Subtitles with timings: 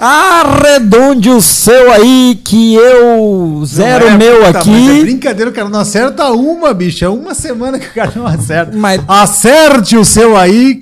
[0.00, 4.98] Arredonde o seu aí, que eu zero é, meu puta, aqui.
[4.98, 7.04] É brincadeira, o cara não acerta uma, bicho.
[7.04, 8.76] É uma semana que o cara não acerta.
[8.76, 10.80] Mas Acerte o seu aí,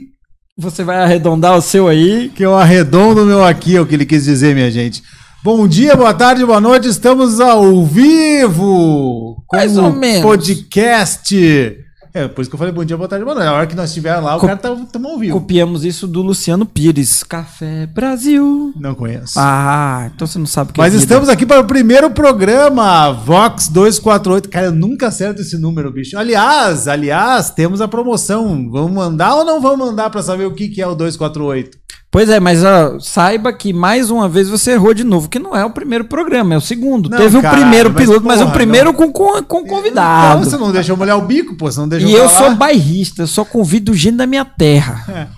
[0.57, 2.31] você vai arredondar o seu aí.
[2.35, 5.03] que eu arredondo o meu aqui, é o que ele quis dizer, minha gente.
[5.43, 6.89] Bom dia, boa tarde, boa noite.
[6.89, 10.23] Estamos ao vivo com Mais ou menos.
[10.23, 11.77] podcast.
[12.17, 13.47] É, por isso que eu falei bom dia, boa tarde, boa noite.
[13.47, 15.39] A hora que nós estiver lá, o Co- cara tá tamo ao vivo.
[15.39, 17.23] Copiamos isso do Luciano Pires.
[17.23, 18.73] Café Brasil.
[18.75, 19.35] Não conheço.
[19.37, 21.03] Ah, então você não sabe o que Mas é vida.
[21.03, 24.49] estamos aqui para o primeiro programa, Vox 248.
[24.49, 26.17] Cara, eu nunca acerto esse número, bicho.
[26.19, 28.71] Aliás, aliás, temos a promoção.
[28.71, 31.77] Vamos mandar ou não vamos mandar para saber o que, que é o 248?
[32.17, 35.55] Pois é, mas ó, saiba que mais uma vez você errou de novo, que não
[35.55, 37.11] é o primeiro programa, é o segundo.
[37.11, 38.95] Não, Teve caralho, o primeiro mas piloto, mas, porra, o primeiro não.
[38.95, 40.43] com, com, com convidado.
[40.43, 42.49] você não deixa eu molhar o bico, pô, você não deixa e eu falar.
[42.49, 45.29] sou bairrista, eu só convido gente da minha terra.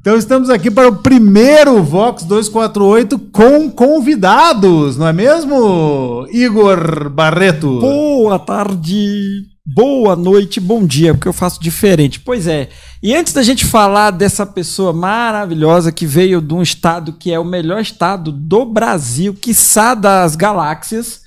[0.00, 7.80] Então estamos aqui para o primeiro Vox 248 com convidados, não é mesmo, Igor Barreto?
[7.80, 9.42] Boa tarde,
[9.74, 12.18] boa noite, bom dia, porque eu faço diferente.
[12.20, 12.70] Pois é.
[13.02, 17.38] E antes da gente falar dessa pessoa maravilhosa que veio de um estado que é
[17.38, 21.20] o melhor estado do Brasil, quiçá das galáxias,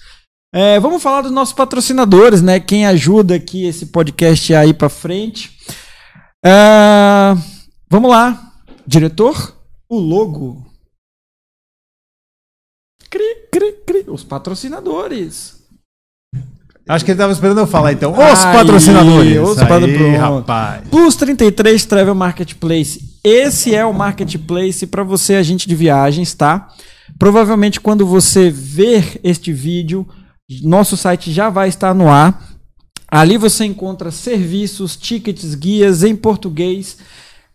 [0.54, 2.60] é, vamos falar dos nossos patrocinadores, né?
[2.60, 5.58] Quem ajuda aqui esse podcast a ir para frente.
[6.44, 7.36] É,
[7.90, 8.54] vamos lá,
[8.86, 9.56] diretor,
[9.88, 10.66] o logo.
[13.10, 14.06] Cri, cri, cri.
[14.08, 15.61] Os patrocinadores.
[16.88, 18.12] Acho que ele estava esperando eu falar, então.
[18.12, 19.40] Os Aí, patrocinadores.
[19.40, 20.82] os Aí, patro- rapaz.
[20.90, 23.12] Plus 33 Travel Marketplace.
[23.24, 26.70] Esse é o marketplace para você, agente de viagens, tá?
[27.20, 30.08] Provavelmente quando você ver este vídeo,
[30.64, 32.50] nosso site já vai estar no ar.
[33.08, 36.98] Ali você encontra serviços, tickets, guias em português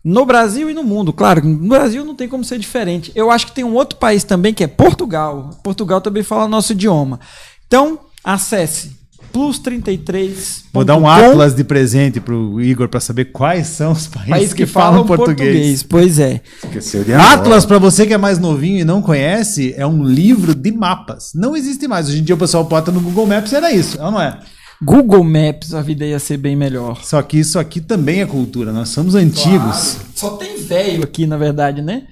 [0.03, 1.11] no Brasil e no mundo.
[1.11, 3.11] Claro, no Brasil não tem como ser diferente.
[3.13, 5.49] Eu acho que tem um outro país também que é Portugal.
[5.63, 7.19] Portugal também fala nosso idioma.
[7.65, 8.95] Então, acesse
[9.31, 10.65] plus 33.
[10.73, 14.53] Vou dar um atlas de presente pro Igor para saber quais são os países país
[14.53, 15.83] que, falam português.
[15.83, 16.41] Pois é.
[16.63, 17.13] Esqueceu de.
[17.13, 21.31] Atlas, para você que é mais novinho e não conhece, é um livro de mapas.
[21.35, 22.07] Não existe mais.
[22.07, 24.39] Hoje em dia o pessoal bota no Google Maps, era isso, é ou não é?
[24.81, 27.03] Google Maps, a vida ia ser bem melhor.
[27.03, 28.71] Só que isso aqui também é cultura.
[28.71, 29.97] Nós somos antigos.
[30.15, 32.07] Só tem velho aqui, na verdade, né?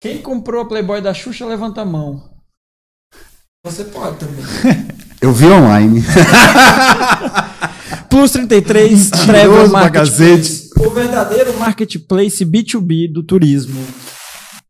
[0.00, 2.30] Quem comprou a Playboy da Xuxa, levanta a mão.
[3.64, 4.44] Você pode também.
[5.24, 6.04] Eu vi online.
[8.10, 10.68] Plus 33, Travel Mentiroso pra Marketplace.
[10.78, 13.80] O verdadeiro marketplace B2B do turismo.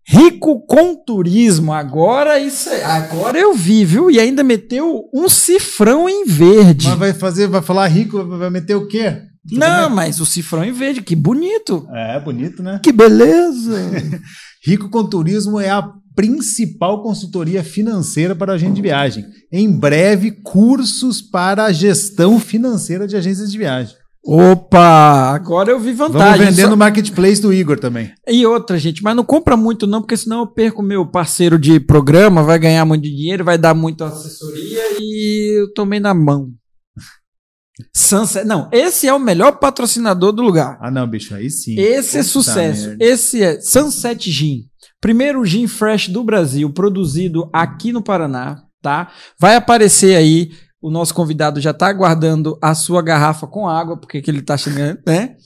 [0.06, 1.72] Rico com turismo.
[1.72, 4.08] Agora isso é- agora eu vi, viu?
[4.12, 6.86] E ainda meteu um cifrão em verde.
[6.86, 9.22] Mas vai fazer, vai falar rico, vai meter o quê?
[9.50, 11.84] Não, mas o cifrão em verde, que bonito.
[11.92, 12.78] É, bonito, né?
[12.80, 13.90] Que beleza.
[14.64, 15.82] Rico com Turismo é a
[16.14, 19.24] principal consultoria financeira para agente de viagem.
[19.52, 23.96] Em breve, cursos para a gestão financeira de agências de viagem.
[24.26, 26.46] Opa, agora eu vi Vamos vantagem.
[26.46, 28.10] vender Só- no marketplace do Igor também.
[28.26, 31.78] E outra, gente, mas não compra muito não, porque senão eu perco meu parceiro de
[31.78, 36.48] programa, vai ganhar muito dinheiro, vai dar muita assessoria e eu tomei na mão.
[37.94, 40.78] Sunset, não, esse é o melhor patrocinador do lugar.
[40.80, 41.74] Ah, não, bicho, aí sim.
[41.78, 42.88] Esse é Puta sucesso.
[42.88, 43.04] merda.
[43.04, 44.60] Esse é Sunset Gin.
[45.04, 49.12] Primeiro gin fresh do Brasil, produzido aqui no Paraná, tá?
[49.38, 50.50] Vai aparecer aí.
[50.80, 54.56] O nosso convidado já tá aguardando a sua garrafa com água, porque que ele tá
[54.56, 55.36] chegando, né?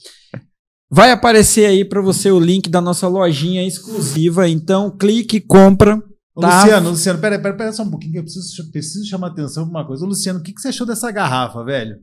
[0.89, 4.47] Vai aparecer aí para você o link da nossa lojinha exclusiva.
[4.47, 6.01] Então, clique e compra.
[6.39, 6.61] Tá.
[6.63, 9.81] Luciano, Luciano, pera, pera, pera só um pouquinho que eu preciso, preciso chamar atenção pra
[9.81, 10.05] uma coisa.
[10.05, 11.97] Ô, Luciano, o que, que você achou dessa garrafa, velho?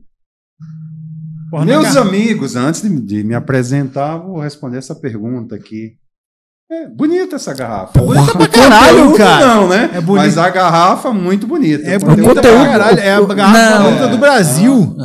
[1.49, 5.97] Porra, Meus garra- amigos, antes de, de me apresentar, vou responder essa pergunta aqui.
[6.69, 7.97] É bonita essa garrafa.
[7.97, 9.45] Bonita pra caralho, conteúdo cara.
[9.55, 9.89] Não, né?
[9.93, 10.25] É bonito.
[10.25, 11.81] Mas a garrafa, muito bonita.
[11.89, 12.99] É O bonita conteúdo- pra caralho.
[12.99, 13.83] É a garrafa não.
[13.85, 14.95] bonita do Brasil.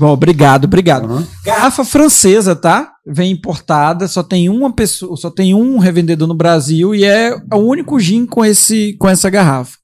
[0.00, 1.04] Bom, obrigado, obrigado.
[1.04, 1.24] Aham.
[1.44, 2.90] Garrafa francesa, tá?
[3.06, 7.58] Vem importada, só tem uma pessoa, só tem um revendedor no Brasil e é o
[7.58, 9.76] único gin com esse com essa garrafa.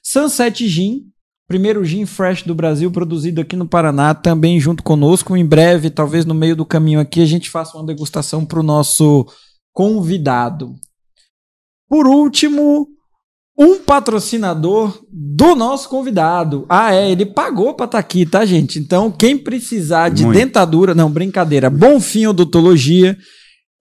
[0.00, 1.00] Sunset Gin,
[1.48, 5.36] primeiro gin fresh do Brasil produzido aqui no Paraná, também junto conosco.
[5.36, 8.62] Em breve, talvez no meio do caminho aqui, a gente faça uma degustação para o
[8.62, 9.26] nosso
[9.74, 10.74] convidado.
[11.88, 12.86] Por último,
[13.58, 16.64] um patrocinador do nosso convidado.
[16.68, 18.78] Ah, é, ele pagou para estar aqui, tá, gente?
[18.78, 20.38] Então, quem precisar de Muito.
[20.38, 23.16] dentadura, não, brincadeira, Bonfim Odontologia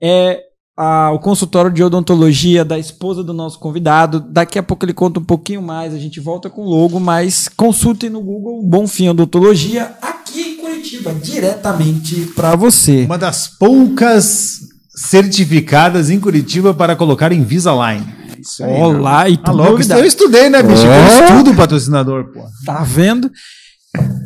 [0.01, 0.41] é
[0.75, 4.19] a- o consultório de odontologia da esposa do nosso convidado.
[4.19, 7.47] Daqui a pouco ele conta um pouquinho mais, a gente volta com o logo, mas
[7.47, 13.05] consultem no Google Bonfim Odontologia aqui em Curitiba, diretamente para você.
[13.05, 14.62] Uma das poucas
[14.95, 18.05] certificadas em Curitiba para colocar Invisalign.
[18.39, 18.73] Isso aí?
[18.73, 20.01] Olá, e Tá novidade.
[20.01, 20.83] Eu estudei, né, bicho?
[20.85, 22.41] Eu estudo o patrocinador, pô.
[22.65, 23.31] Tá vendo?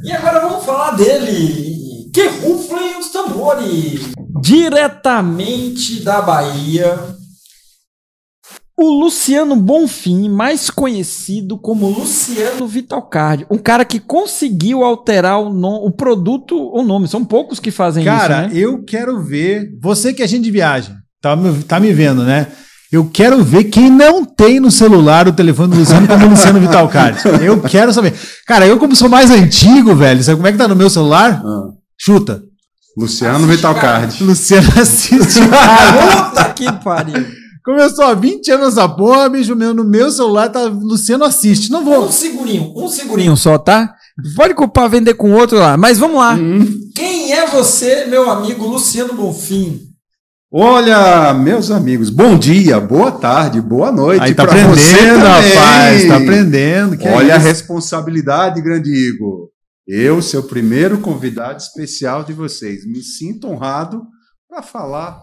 [0.03, 1.77] E agora vamos falar dele.
[2.13, 4.01] Que ruflem os tambores.
[4.41, 6.97] Diretamente da Bahia,
[8.79, 13.45] o Luciano Bonfim, mais conhecido como Luciano Vitalcard.
[13.49, 17.07] Um cara que conseguiu alterar o, no- o produto, o nome.
[17.07, 18.61] São poucos que fazem Cara, isso, né?
[18.61, 19.69] eu quero ver.
[19.81, 22.47] Você que é gente de viagem, tá, me- tá me vendo, né?
[22.91, 27.19] Eu quero ver quem não tem no celular o telefone do Luciano como Luciano Vitalcard.
[27.43, 28.13] Eu quero saber.
[28.45, 31.41] Cara, eu como sou mais antigo, velho, sabe como é que tá no meu celular?
[31.43, 31.63] Ah,
[31.99, 32.43] Chuta.
[32.95, 34.23] Luciano Vitalcard.
[34.23, 35.39] Luciano assiste.
[35.41, 37.25] Puta que pariu.
[37.67, 41.69] Começou há 20 anos essa porra, bicho, meu, no meu celular tá Luciano assiste.
[41.69, 42.09] Não Um vou.
[42.09, 43.93] segurinho, um segurinho só, tá?
[44.37, 46.33] Pode culpar vender com outro lá, mas vamos lá.
[46.35, 46.65] Hum.
[46.95, 49.81] Quem é você, meu amigo Luciano Bonfim?
[50.49, 54.23] Olha, meus amigos, bom dia, boa tarde, boa noite.
[54.23, 56.07] Aí tá pra você aprendendo, rapaz.
[56.07, 56.97] Tá aprendendo.
[56.97, 57.47] que é Olha a isso?
[57.47, 59.49] responsabilidade, grande Igor.
[59.85, 64.03] Eu, seu primeiro convidado especial de vocês, me sinto honrado
[64.49, 65.19] para falar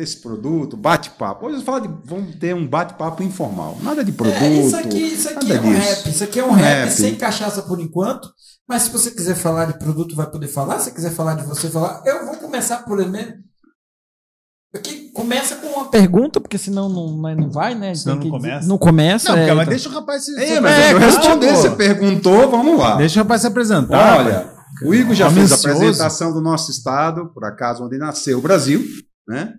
[0.00, 1.46] desse produto, bate-papo.
[1.46, 4.42] Hoje eu falo de, vamos ter um bate-papo informal, nada de produto.
[4.42, 5.88] É, isso aqui, isso aqui nada é um disso.
[5.88, 6.08] rap.
[6.10, 6.90] Isso aqui é um Um rap, rap.
[6.90, 8.32] sem cachaça por enquanto.
[8.66, 10.78] Mas se você quiser falar de produto, vai poder falar.
[10.78, 12.02] Se quiser falar de você, falar.
[12.06, 13.34] Eu vou começar por ele.
[14.74, 17.94] Aqui começa com uma pergunta, porque senão não, não vai, né?
[17.94, 18.68] Senão não que- começa.
[18.68, 19.28] Não começa.
[19.28, 19.70] Não, é, cara, mas então.
[19.76, 20.40] deixa o rapaz se.
[20.40, 22.96] É, se- mas é, eu você perguntou, vamos lá.
[22.96, 24.18] Deixa o rapaz se apresentar.
[24.20, 24.50] Olha,
[24.86, 28.82] o Igor já fez a apresentação do nosso estado, por acaso onde nasceu o Brasil,
[29.28, 29.52] né?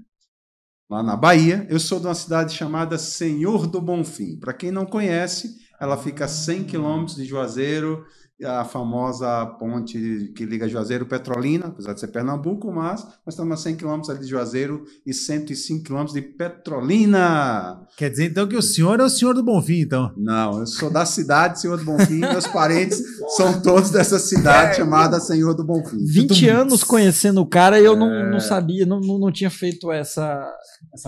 [0.91, 1.65] Lá na Bahia.
[1.69, 4.35] Eu sou de uma cidade chamada Senhor do Bonfim.
[4.35, 8.05] Para quem não conhece, ela fica a 100 quilômetros de Juazeiro,
[8.43, 13.63] a famosa ponte que liga Juazeiro Petrolina, apesar de ser Pernambuco, mas nós estamos a
[13.63, 17.81] 100 quilômetros ali de Juazeiro e 105 quilômetros de Petrolina.
[17.97, 20.11] Quer dizer então que o senhor é o senhor do Bonfim, então.
[20.17, 22.19] Não, eu sou da cidade, Senhor do Bonfim.
[22.19, 23.01] Meus parentes
[23.37, 26.03] são todos dessa cidade chamada Senhor do Bonfim.
[26.05, 28.29] 20 anos conhecendo o cara e eu não, É.
[28.31, 30.43] não sabia, não, não, não tinha feito essa.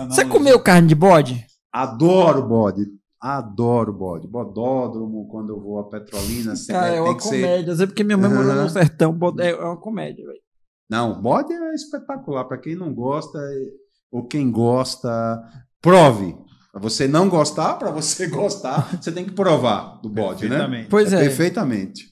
[0.08, 1.44] Você comeu carne de bode?
[1.72, 2.82] Adoro bode.
[3.26, 4.28] Adoro bode.
[4.28, 7.40] Bodódromo, quando eu vou a Petrolina, sempre Cara, é tem uma que ser.
[7.40, 7.70] comédia.
[7.70, 8.62] Eu sei porque minha mãe morou Aham.
[8.64, 9.12] no sertão.
[9.14, 10.40] bode- É uma comédia, velho.
[10.90, 12.44] Não, bode é espetacular.
[12.44, 13.70] Para quem não gosta, é-
[14.12, 15.42] ou quem gosta,
[15.80, 16.36] prove.
[16.70, 20.56] Para você não gostar, para você gostar, você tem que provar do bode, né?
[20.56, 20.88] Perfeitamente.
[20.90, 21.20] Pois é.
[21.20, 22.04] Perfeitamente.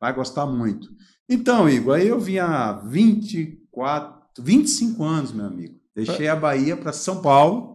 [0.00, 0.86] Vai gostar muito.
[1.28, 5.74] Então, Igor, aí eu vim há 24, 25 anos, meu amigo.
[5.96, 7.69] Deixei a Bahia para São Paulo,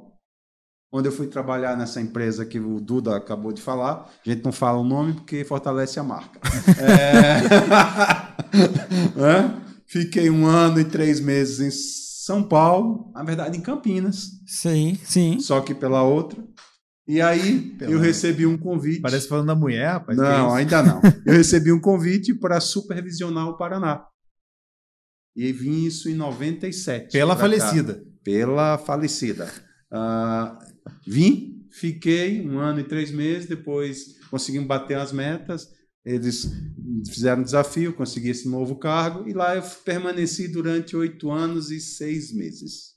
[0.97, 4.09] onde eu fui trabalhar nessa empresa que o Duda acabou de falar.
[4.25, 6.39] A gente não fala o nome porque fortalece a marca.
[6.79, 8.35] É...
[9.17, 9.65] É?
[9.87, 11.69] Fiquei um ano e três meses em
[12.25, 15.39] São Paulo, na verdade em Campinas, Sim, sim.
[15.39, 16.41] só que pela outra.
[17.07, 19.01] E aí Pela eu recebi um convite.
[19.01, 20.17] Parece falando da mulher, rapaz.
[20.17, 20.55] que Não, isso?
[20.55, 21.01] ainda não.
[21.23, 24.05] Eu recebi um convite para supervisionar o Paraná.
[25.35, 27.11] E vim isso em 97.
[27.11, 27.49] Pela pra cá.
[27.59, 28.03] falecida.
[28.23, 29.51] Pela falecida.
[29.91, 30.57] Ah,
[31.05, 35.69] vim, fiquei um ano e três meses, depois conseguimos bater as metas.
[36.05, 36.47] Eles
[37.09, 41.79] fizeram um desafio, consegui esse novo cargo, e lá eu permaneci durante oito anos e
[41.79, 42.93] seis meses.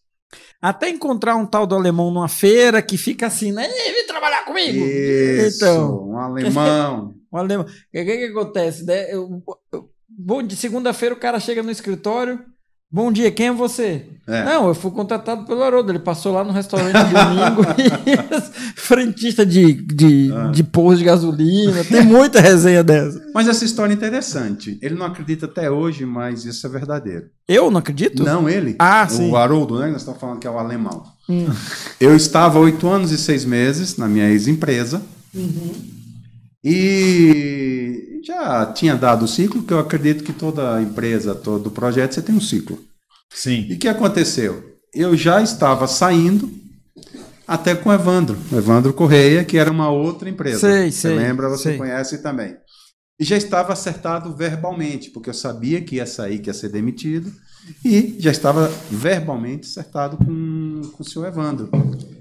[0.60, 3.64] Até encontrar um tal do alemão numa feira que fica assim, né?
[3.66, 4.84] "Ei, Vem trabalhar comigo.
[4.84, 7.14] Isso, Então, um alemão.
[7.30, 7.64] o alemão.
[7.64, 8.84] O que, que, que acontece?
[8.84, 9.10] né?
[9.14, 9.42] Eu-
[9.72, 12.44] eu- bom, de segunda-feira o cara chega no escritório.
[12.90, 14.06] Bom dia, quem é você?
[14.26, 14.44] É.
[14.46, 15.92] Não, eu fui contratado pelo Haroldo.
[15.92, 18.16] Ele passou lá no restaurante domingo e
[18.80, 20.50] frentista de, de, Ah.
[20.50, 21.84] de posto de gasolina.
[21.84, 23.20] Tem muita resenha dessa.
[23.34, 24.78] Mas essa história é interessante.
[24.80, 27.26] Ele não acredita até hoje, mas isso é verdadeiro.
[27.46, 28.24] Eu não acredito?
[28.24, 28.74] Não ele.
[28.78, 29.34] Ah, o sim.
[29.36, 29.88] Haroldo, né?
[29.88, 31.02] Nós estamos falando que é o alemão.
[31.28, 31.46] Hum.
[32.00, 35.02] Eu estava oito anos e seis meses na minha ex-empresa
[35.34, 35.72] Uhum.
[36.64, 42.20] e já tinha dado o ciclo, que eu acredito que toda empresa, todo projeto, você
[42.20, 42.78] tem um ciclo.
[43.30, 43.66] Sim.
[43.70, 44.76] E o que aconteceu?
[44.92, 46.50] Eu já estava saindo
[47.46, 50.58] até com o Evandro, o Evandro Correia, que era uma outra empresa.
[50.58, 51.78] Sei, você sei, lembra, você sei.
[51.78, 52.54] conhece também.
[53.18, 57.32] E já estava acertado verbalmente, porque eu sabia que ia sair, que ia ser demitido,
[57.82, 61.70] e já estava verbalmente acertado com, com o senhor Evandro.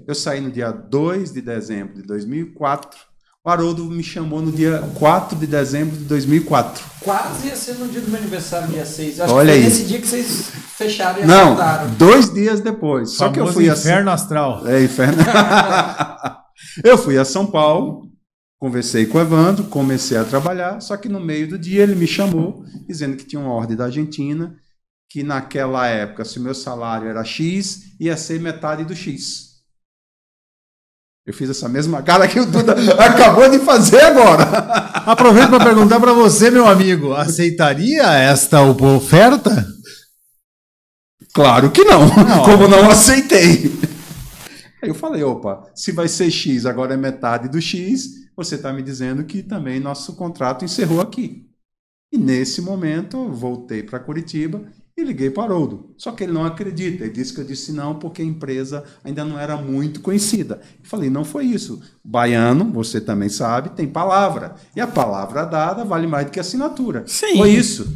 [0.06, 2.98] Eu saí no dia 2 de dezembro de 2004.
[3.44, 6.84] O Haroldo me chamou no dia 4 de dezembro de 2004.
[7.00, 9.20] Quase ia ser no dia do meu aniversário, dia 6.
[9.20, 9.64] Acho Olha que foi aí.
[9.70, 11.90] nesse dia que vocês fecharam e Não, acertaram.
[11.94, 13.12] dois dias depois.
[13.12, 13.82] Só que eu fui assim.
[13.88, 14.66] inferno astral.
[14.66, 15.22] É, inferno.
[16.84, 18.10] eu fui a São Paulo,
[18.58, 22.06] conversei com o Evandro, comecei a trabalhar, só que no meio do dia ele me
[22.06, 24.54] chamou, dizendo que tinha uma ordem da Argentina,
[25.08, 29.47] que naquela época, se o meu salário era X, ia ser metade do X.
[31.28, 34.44] Eu fiz essa mesma cara que o Duda acabou de fazer agora.
[35.04, 39.68] Aproveito para perguntar para você, meu amigo, aceitaria esta oferta?
[41.34, 43.78] Claro que não, não como não aceitei.
[44.82, 48.72] Aí eu falei, opa, se vai ser X, agora é metade do X, você está
[48.72, 51.44] me dizendo que também nosso contrato encerrou aqui.
[52.10, 54.62] E nesse momento, eu voltei para Curitiba
[55.00, 55.94] e liguei para o Haroldo.
[55.96, 57.04] Só que ele não acredita.
[57.04, 60.60] Ele disse que eu disse não porque a empresa ainda não era muito conhecida.
[60.82, 61.80] Eu falei, não foi isso.
[62.04, 64.56] Baiano, você também sabe, tem palavra.
[64.74, 67.04] E a palavra dada vale mais do que a assinatura.
[67.06, 67.36] Sim.
[67.36, 67.86] Foi isso.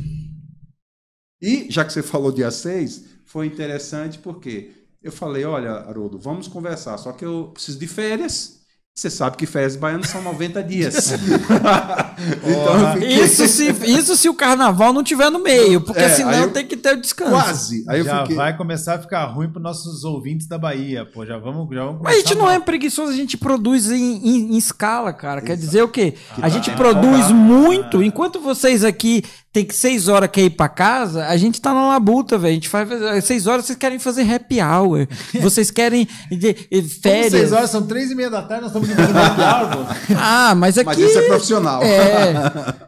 [1.41, 4.71] E, já que você falou dia 6, foi interessante porque
[5.03, 8.62] eu falei, olha, Haroldo, vamos conversar, só que eu preciso de férias
[8.95, 11.13] você sabe que férias baianas são 90 dias.
[11.17, 13.09] então fiquei...
[13.25, 16.53] isso, se, isso se o carnaval não tiver no meio, porque é, senão eu...
[16.53, 17.31] tem que ter o descanso.
[17.31, 17.85] Quase.
[17.89, 18.37] Aí já fiquei...
[18.37, 21.25] vai começar a ficar ruim para nossos ouvintes da Bahia, pô.
[21.25, 24.55] Já vamos, já vamos Mas a gente não é preguiçoso, a gente produz em, em,
[24.55, 25.41] em escala, cara.
[25.41, 25.47] Exato.
[25.47, 26.15] Quer dizer o quê?
[26.43, 31.27] A gente produz muito, enquanto vocês aqui tem que seis horas quer ir pra casa,
[31.27, 32.53] a gente tá na labuta, velho.
[32.53, 32.89] A gente faz
[33.25, 35.07] seis horas, vocês querem fazer happy hour.
[35.43, 37.33] Vocês querem de, de, férias.
[37.33, 39.87] seis horas, são três e meia da tarde, nós estamos hour,
[40.19, 40.87] Ah, mas aqui...
[40.87, 41.83] Mas isso é profissional.
[41.83, 42.35] É.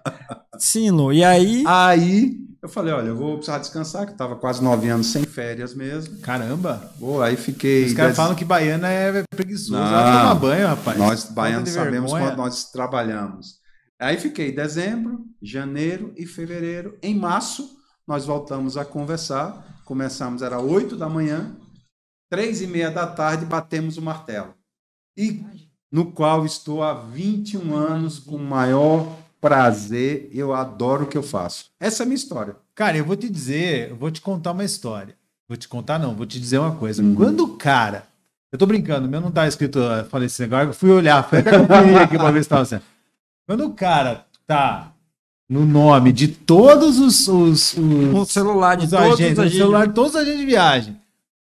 [0.59, 1.13] Sim, Lu.
[1.13, 1.65] E aí...
[1.67, 5.25] Aí eu falei, olha, eu vou precisar descansar, que eu tava quase nove anos sem
[5.25, 6.19] férias mesmo.
[6.21, 6.93] Caramba!
[6.99, 7.85] Pô, aí fiquei...
[7.85, 9.73] Os caras falam que baiana é preguiçoso.
[9.73, 10.99] Não, Vai tomar banho, rapaz.
[10.99, 13.63] Nós, baianos, sabemos quando nós trabalhamos.
[14.01, 16.99] Aí fiquei dezembro, janeiro e fevereiro.
[17.03, 17.69] Em março,
[18.07, 19.83] nós voltamos a conversar.
[19.85, 21.55] Começamos, era 8 da manhã,
[22.31, 24.55] três e meia da tarde, batemos o martelo.
[25.17, 25.45] E
[25.95, 29.07] no qual estou há 21 anos com o maior
[29.41, 30.29] prazer.
[30.35, 31.67] Eu adoro o que eu faço.
[31.79, 32.57] Essa é a minha história.
[32.75, 35.15] Cara, eu vou te dizer, eu vou te contar uma história.
[35.49, 37.01] Vou te contar, não, vou te dizer uma coisa.
[37.01, 37.15] Uhum.
[37.15, 38.09] Quando o cara.
[38.51, 39.79] Eu tô brincando, meu não tá escrito,
[40.11, 42.81] falei esse negócio, eu fui olhar, fui até conferir aqui pra ver se tava assim.
[43.47, 44.93] Quando o cara tá
[45.49, 49.87] no nome de todos os, os, os o celular de os todos agentes, os celular
[49.87, 50.97] de todos os agentes de viagem,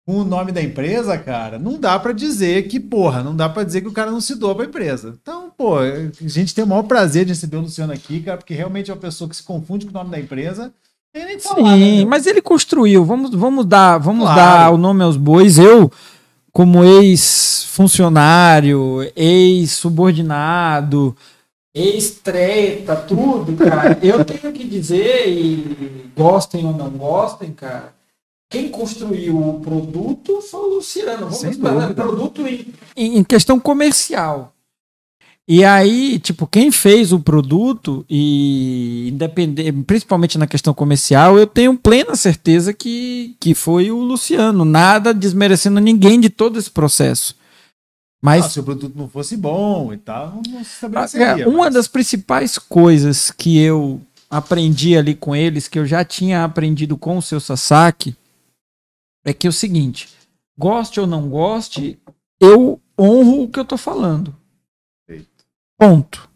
[0.07, 3.65] com o nome da empresa, cara, não dá para dizer que, porra, não dá para
[3.65, 5.17] dizer que o cara não se doa pra empresa.
[5.21, 8.53] Então, pô, a gente tem o maior prazer de receber o Luciano aqui, cara, porque
[8.53, 10.75] realmente é uma pessoa que se confunde com o nome da empresa.
[11.15, 13.03] Nem falar, Sim, né, mas ele construiu.
[13.05, 14.37] Vamos, vamos dar, vamos claro.
[14.37, 15.59] dar o nome aos bois.
[15.59, 15.91] Eu,
[16.53, 21.17] como ex-funcionário, ex-subordinado,
[21.75, 23.99] ex-treta, tudo, cara.
[24.03, 27.95] Eu tenho que dizer, e gostem ou não gostem, cara,
[28.55, 31.29] quem construiu o produto foi o Luciano.
[31.29, 34.53] Vamos falar produto em, em, questão comercial.
[35.47, 41.77] E aí, tipo, quem fez o produto e independente, principalmente na questão comercial, eu tenho
[41.77, 44.65] plena certeza que, que foi o Luciano.
[44.65, 47.35] Nada desmerecendo ninguém de todo esse processo.
[48.23, 51.49] Mas ah, se o produto não fosse bom e tal, não se estabeleceria.
[51.49, 51.75] Uma mas...
[51.75, 57.19] das principais coisas que eu aprendi ali com eles, que eu já tinha aprendido com
[57.19, 58.17] o seu Sasaki,
[59.25, 60.09] é que é o seguinte:
[60.57, 61.99] goste ou não goste,
[62.41, 64.35] eu honro o que eu tô falando.
[65.79, 66.29] Ponto.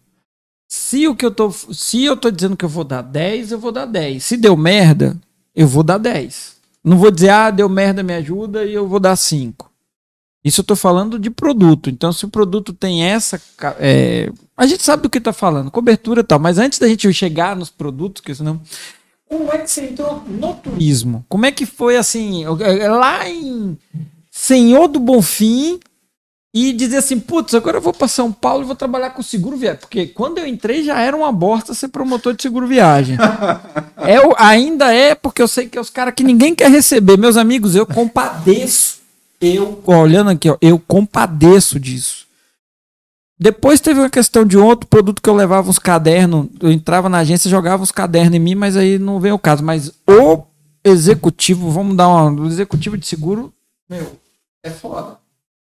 [0.69, 3.59] Se o que eu tô, se eu tô dizendo que eu vou dar 10, eu
[3.59, 4.23] vou dar 10.
[4.23, 5.19] Se deu merda,
[5.55, 6.57] eu vou dar 10.
[6.85, 9.71] Não vou dizer, ah, deu merda, me ajuda e eu vou dar 5.
[10.45, 11.91] Isso eu estou falando de produto.
[11.91, 13.41] Então, se o produto tem essa.
[13.79, 16.39] É, a gente sabe do que está falando, cobertura e tal.
[16.39, 18.61] Mas antes da gente chegar nos produtos, que senão.
[19.29, 21.25] Como é que você entrou no turismo?
[21.29, 22.45] Como é que foi assim?
[22.45, 23.77] É, lá em
[24.31, 25.79] Senhor do Bonfim
[26.55, 29.57] e dizer assim: putz, agora eu vou para São Paulo e vou trabalhar com seguro
[29.57, 29.81] viagem.
[29.81, 33.17] Porque quando eu entrei já era uma bosta ser promotor de seguro viagem.
[33.99, 37.19] é, ainda é, porque eu sei que é os caras que ninguém quer receber.
[37.19, 38.99] Meus amigos, eu compadeço
[39.41, 42.27] eu, olhando aqui, ó, eu compadeço disso.
[43.41, 46.49] Depois teve uma questão de outro produto que eu levava uns cadernos.
[46.61, 49.63] Eu entrava na agência, jogava uns cadernos em mim, mas aí não veio o caso.
[49.63, 50.43] Mas o
[50.83, 52.43] executivo, vamos dar uma.
[52.43, 53.53] O executivo de seguro,
[53.89, 54.19] meu,
[54.63, 55.19] é foda.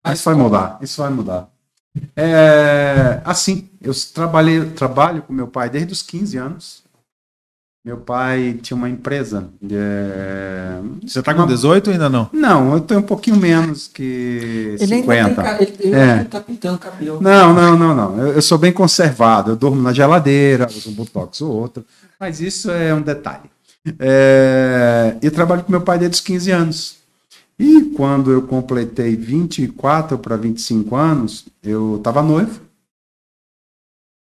[0.04, 1.49] Mas isso vai mudar, isso vai mudar.
[2.14, 6.84] É, assim, eu trabalhei, trabalho com meu pai desde os 15 anos.
[7.85, 9.50] Meu pai tinha uma empresa.
[9.71, 10.81] É...
[11.03, 11.47] Você está com uma...
[11.47, 12.31] 18 ou ainda não?
[12.33, 15.43] Não, eu tenho um pouquinho menos que ele 50.
[15.43, 16.14] Ainda tem, ele, é.
[16.21, 17.21] ele tá pintando cabelo.
[17.21, 18.19] Não, não, não, não.
[18.19, 19.50] Eu, eu, sou bem conservado.
[19.50, 21.85] Eu durmo na geladeira, uso um botox ou outro.
[22.19, 23.50] Mas isso é um detalhe.
[23.99, 25.17] É...
[25.21, 26.97] Eu trabalho com meu pai desde os 15 anos.
[27.59, 32.62] E quando eu completei 24 para 25 anos, eu estava noivo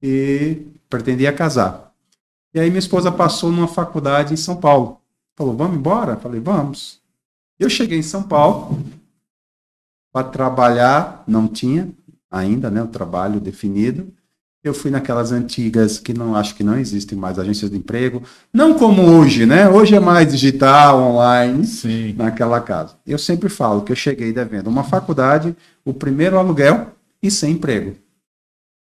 [0.01, 1.90] e pretendia casar.
[2.53, 4.99] E aí minha esposa passou numa faculdade em São Paulo.
[5.35, 6.17] Falou, vamos embora?
[6.17, 6.99] Falei, vamos.
[7.59, 8.77] Eu cheguei em São Paulo
[10.11, 11.89] para trabalhar, não tinha.
[12.29, 14.07] ainda, né, o trabalho definido.
[14.63, 18.21] Eu fui naquelas antigas que não acho que não existem mais agências de emprego,
[18.53, 19.67] não como hoje, né?
[19.67, 22.13] Hoje é mais digital, online, Sim.
[22.13, 22.95] naquela casa.
[23.05, 26.91] Eu sempre falo que eu cheguei devendo uma faculdade, o primeiro aluguel
[27.23, 27.95] e sem emprego.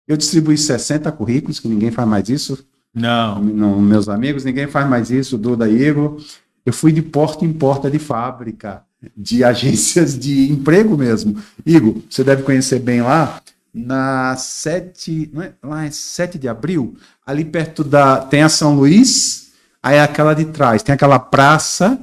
[0.07, 3.41] Eu distribuí 60 currículos, que ninguém faz mais isso, Não.
[3.41, 6.17] não, meus amigos, ninguém faz mais isso, Duda e Igor.
[6.65, 8.83] Eu fui de porta em porta de fábrica,
[9.15, 11.41] de agências de emprego mesmo.
[11.65, 13.41] Igor, você deve conhecer bem lá,
[13.73, 15.53] na 7, não é?
[15.63, 18.17] lá é 7 de abril, ali perto da.
[18.17, 21.99] Tem a São Luís, aí é aquela de trás, tem aquela praça.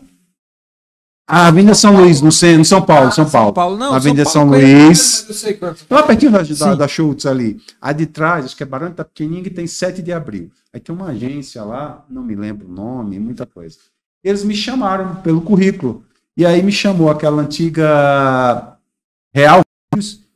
[1.29, 3.77] A Avenida São Luís, no, centro, no São Paulo, São Paulo.
[3.77, 5.27] Não, Avenida São São Paulo, Luís.
[5.33, 5.75] sei é.
[5.93, 7.61] Lá pertinho da, da, da Schultz ali.
[7.83, 10.53] A de trás, acho que é Barão tá pequenininha, que tem 7 de abril.
[10.77, 13.79] Aí tem uma agência lá, não me lembro o nome, muita coisa.
[14.23, 16.05] Eles me chamaram pelo currículo.
[16.37, 18.77] E aí me chamou aquela antiga
[19.35, 19.63] Real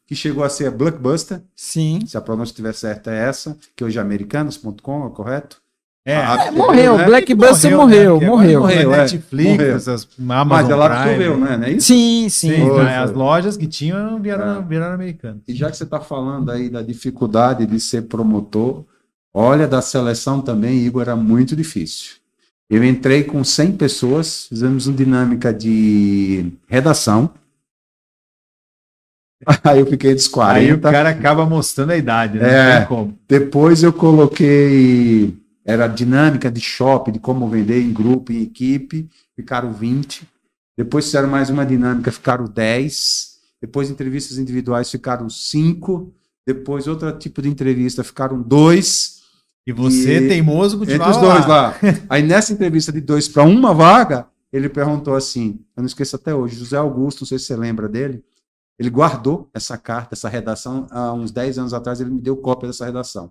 [0.06, 2.00] que chegou a ser a Blockbuster, Sim.
[2.06, 5.60] se a pronúncia estiver certa é essa, que hoje é americanos.com, é correto?
[6.06, 7.04] É, Ah, É, morreu, né?
[7.04, 8.26] Blackbuster morreu, né?
[8.26, 8.64] morreu.
[8.64, 8.96] Agora Morreu, é.
[8.96, 9.76] Netflix, Morreu.
[9.76, 11.02] essas Amazon Mas ela Prime.
[11.02, 11.56] absorveu, né?
[11.58, 11.86] Não é isso?
[11.88, 12.48] Sim, sim.
[12.54, 12.96] Sim, Foi, né?
[12.98, 14.62] as lojas que tinham vieram, É.
[14.62, 15.42] viraram americanas.
[15.46, 18.86] E já que você está falando aí da dificuldade de ser promotor,
[19.32, 22.20] olha, da seleção também, Igor, era muito difícil.
[22.70, 27.30] Eu entrei com 100 pessoas, fizemos uma dinâmica de redação.
[29.64, 30.60] Aí eu fiquei dos 40.
[30.60, 32.82] Aí o cara acaba mostrando a idade, né?
[32.82, 32.88] É.
[33.26, 35.36] Depois eu coloquei.
[35.64, 40.22] Era dinâmica de shopping, de como vender em grupo, em equipe, ficaram 20.
[40.76, 43.38] Depois fizeram mais uma dinâmica, ficaram 10.
[43.60, 46.12] Depois entrevistas individuais ficaram 5.
[46.46, 49.19] Depois outro tipo de entrevista ficaram 2.
[49.66, 51.74] E você, E- teimoso, Entre continuava os dois lá.
[52.08, 56.34] Aí nessa entrevista de dois para uma vaga, ele perguntou assim: eu não esqueço até
[56.34, 58.22] hoje, José Augusto, não sei se você lembra dele.
[58.78, 62.66] Ele guardou essa carta, essa redação, há uns 10 anos atrás, ele me deu cópia
[62.68, 63.30] dessa redação.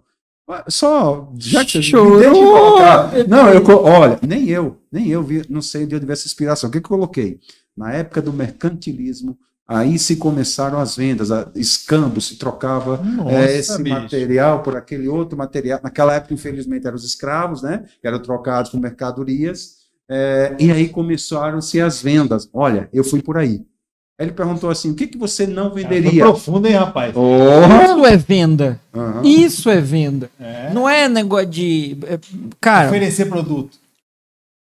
[0.68, 2.15] Só, já que você Chorou.
[2.18, 3.12] me deixa colocar.
[3.28, 6.70] Não, eu, olha, nem eu, nem eu vi, não sei de onde veio essa inspiração.
[6.70, 7.39] O que, que eu coloquei?
[7.78, 9.38] Na época do mercantilismo,
[9.70, 13.96] aí se começaram as vendas, a, escambo, se trocava Nossa, é, esse bicho.
[13.96, 15.80] material por aquele outro material.
[15.84, 17.86] Naquela época, infelizmente, eram os escravos, né?
[18.02, 19.78] Que eram trocados por mercadorias.
[20.10, 22.50] É, e aí começaram-se as vendas.
[22.52, 23.64] Olha, eu fui por aí.
[24.20, 26.24] Aí ele perguntou assim: o que, que você não venderia?
[26.24, 27.16] profundo, hein, rapaz?
[27.16, 27.94] Oh!
[27.94, 28.80] Isso é venda.
[28.94, 29.22] Aham.
[29.24, 30.30] Isso é venda.
[30.38, 30.74] É.
[30.74, 31.98] Não é negócio de.
[32.06, 32.20] é,
[32.60, 33.78] Cara, Oferecer produto.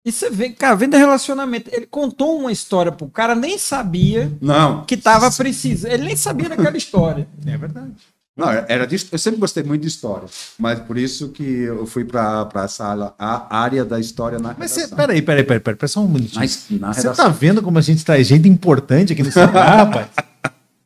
[0.09, 0.55] Isso é venda.
[0.59, 1.71] Cara, venda é relacionamento.
[1.73, 5.93] Ele contou uma história pro cara, nem sabia Não, que tava precisando.
[5.93, 7.29] Ele nem sabia daquela história.
[7.47, 7.93] É verdade.
[8.37, 12.05] não, era de, eu sempre gostei muito de história, mas por isso que eu fui
[12.05, 14.97] para essa a área da história na Mas você, redação.
[14.99, 16.41] peraí, peraí, peraí, peraí, peraí, só um minutinho.
[16.41, 20.07] Mas Você tá vendo como a gente traz gente importante aqui nesse lugar, rapaz?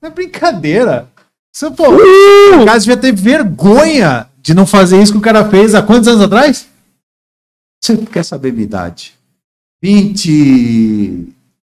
[0.00, 1.08] Não é brincadeira.
[1.52, 5.74] Você, pô, o cara devia ter vergonha de não fazer isso que o cara fez
[5.74, 6.66] há quantos anos atrás?
[7.84, 9.12] Você quer saber minha idade?
[9.82, 11.26] 20.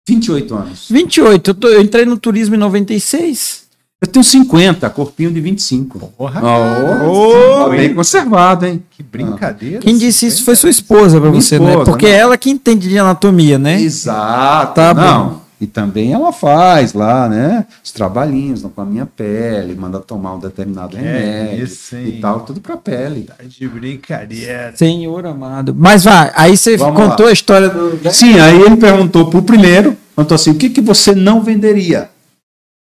[0.08, 0.86] 28 anos.
[0.88, 1.50] 28.
[1.50, 3.66] Eu, tô- eu entrei no turismo em 96.
[4.00, 5.98] Eu tenho 50, corpinho de 25.
[6.16, 8.82] Porra, Oh, Ô, bem conservado, hein?
[8.90, 9.80] que brincadeira.
[9.80, 11.70] Quem disse isso foi sua esposa pra Minha você, né?
[11.70, 12.12] esposa, Porque né?
[12.12, 13.80] é ela que entende de anatomia, né?
[13.80, 14.74] Exato.
[14.74, 15.28] Tá não.
[15.28, 15.45] bom.
[15.58, 17.66] E também ela faz lá, né?
[17.82, 22.60] Os trabalhinhos com a minha pele, manda tomar um determinado remédio isso, e tal, tudo
[22.60, 23.22] pra pele.
[23.22, 24.74] Tá de brincadeira.
[24.76, 25.74] Senhor amado.
[25.74, 27.30] Mas vai, aí você Vamos contou lá.
[27.30, 27.98] a história do.
[28.12, 32.10] Sim, aí ele perguntou pro primeiro, perguntou assim, o que, que você não venderia?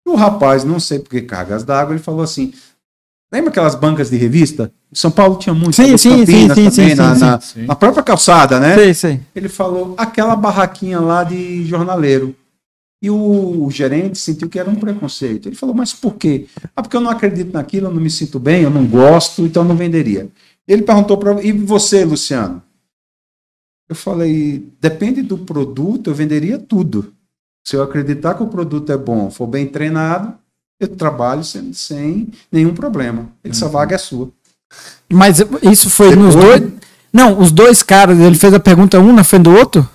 [0.05, 2.51] E o rapaz, não sei por que cargas d'água, ele falou assim,
[3.33, 4.71] lembra aquelas bancas de revista?
[4.91, 7.39] Em São Paulo tinha muito, Sim, sim, Campinas sim, sim, também, sim, na, sim, na-
[7.39, 7.65] sim.
[7.65, 8.75] na própria calçada, né?
[8.75, 9.19] Sei, sei.
[9.33, 12.35] Ele falou aquela barraquinha lá de jornaleiro.
[13.01, 15.47] E o, gerente sentiu que era um preconceito.
[15.47, 16.47] Ele falou, mas por quê?
[16.75, 19.63] Ah, porque eu não acredito naquilo, eu não me sinto bem, eu não gosto, então
[19.63, 20.27] eu não venderia.
[20.67, 22.61] Ele perguntou para e você, Luciano?
[23.87, 27.13] Eu falei, depende do produto, eu venderia tudo.
[27.65, 30.33] Se eu acreditar que o produto é bom, for bem treinado,
[30.79, 33.29] eu trabalho sem, sem nenhum problema.
[33.43, 34.29] Ele disse, a vaga é sua.
[35.11, 36.73] Mas isso foi nos Depois- dois.
[37.13, 39.87] Não, os dois caras, ele fez a pergunta um na frente do outro?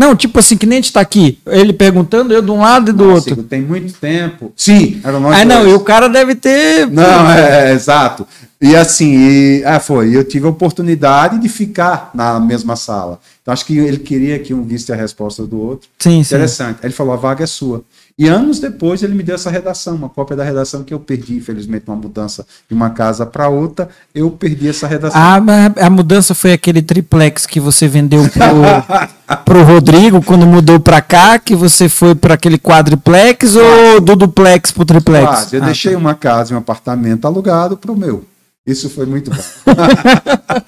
[0.00, 1.38] Não, tipo assim, que nem a gente tá aqui.
[1.46, 3.32] Ele perguntando, eu de um lado e do Nossa, outro.
[3.32, 4.50] Igor, Tem muito tempo.
[4.56, 6.86] Sim, eram nós Ah, não, e o cara deve ter.
[6.86, 8.26] Não, é, é, exato.
[8.58, 10.16] E assim, e, ah, foi.
[10.16, 13.20] Eu tive a oportunidade de ficar na mesma sala.
[13.42, 15.86] Então, acho que ele queria que um visse a resposta do outro.
[15.98, 16.34] Sim, sim.
[16.34, 16.78] Interessante.
[16.82, 17.84] Ele falou: a vaga é sua.
[18.20, 21.36] E anos depois ele me deu essa redação, uma cópia da redação que eu perdi,
[21.36, 25.18] infelizmente, uma mudança de uma casa para outra, eu perdi essa redação.
[25.18, 30.78] Ah, mas a mudança foi aquele triplex que você vendeu pro, pro Rodrigo quando mudou
[30.78, 35.26] pra cá, que você foi para aquele quadriplex ou do duplex pro triplex?
[35.26, 35.56] Quase.
[35.56, 38.26] Eu Ah, deixei uma casa e um apartamento alugado pro meu.
[38.70, 39.36] Isso foi muito bom.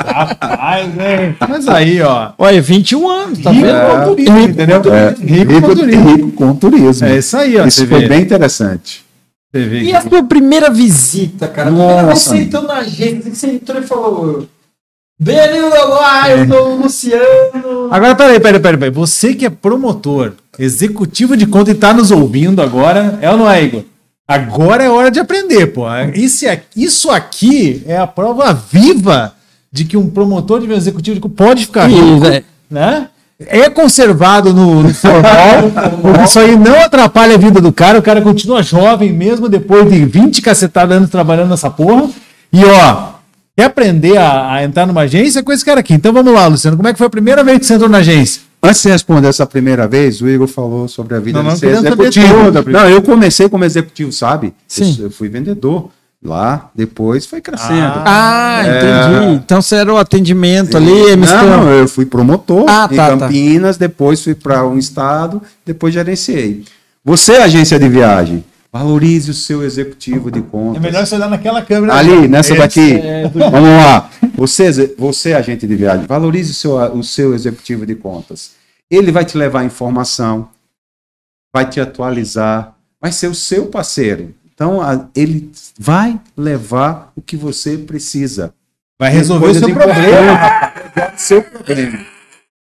[0.05, 1.37] Rapaz, hein?
[1.49, 2.33] Mas aí, ó.
[2.39, 3.81] Olha, 21 anos, tá Rico vendo?
[3.87, 4.83] com turismo, entendeu?
[4.93, 6.11] É, rico, com turismo.
[6.17, 7.07] rico com turismo.
[7.07, 7.67] É isso aí, ó.
[7.67, 8.09] Isso foi vê.
[8.09, 9.05] bem interessante.
[9.55, 11.69] Você vê E a sua primeira visita, cara?
[11.69, 12.31] A primeira vez que Nossa.
[12.31, 14.47] você entrou na agência, que você entrou e falou:
[15.21, 17.89] Bem-vindo, olá, eu sou o Luciano.
[17.91, 18.91] Agora, peraí, peraí, peraí, peraí.
[18.95, 23.49] Você que é promotor, executivo de conta e tá nos ouvindo agora, é ou não
[23.51, 23.83] é, Igor?
[24.33, 25.85] Agora é hora de aprender, pô.
[26.15, 29.35] Isso aqui, isso aqui é a prova viva
[29.71, 32.43] de que um promotor de executivo pode ficar rico, é.
[32.71, 33.09] né?
[33.47, 38.03] É conservado no, no formal, porque isso aí não atrapalha a vida do cara, o
[38.03, 42.09] cara continua jovem mesmo depois de 20 cacetadas anos trabalhando nessa porra.
[42.53, 43.15] E ó,
[43.57, 45.95] quer aprender a, a entrar numa agência com esse cara aqui.
[45.95, 47.99] Então vamos lá, Luciano, como é que foi a primeira vez que você entrou na
[47.99, 48.43] agência?
[48.65, 51.57] Antes de responder essa primeira vez, o Igor falou sobre a vida Não, de não
[51.57, 52.71] ser executivo.
[52.71, 54.55] Não, eu comecei como executivo, sabe?
[54.69, 54.97] Sim.
[55.01, 55.91] Eu, eu fui vendedor
[56.25, 58.03] lá, depois foi crescendo.
[58.05, 59.35] Ah, entendi.
[59.45, 61.69] Então você era o atendimento ali, não, misturando.
[61.71, 63.19] eu fui promotor Ah, em tá, tá.
[63.19, 66.65] Campinas, depois fui para um estado, depois gerenciei.
[67.05, 70.83] Você, agência de viagem, valorize o seu executivo de contas.
[70.83, 71.95] É melhor você olhar naquela câmera.
[71.95, 72.93] Ali, nessa Esse daqui.
[73.01, 74.11] é do- Vamos lá.
[74.35, 78.53] Você, você, agente de viagem, valorize o seu, o seu executivo de contas.
[78.91, 80.49] Ele vai te levar informação,
[81.55, 84.35] vai te atualizar, vai ser o seu parceiro.
[84.55, 88.55] Então, a- ele vai levar o que você precisa.
[88.99, 90.73] Vai resolver o seu problema.
[91.15, 91.99] O seu problema.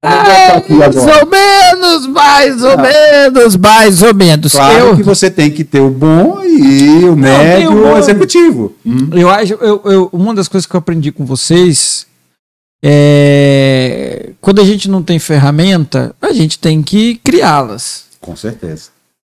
[0.04, 4.52] Mais ou menos, mais ou menos, mais ou menos.
[4.52, 8.74] Claro eu, que você tem que ter o bom e o médio o executivo.
[9.12, 12.06] eu acho, eu, eu- uma das coisas que eu aprendi com vocês
[12.82, 18.04] é quando a gente não tem ferramenta, a gente tem que criá-las.
[18.20, 18.90] Com certeza.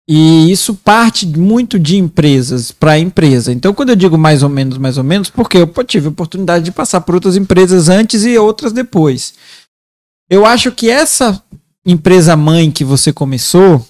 [0.09, 3.53] E isso parte muito de empresas para empresa.
[3.53, 6.65] Então, quando eu digo mais ou menos, mais ou menos, porque eu tive a oportunidade
[6.65, 9.35] de passar por outras empresas antes e outras depois.
[10.29, 11.41] Eu acho que essa
[11.85, 13.87] empresa mãe que você começou,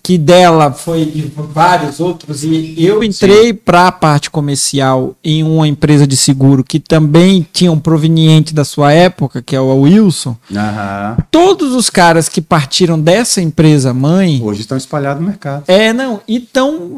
[0.00, 5.66] que dela foi de vários outros, e eu entrei para a parte comercial em uma
[5.66, 10.36] empresa de seguro que também tinha um proveniente da sua época, que é o Wilson.
[10.54, 11.16] Aham.
[11.32, 14.40] Todos os caras que partiram dessa empresa mãe.
[14.40, 15.64] Hoje estão espalhados no mercado.
[15.66, 16.96] É, não, então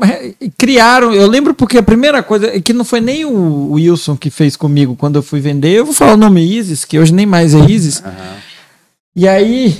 [0.59, 1.14] criaram.
[1.14, 4.54] Eu lembro porque a primeira coisa, é que não foi nem o Wilson que fez
[4.54, 7.54] comigo quando eu fui vender, eu vou falar o nome Isis, que hoje nem mais
[7.54, 8.02] é Isis.
[9.18, 9.76] E aí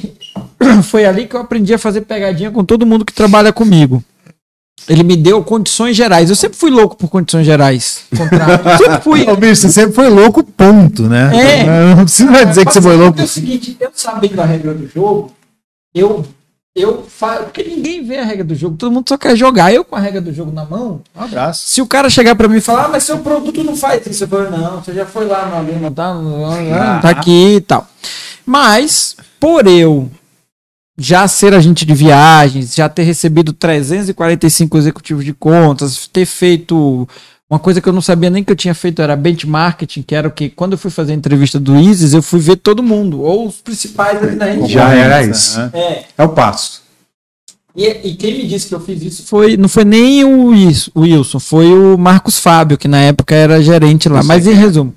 [0.83, 4.03] foi ali que eu aprendi a fazer pegadinha com todo mundo que trabalha comigo.
[4.89, 6.29] Ele me deu condições gerais.
[6.29, 8.03] Eu sempre fui louco por condições gerais.
[8.17, 8.65] Contrato.
[8.83, 9.31] sempre fui.
[9.31, 11.31] Ô, bicho, você sempre foi louco, ponto, né?
[11.37, 11.95] É.
[11.95, 13.21] Não precisa dizer que você foi louco.
[13.21, 15.31] É o seguinte, eu sabendo a regra do jogo,
[15.95, 16.27] eu
[16.81, 19.73] eu falo, porque ninguém vê a regra do jogo, todo mundo só quer jogar.
[19.73, 21.69] Eu com a regra do jogo na mão, Um abraço.
[21.69, 24.25] se o cara chegar pra mim e falar, ah, mas seu produto não faz isso,
[24.25, 26.15] eu falo, não, você já foi lá na Lima, tá,
[27.03, 27.87] tá aqui e tal.
[28.47, 30.11] Mas, por eu
[30.97, 37.09] já ser agente de viagens, já ter recebido 345 executivos de contas, ter feito
[37.51, 40.29] uma coisa que eu não sabia nem que eu tinha feito era benchmarking, que era
[40.29, 43.23] o que quando eu fui fazer a entrevista do Isis, eu fui ver todo mundo,
[43.23, 44.71] ou os principais ali na rede.
[44.73, 45.59] Já era isso.
[45.73, 46.83] É, É o passo.
[47.75, 50.51] e, e quem me disse que eu fiz isso foi não foi nem o,
[50.95, 54.23] o Wilson, foi o Marcos Fábio, que na época era gerente lá.
[54.23, 54.95] Mas em resumo.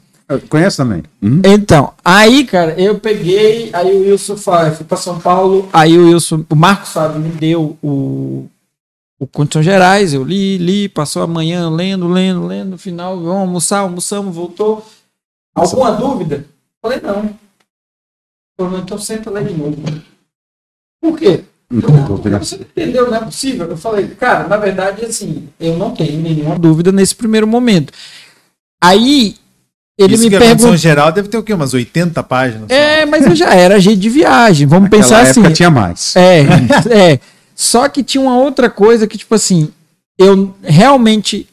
[0.49, 1.03] Conhece também?
[1.21, 1.41] Hum?
[1.43, 6.05] Então, aí, cara, eu peguei, aí o Wilson eu fui pra São Paulo, aí o
[6.05, 8.45] Wilson, o Marcos Fábio me deu o,
[9.21, 13.41] o Condições Gerais, eu li, li, passou a manhã lendo, lendo, lendo, no final, vamos
[13.41, 14.83] almoçar, almoçamos, voltou.
[15.53, 16.43] Alguma dúvida?
[16.81, 17.29] Falei, não.
[18.59, 19.77] Falei, então senta lá de novo.
[20.99, 21.43] Por quê?
[21.69, 22.17] Não.
[22.39, 23.67] Você entendeu, não é possível.
[23.67, 27.93] Eu falei, cara, na verdade, assim, eu não tenho nenhuma dúvida nesse primeiro momento.
[28.83, 29.35] Aí,
[29.99, 30.77] ele Isso me condição perguntou.
[30.77, 31.53] geral deve ter o quê?
[31.53, 32.69] Umas 80 páginas?
[32.71, 32.75] só.
[32.75, 34.65] É, mas eu já era agente de viagem.
[34.65, 35.43] Vamos pensar assim.
[35.53, 36.15] tinha mais.
[36.15, 36.39] É,
[36.89, 37.19] é.
[37.55, 39.69] Só que tinha uma outra coisa que, tipo assim,
[40.17, 41.47] eu realmente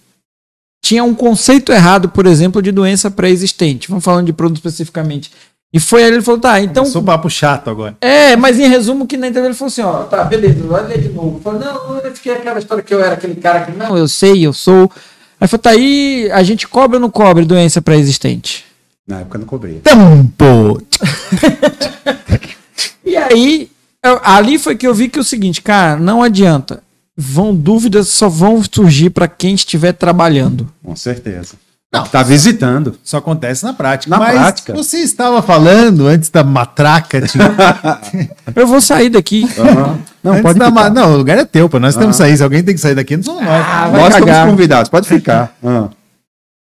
[0.83, 3.89] tinha um conceito errado, por exemplo, de doença pré-existente.
[3.89, 5.31] Vamos falando de produto especificamente.
[5.73, 6.85] E foi aí ele falou, tá, então.
[6.85, 7.97] Um papo chato agora.
[8.01, 11.03] É, mas em resumo, que na entrevista ele falou assim, ó, tá, beleza, vai ler
[11.03, 11.37] de novo.
[11.37, 14.09] Eu falei, não, eu fiquei aquela história que eu era aquele cara que, não, eu
[14.09, 14.91] sei, eu sou.
[15.39, 18.65] Aí falou, tá aí, a gente cobre ou não cobre doença pré-existente?
[19.07, 19.81] Na época não cobria.
[19.83, 20.81] Tampo!
[23.09, 23.71] E aí,
[24.05, 26.83] eu- ali foi que eu vi que é o seguinte, cara, não adianta.
[27.21, 30.69] vão dúvidas só vão surgir para quem estiver trabalhando.
[30.85, 31.55] Com certeza.
[31.93, 32.05] Não.
[32.07, 32.97] Tá visitando.
[33.03, 34.09] Isso acontece na prática.
[34.11, 34.73] Na Mas prática.
[34.73, 37.43] você estava falando antes da matraca, tipo,
[38.55, 39.49] Eu vou sair daqui.
[40.23, 40.91] Não, antes pode ma- ficar.
[40.91, 41.81] Não, o lugar é teu, pô.
[41.81, 42.37] Nós temos que sair.
[42.37, 43.67] Se alguém tem que sair daqui, não somos nós.
[43.67, 44.29] Ah, Nós cagar.
[44.29, 45.53] estamos convidados, pode ficar.
[45.65, 45.89] Ah.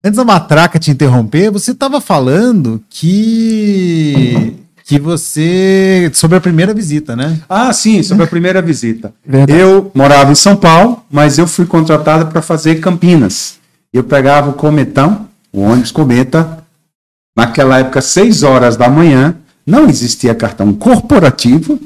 [0.03, 4.57] Antes da matraca te interromper, você estava falando que
[4.89, 7.39] que você sobre a primeira visita, né?
[7.47, 9.13] Ah, sim, sobre a primeira visita.
[9.25, 9.61] Verdade.
[9.61, 13.59] Eu morava em São Paulo, mas eu fui contratado para fazer Campinas.
[13.93, 16.65] Eu pegava o Cometão, o ônibus Cometa,
[17.37, 21.79] naquela época, 6 horas da manhã, não existia cartão corporativo,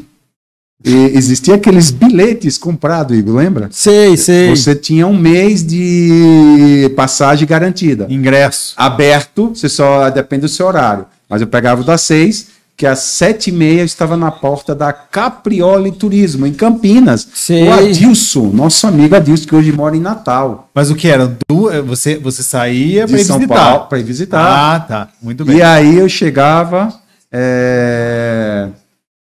[0.85, 3.69] e existia aqueles bilhetes comprados, Igor, lembra?
[3.73, 4.55] Sei, sei.
[4.55, 8.07] Você tinha um mês de passagem garantida.
[8.09, 8.75] Ingresso.
[8.77, 11.07] Aberto, você só depende do seu horário.
[11.29, 14.75] Mas eu pegava o das seis, que às sete e meia eu estava na porta
[14.75, 17.29] da Caprioli Turismo, em Campinas.
[17.35, 17.69] Sei.
[17.69, 20.69] O Adilson, nosso amigo Adilson, que hoje mora em Natal.
[20.75, 21.37] Mas o que era?
[21.49, 23.55] Du- Você, você saía para São visitar.
[23.55, 24.75] Paulo, para ir visitar.
[24.75, 25.09] Ah, tá.
[25.23, 25.59] Muito bem.
[25.59, 26.93] E aí eu chegava,
[27.31, 28.69] é,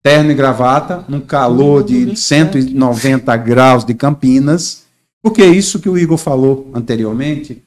[0.02, 4.82] terno e gravata, num calor de 190 graus de Campinas,
[5.22, 7.62] porque é isso que o Igor falou anteriormente,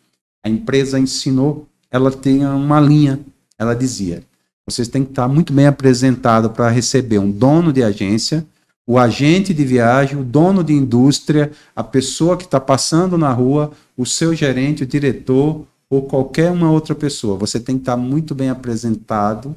[0.45, 3.19] a empresa ensinou, ela tem uma linha,
[3.57, 4.23] ela dizia,
[4.69, 8.45] vocês têm que estar muito bem apresentado para receber um dono de agência,
[8.85, 13.71] o agente de viagem, o dono de indústria, a pessoa que está passando na rua,
[13.95, 17.37] o seu gerente, o diretor ou qualquer uma outra pessoa.
[17.37, 19.55] Você tem que estar muito bem apresentado,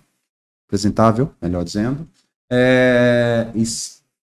[0.67, 2.07] apresentável, melhor dizendo,
[2.51, 3.65] é, e,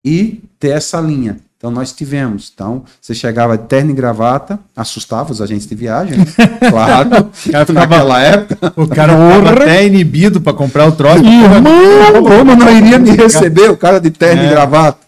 [0.05, 1.39] e ter essa linha.
[1.59, 2.49] Então nós tivemos.
[2.55, 6.25] Então você chegava de terno e gravata, assustava os agentes de viagem, né?
[6.71, 7.25] claro, cara
[7.65, 8.73] ficava- naquela época.
[8.77, 11.21] O cara ficava até inibido para comprar o troço.
[11.21, 14.45] Como não iria me receber o cara de terno É.
[14.45, 14.99] e gravata?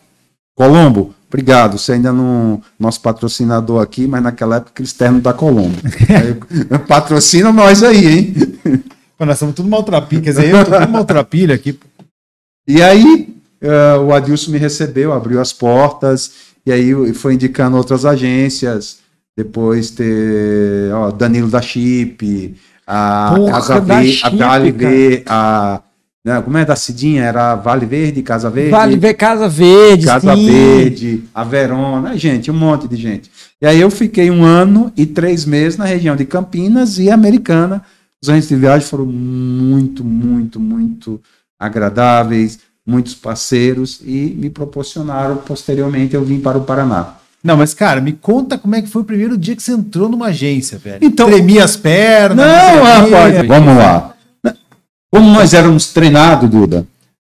[0.54, 1.78] Colombo, obrigado.
[1.78, 2.62] Você ainda não.
[2.78, 5.78] Nosso patrocinador aqui, mas naquela época aqueles ternos da Colombo.
[6.10, 8.34] Aí, Patrocina nós aí, hein?
[9.18, 10.22] Pô, Nós somos tudo maltrapilha.
[10.22, 11.80] Quer dizer, eu tô tudo maltrapilha aqui.
[12.68, 13.31] E aí
[13.62, 16.32] eh, o Adilson me recebeu, abriu as portas,
[16.66, 19.00] e aí foi indicando outras agências.
[19.38, 25.82] Depois ter ó, Danilo da Chip, a Porra, Casa da V, a Vale V, a.
[26.26, 27.24] né, como é da Cidinha?
[27.24, 28.72] Era Vale Verde, Casa Verde.
[28.72, 30.06] Vale ver Casa Verde.
[30.06, 30.46] Casa sim.
[30.46, 33.32] Verde, a Verona, gente, um monte de gente.
[33.62, 37.82] E aí eu fiquei um ano e três meses na região de Campinas e Americana.
[38.22, 41.22] Os agentes de viagem foram muito, muito, muito
[41.58, 42.60] agradáveis,
[42.92, 47.16] muitos parceiros e me proporcionaram, posteriormente, eu vim para o Paraná.
[47.44, 50.08] Não, mas cara, me conta como é que foi o primeiro dia que você entrou
[50.10, 51.00] numa agência, velho.
[51.02, 52.46] Então- Tremia as pernas.
[52.46, 54.14] Não, rapaz, vamos lá.
[55.12, 56.86] Como nós éramos treinados, Duda,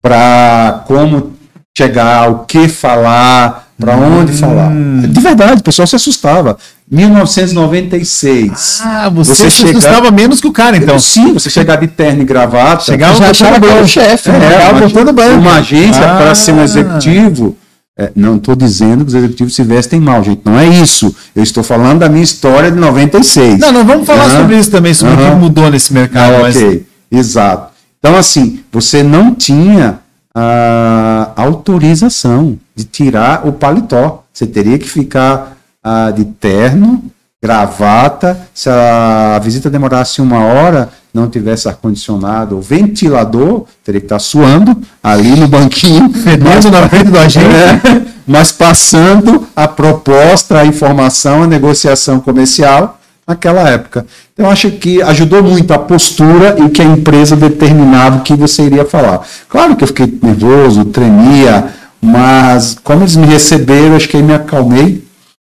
[0.01, 1.33] para como
[1.77, 4.71] chegar, o que falar, para onde falar.
[5.07, 6.57] De verdade, o pessoal se assustava.
[6.89, 8.81] 1996.
[8.83, 10.97] Ah, você, Você se chega- assustava menos que o cara, então.
[10.99, 12.83] Sim, você chegar de terno e gravata.
[12.83, 13.83] Chegava já botando chegava banco.
[13.83, 14.29] o chefe.
[14.29, 15.39] É, É, chegava uma, botando banco.
[15.39, 16.17] uma agência Ah.
[16.17, 17.55] para ser um executivo.
[17.99, 20.41] é, não estou dizendo que os executivos se vestem mal, gente.
[20.45, 21.15] Não é isso.
[21.35, 23.57] Eu estou falando da minha história de 96.
[23.57, 24.41] Não, não vamos falar Aham.
[24.41, 25.29] sobre isso também, sobre o Aham.
[25.31, 26.35] que mudou nesse mercado.
[26.35, 27.71] Ah, mas- ok, exato.
[27.97, 29.97] Então, assim, você não tinha
[30.35, 34.23] a autorização de tirar o paletó.
[34.31, 37.03] Você teria que ficar ah, de terno,
[37.41, 38.39] gravata.
[38.53, 44.77] Se a visita demorasse uma hora, não tivesse ar-condicionado ou ventilador, teria que estar suando
[45.01, 46.09] ali no banquinho.
[46.13, 47.45] Fedendo na frente do agente.
[47.45, 52.96] É, mas passando a proposta, a informação, a negociação comercial
[53.27, 54.05] naquela época.
[54.33, 58.33] Então, eu acho que ajudou muito a postura e que a empresa determinava o que
[58.35, 59.21] você iria falar.
[59.49, 61.67] Claro que eu fiquei nervoso, tremia,
[62.01, 65.03] mas como eles me receberam, acho que aí me acalmei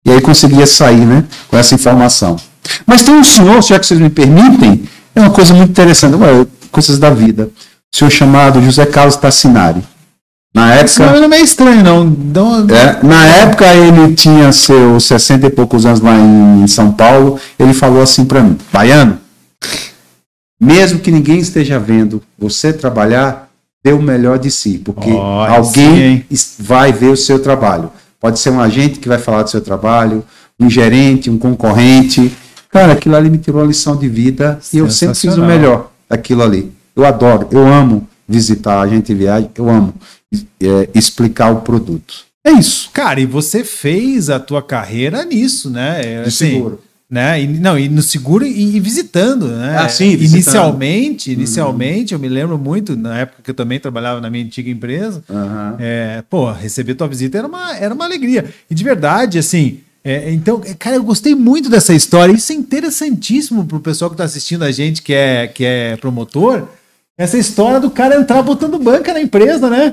[0.04, 2.36] e aí conseguia sair né, com essa informação.
[2.84, 4.82] Mas tem um senhor, já que vocês me permitem,
[5.14, 6.16] é uma coisa muito interessante,
[6.70, 7.50] coisas da vida.
[7.92, 9.82] O senhor chamado José Carlos Tassinari.
[10.54, 11.18] Na Esse época.
[11.18, 12.04] não é meio estranho, não.
[12.04, 17.38] Não- É, na época ele tinha seus 60 e poucos anos lá em São Paulo,
[17.58, 19.18] ele falou assim para mim, Baiano,
[20.60, 23.48] mesmo que ninguém esteja vendo você trabalhar,
[23.84, 27.90] dê o melhor de si, porque sim, alguém es- vai ver o seu trabalho.
[28.20, 30.24] Pode ser um agente que vai falar do seu trabalho,
[30.58, 32.32] um gerente, um concorrente.
[32.70, 35.90] Cara, aquilo ali me tirou a lição de vida e eu sempre fiz o melhor
[36.10, 36.72] daquilo ali.
[36.96, 39.94] Eu adoro, eu amo visitar agente de viagem, eu amo
[40.60, 42.26] é, explicar o produto.
[42.44, 42.90] É isso.
[42.92, 46.00] Cara, e você fez a tua carreira nisso, né?
[46.04, 46.80] É, De assim, seguro.
[47.10, 47.42] Né?
[47.42, 49.78] E, não, e no seguro e, e visitando, né?
[49.78, 50.34] Ah, sim, visitando.
[50.34, 54.68] Inicialmente, inicialmente, eu me lembro muito, na época que eu também trabalhava na minha antiga
[54.70, 55.76] empresa, Aham.
[55.78, 58.52] é, pô, receber tua visita era uma, era uma alegria.
[58.70, 62.32] E de verdade, assim, É, então, é, cara, eu gostei muito dessa história.
[62.32, 66.68] Isso é interessantíssimo pro pessoal que tá assistindo a gente, que é, que é promotor.
[67.18, 69.92] Essa história do cara entrar botando banca na empresa, né?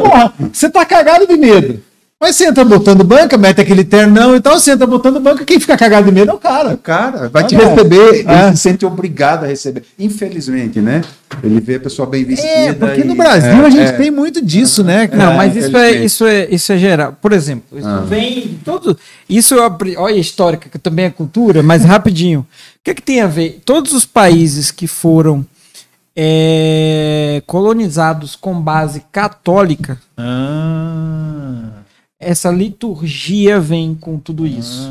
[0.00, 1.80] Porra, você tá cagado de medo.
[2.20, 5.60] Mas você entra botando banca, mete aquele ternão e tal, você entra botando banca, quem
[5.60, 6.76] fica cagado de medo é o O cara.
[6.76, 8.46] cara vai te Ah, receber, é.
[8.48, 9.84] ele se sente obrigado a receber.
[9.96, 11.02] Infelizmente, né?
[11.44, 12.50] Ele vê a pessoa bem vestida.
[12.50, 13.92] É, porque no Brasil é, a gente é.
[13.92, 15.06] tem muito disso, né?
[15.06, 15.26] cara?
[15.26, 17.16] Não, mas isso é, isso, é, isso é geral.
[17.22, 18.00] Por exemplo, isso Ah.
[18.04, 18.98] vem todo.
[19.30, 22.40] Isso apre- olha a histórica, que também é cultura, mas rapidinho.
[22.40, 22.44] O
[22.82, 23.60] que, é que tem a ver?
[23.64, 25.46] Todos os países que foram
[26.20, 31.68] é, colonizados com base católica, Ah,
[32.18, 34.90] essa liturgia vem com tudo isso.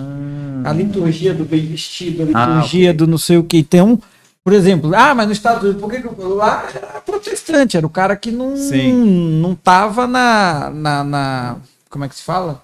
[0.64, 3.58] A liturgia do bem vestido, a Ah, liturgia do não sei o que.
[3.58, 4.02] Então,
[4.42, 7.76] por exemplo, ah, mas nos Estados Unidos, por que, que lá era protestante?
[7.76, 8.94] Era o cara que não, Sim.
[9.42, 11.56] não tava na, na, na-
[11.90, 12.64] Como é que se fala?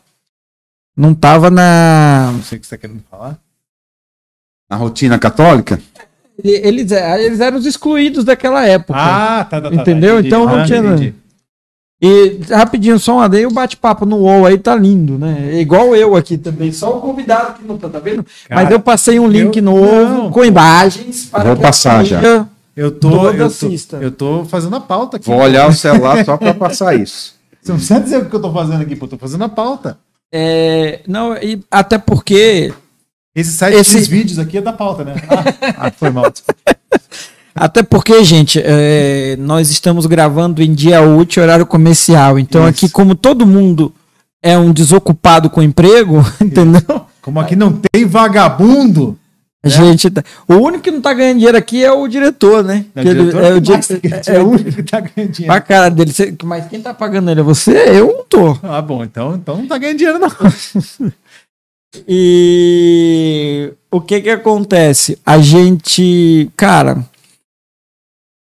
[0.95, 2.31] Não tava na.
[2.33, 3.37] não sei o que você tá querendo falar.
[4.69, 5.81] Na rotina católica?
[6.43, 8.97] Eles, eles eram os excluídos daquela época.
[8.99, 9.75] Ah, tá, tá, tá.
[9.75, 10.15] Entendeu?
[10.19, 10.27] entendi.
[10.27, 11.13] Então não Ah, tinha- entendi.
[12.01, 15.51] E rapidinho, só um adendo, o bate-papo no UOL aí tá lindo, né?
[15.53, 18.25] É igual eu aqui também, só o convidado que não tá, tá vendo?
[18.49, 22.03] Cara, Mas eu passei um link eu- no UOL não, com imagens Vou que passar
[22.03, 22.45] já.
[22.75, 23.97] Eu tô, eu tô, assista.
[24.01, 25.27] eu tô fazendo a pauta aqui.
[25.27, 27.35] Vou olhar o celular só para passar isso.
[27.61, 29.05] Você não precisa dizer o que eu tô fazendo aqui, pô.
[29.05, 29.97] Eu tô fazendo a pauta.
[30.33, 32.73] É, não, e até porque
[33.35, 35.15] Esse site Esse- desses vídeos aqui é da pauta, né?
[35.29, 36.31] Ah, ah, foi mal.
[37.55, 42.39] Até porque, gente, é, nós estamos gravando em dia útil, horário comercial.
[42.39, 42.69] Então, Isso.
[42.85, 43.93] aqui, como todo mundo
[44.41, 46.81] é um desocupado com emprego, entendeu?
[47.21, 49.17] Como aqui não tem vagabundo.
[49.65, 52.85] A gente tá- O único que não tá ganhando dinheiro aqui é o diretor, né?
[52.95, 54.83] É, Que ele- diretor é o mais dire- que- é é o o único que
[54.83, 55.53] tá ganhando dinheiro.
[55.53, 56.11] pra cara dele.
[56.43, 57.71] Mas quem tá pagando ele é você?
[57.97, 58.57] Eu não tô.
[58.61, 60.27] Ah, bom, então, então não tá ganhando dinheiro, não.
[62.07, 65.17] E o que que acontece?
[65.25, 67.05] A gente, cara,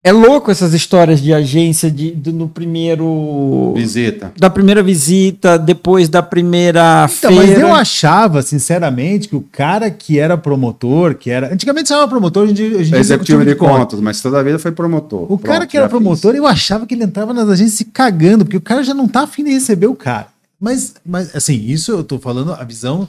[0.04, 4.32] é louco essas histórias de agência de, do- no primeiro Visita.
[4.38, 7.46] da primeira visita, depois da primeira Então, feira.
[7.46, 11.52] mas eu achava, sinceramente, que o cara que era promotor, que era.
[11.52, 15.26] Antigamente chamava promotor, hoje hoje É executivo de contas, mas toda a vida foi promotor.
[15.32, 15.98] O cara Pronto, que era já fiz.
[15.98, 19.08] promotor, eu achava que ele entrava nas agências se cagando, porque o cara já não
[19.08, 20.33] tá afim de receber o cara.
[20.60, 23.08] Mas, mas assim, isso eu tô falando a visão.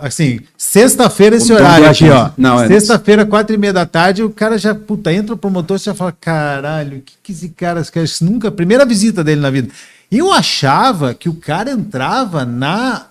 [0.00, 2.30] Assim, sexta-feira esse O dono horário aqui, ó.
[2.38, 5.78] Não, é- Sexta-feira, quatro e meia da tarde, o cara já, puta, entra o promotor,
[5.78, 8.04] você já fala, caralho, o que, que esse cara quer?
[8.04, 9.68] Isso Nunca, primeira visita dele na vida.
[10.10, 13.08] Eu achava que o cara entrava na,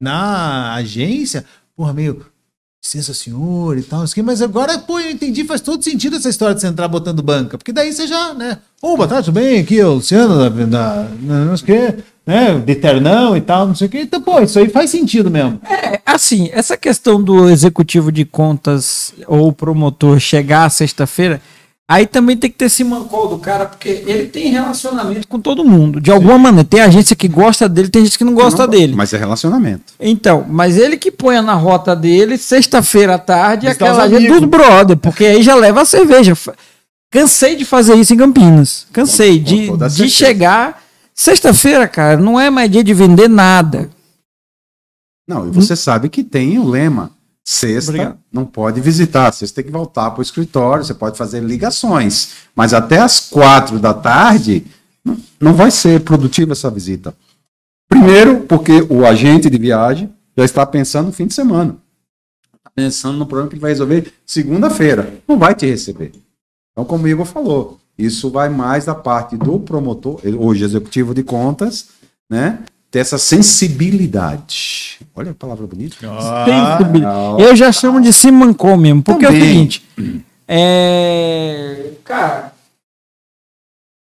[0.00, 1.44] na agência,
[1.76, 2.26] porra, meio,
[2.82, 6.62] licença senhor e tal, mas agora, pô, eu entendi, faz todo sentido essa história de
[6.62, 9.60] você entrar botando banca, porque daí você já, né, ô, boa tarde, tudo bem?
[9.60, 13.66] Aqui é o Luciano, da, da, não sei o quê, né, de ternão e tal,
[13.68, 15.60] não sei o quê, então, pô, isso aí faz sentido mesmo.
[15.68, 21.42] É, assim, essa questão do executivo de contas ou promotor chegar sexta-feira,
[21.90, 25.64] aí também tem que ter esse mancol do cara, porque ele tem relacionamento com todo
[25.64, 26.64] mundo, de alguma maneira.
[26.64, 28.94] Tem agência que gosta dele, tem gente que não gosta Não, dele.
[28.94, 29.92] Mas é relacionamento.
[29.98, 34.48] Então, mas ele que ponha na rota dele, sexta-feira à tarde, Visitar aquela agência dos
[34.48, 36.32] brother, porque aí já leva a cerveja.
[37.10, 38.86] Cansei de fazer isso em Campinas.
[38.92, 40.14] Cansei Com de, toda de certeza.
[40.16, 40.82] chegar.
[41.12, 43.90] Sexta-feira, cara, não é mais dia de vender nada.
[45.28, 47.10] Não, e você sabe que tem o lema.
[47.46, 48.18] Sexta Obrigado.
[48.32, 52.72] não pode visitar, sexta tem que voltar para o escritório, você pode fazer ligações, mas
[52.74, 54.64] até as quatro da tarde
[55.40, 57.14] não- vai ser produtiva essa visita.
[57.88, 61.76] Primeiro, porque o agente de viagem já está pensando no fim de semana.
[62.56, 65.14] Está pensando no problema que ele vai resolver segunda-feira.
[65.26, 66.12] Não vai te receber.
[66.72, 71.24] Então, como o Igor falou, isso vai mais da parte do promotor, hoje executivo de
[71.24, 71.88] contas,
[72.30, 72.60] né?
[72.90, 74.98] Ter essa sensibilidade.
[75.14, 75.96] Olha a palavra bonita.
[75.96, 77.42] Sensibilidade.
[77.42, 79.48] Eu já chamo de Simancol mesmo, porque é o Também.
[79.48, 79.86] seguinte.
[80.48, 81.92] É.
[82.04, 82.52] Cara.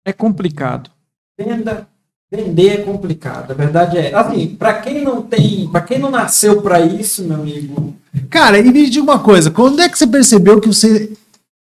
[0.07, 0.91] É complicado.
[1.39, 1.87] Venda.
[2.33, 3.51] Vender é complicado.
[3.51, 4.15] A verdade é.
[4.15, 5.69] Assim, pra quem não tem.
[5.69, 7.95] Pra quem não nasceu pra isso, meu amigo.
[8.31, 11.13] Cara, e me diga uma coisa, quando é que você percebeu que você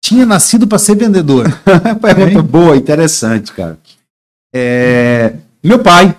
[0.03, 1.45] tinha nascido para ser vendedor?
[2.01, 3.77] Pergunta boa, interessante, cara.
[4.55, 6.17] É, meu pai.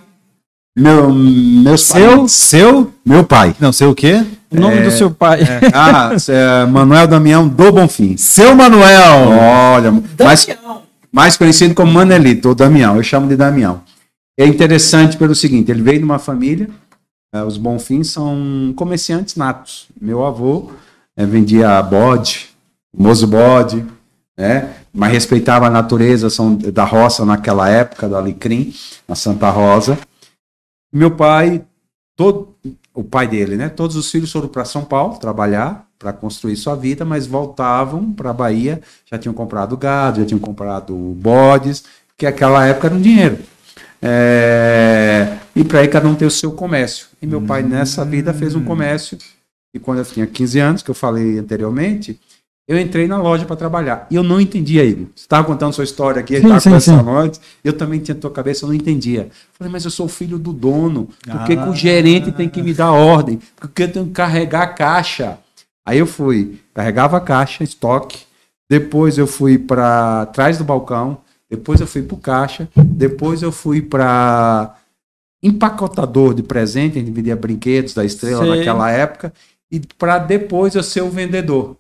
[0.76, 2.18] Meu, meus Seu?
[2.18, 2.32] pais.
[2.32, 2.92] Seu?
[3.04, 3.54] Meu pai.
[3.60, 4.24] Não sei o quê.
[4.50, 5.40] O nome do seu pai.
[5.72, 8.16] Ah, é, Manuel Damião do Bonfim.
[8.16, 9.28] Seu Manuel.
[9.30, 10.82] Olha, mais, Damião.
[11.12, 13.82] mais conhecido como Manelito, ou Damião, eu chamo de Damião.
[14.38, 16.68] É interessante pelo seguinte, ele veio de uma família,
[17.32, 19.86] eh, os Bonfins são comerciantes natos.
[20.00, 20.70] Meu avô
[21.16, 22.48] eh, vendia bode,
[22.96, 23.84] mozo bode,
[24.36, 24.70] né?
[24.92, 28.72] mas respeitava a natureza são da roça naquela época, do Alecrim,
[29.08, 29.98] na Santa Rosa.
[30.95, 31.64] Meu pai,
[32.14, 32.55] todo,
[32.95, 33.68] o pai dele, né?
[33.68, 38.30] Todos os filhos foram para São Paulo trabalhar, para construir sua vida, mas voltavam para
[38.30, 41.82] a Bahia, já tinham comprado gado, já tinham comprado bodes,
[42.16, 43.38] que aquela época era um dinheiro.
[44.01, 47.09] É, e para aí cada um ter o seu comércio.
[47.20, 49.18] E meu pai nessa vida fez um comércio.
[49.74, 52.20] E quando eu tinha 15 anos, que eu falei anteriormente,
[52.66, 54.06] eu entrei na loja para trabalhar.
[54.10, 55.06] E eu não entendia, Igor.
[55.14, 57.10] Você estava contando sua história aqui, estava conversando sim.
[57.10, 57.40] antes.
[57.62, 59.28] Eu também tinha tua cabeça, eu não entendia.
[59.52, 61.08] Falei, mas eu sou filho do dono.
[61.24, 61.68] Por que, que Ah.
[61.68, 63.38] o gerente tem que me dar ordem?
[63.56, 65.38] Por que eu tenho que carregar a caixa?
[65.86, 68.20] Aí eu fui, carregava a caixa, estoque.
[68.70, 71.18] Depois eu fui para trás do balcão.
[71.50, 72.68] Depois eu fui para o caixa.
[72.74, 74.74] Depois eu fui para
[75.42, 78.56] empacotador de presente, a gente vendia brinquedos da estrela Sei.
[78.56, 79.32] naquela época.
[79.70, 81.76] E para depois eu ser o vendedor.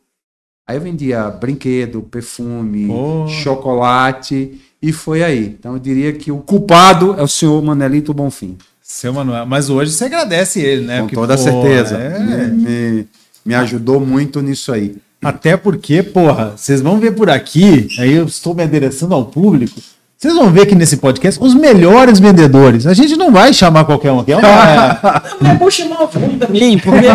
[0.66, 3.26] Aí eu vendia brinquedo, perfume, Pô.
[3.28, 5.54] chocolate e foi aí.
[5.58, 8.56] Então eu diria que o culpado é o senhor Manelito Bonfim.
[8.82, 9.44] Seu Manuel.
[9.46, 10.96] Mas hoje você agradece ele, né?
[11.00, 11.96] com Porque, toda pô, certeza.
[11.96, 13.06] é- Me, me-
[13.44, 14.96] me ajudou muito nisso aí.
[15.22, 19.80] Até porque, porra, vocês vão ver por aqui, aí eu estou me adereçando ao público.
[20.16, 22.86] Vocês vão ver aqui nesse podcast os melhores vendedores.
[22.86, 24.32] A gente não vai chamar qualquer um aqui.
[24.32, 27.06] É uma- Não, é bom chamar o fundo também, porque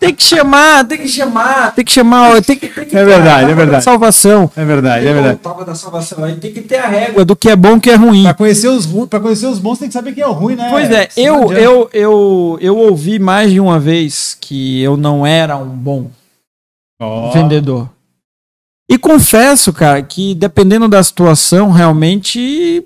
[0.00, 3.50] tem que chamar, tem que chamar, tem que chamar, tem que, tem que É verdade,
[3.50, 3.84] é verdade.
[3.84, 4.50] salvação.
[4.56, 5.38] É verdade, é verdade.
[5.42, 7.80] Tábua da salvação aí tem que ter a régua do que é bom e o
[7.80, 8.22] que é ruim.
[8.22, 10.54] Pra conhecer, os, ru- pra conhecer os bons, tem que saber quem é o ruim,
[10.54, 10.68] né?
[10.70, 15.56] Pois é, eu, eu, eu, eu ouvi mais de uma vez que eu não era
[15.56, 16.06] um bom
[17.34, 17.90] vendedor.
[18.88, 22.84] E confesso, cara, que dependendo da situação, realmente.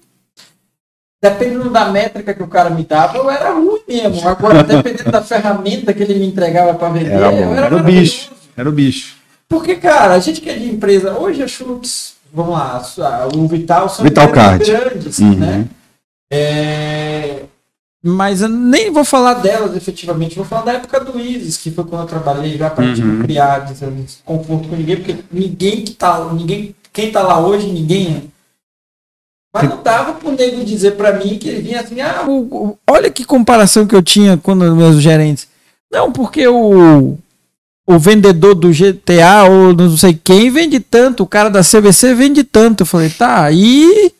[1.22, 4.28] Dependendo da métrica que o cara me dava, eu era ruim mesmo.
[4.28, 7.70] Agora, dependendo da ferramenta que ele me entregava para vender, Era bom, eu Era o
[7.78, 7.86] maravilhoso.
[8.02, 8.30] bicho.
[8.56, 9.16] Era o bicho.
[9.48, 12.82] Porque, cara, a gente que é de empresa, hoje a Schultz, vamos lá,
[13.36, 15.36] o Vital são Vital grandes, Uhum.
[15.36, 15.66] né?
[16.32, 17.42] É,
[18.04, 21.84] Mas eu nem vou falar delas efetivamente, vou falar da época do Isis, que foi
[21.84, 23.22] quando eu trabalhei já para tipo, Uhum.
[23.22, 28.22] criar desconforto com ninguém, porque ninguém que tá, ninguém, quem tá lá hoje, ninguém é.
[29.54, 32.40] Mas não dava pro nego dizer para mim que ele vinha assim, ah, o-
[32.70, 35.46] o- olha que comparação que eu tinha quando meus gerentes.
[35.92, 37.18] Não, porque o,
[37.86, 42.42] o vendedor do GTA ou não sei quem vende tanto, o cara da CVC vende
[42.42, 42.80] tanto.
[42.82, 44.10] Eu falei, tá, e.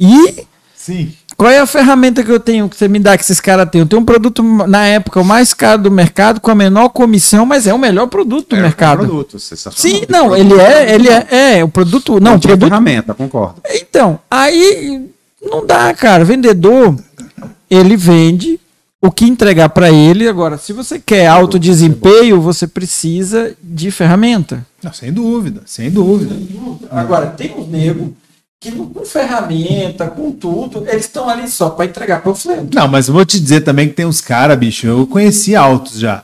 [0.00, 1.12] E Sim.
[1.42, 3.80] Qual é a ferramenta que eu tenho que você me dá que esses caras têm?
[3.80, 7.44] Eu tenho um produto, na época, o mais caro do mercado, com a menor comissão,
[7.44, 8.98] mas é o melhor produto do um mercado.
[8.98, 9.76] Produto, sensacional.
[9.76, 13.60] Sim, não, ele é, ele é, é, o produto, não, Não tinha produto ferramenta, concordo.
[13.74, 15.10] então, aí
[15.42, 16.24] não dá, cara.
[16.24, 16.96] Vendedor,
[17.68, 18.60] ele vende
[19.00, 20.28] o que entregar para ele.
[20.28, 24.64] Agora, se você quer alto desempenho, você precisa de ferramenta.
[24.80, 26.36] Não, sem dúvida, sem dúvida.
[26.88, 28.14] Agora, tem um nego
[28.62, 32.68] que não- com ferramenta, com tudo, eles estão ali só para entregar panfleto.
[32.72, 35.98] Não, mas eu vou te dizer também que tem uns caras, bicho, eu conheci altos
[35.98, 36.22] já.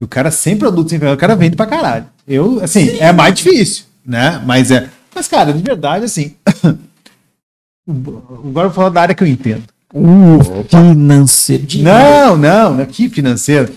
[0.00, 2.06] O cara sem produto, sem ferramenta, o cara vende pra caralho.
[2.26, 4.40] Eu, assim, é mais difícil, né?
[4.46, 4.88] Mas é.
[5.12, 6.36] Mas, cara, de verdade, assim.
[7.88, 9.64] Agora eu vou falar da área que eu entendo.
[9.92, 11.66] Uh, financeiro.
[11.82, 13.74] Não, não, não, que financeiro.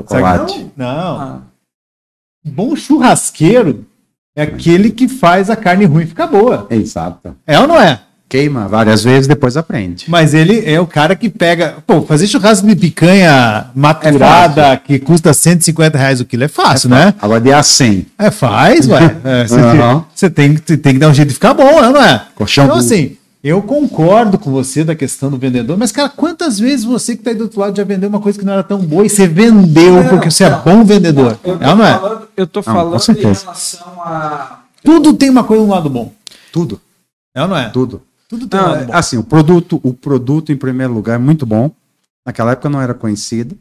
[0.00, 0.66] Chocolate.
[0.74, 1.20] Não.
[1.20, 1.40] Ah,
[2.42, 3.84] Bom churrasqueiro
[4.36, 6.66] é aquele que faz a carne ruim ficar boa.
[6.70, 7.34] Exato.
[7.46, 8.00] É ou não é?
[8.28, 10.04] Queima várias vezes, depois aprende.
[10.08, 11.78] Mas ele é o cara que pega.
[11.84, 17.12] Pô, fazer churrasco de picanha maturada que custa 150 reais o quilo é fácil, né?
[17.20, 18.06] Agora de A100.
[18.16, 19.16] É, faz, ué.
[19.24, 20.04] É, Você Aham.
[20.14, 22.22] você tem, que- tem que dar um jeito de ficar bom, né, não é?
[22.36, 26.84] Colchão então, assim, eu concordo com você da questão do vendedor, mas, cara, quantas vezes
[26.84, 28.78] você que tá aí do outro lado já vendeu uma coisa que não era tão
[28.80, 30.62] boa e você vendeu Não, porque você é não.
[30.62, 31.38] bom vendedor?
[31.42, 31.92] Eu tô É ou não é?
[31.98, 34.60] falando, eu tô com falando em relação a.
[34.84, 36.12] Tudo tem uma coisa um lado bom.
[36.52, 36.80] Tudo,
[37.34, 37.68] É ou não é?
[37.70, 38.02] tudo.
[38.28, 38.92] Tudo tem um Não, lado bom.
[38.94, 41.70] assim, o produto, o produto em primeiro lugar é muito bom.
[42.26, 43.56] Naquela época não era conhecido.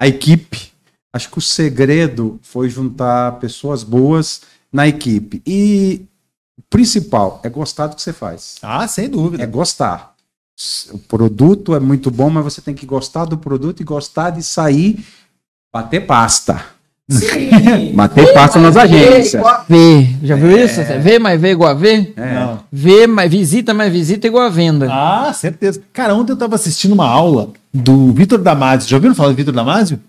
[0.00, 0.72] A equipe,
[1.12, 4.42] acho que o segredo foi juntar pessoas boas
[4.72, 5.40] na equipe.
[5.46, 6.02] E
[6.58, 8.56] o principal é gostar do que você faz.
[8.62, 9.42] Ah, sem dúvida.
[9.42, 10.14] É gostar.
[10.92, 14.42] O produto é muito bom, mas você tem que gostar do produto e gostar de
[14.42, 15.04] sair
[15.72, 16.62] bater pasta.
[17.10, 17.92] Sim.
[17.94, 19.34] Bater pasta nas agências.
[19.34, 20.08] igual a V.
[20.22, 20.80] Já viu isso?
[20.82, 22.12] V mais V igual a V?
[22.16, 22.34] É.
[22.34, 22.60] Não.
[22.72, 24.88] V mais visita mais visita igual a venda.
[24.90, 25.82] Ah, certeza.
[25.92, 28.88] Cara, ontem eu tava assistindo uma aula do Vitor Damasio.
[28.88, 30.00] Já ouviram falar do Vitor Damasio?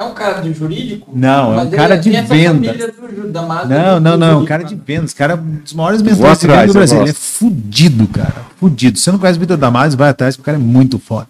[0.00, 1.10] É um cara de jurídico?
[1.14, 2.72] Não, é um ele cara de tem essa venda.
[2.74, 4.26] do da Não, não, não.
[4.26, 4.80] Um jurídico, cara de né?
[4.84, 5.14] vendas.
[5.14, 7.00] Cara, um dos maiores vendedores de do Brasil.
[7.02, 8.34] Ele é fudido, cara.
[8.58, 8.98] Fudido.
[8.98, 11.28] Se você não conhece o Vitor Damasio, vai atrás, porque o cara é muito foda.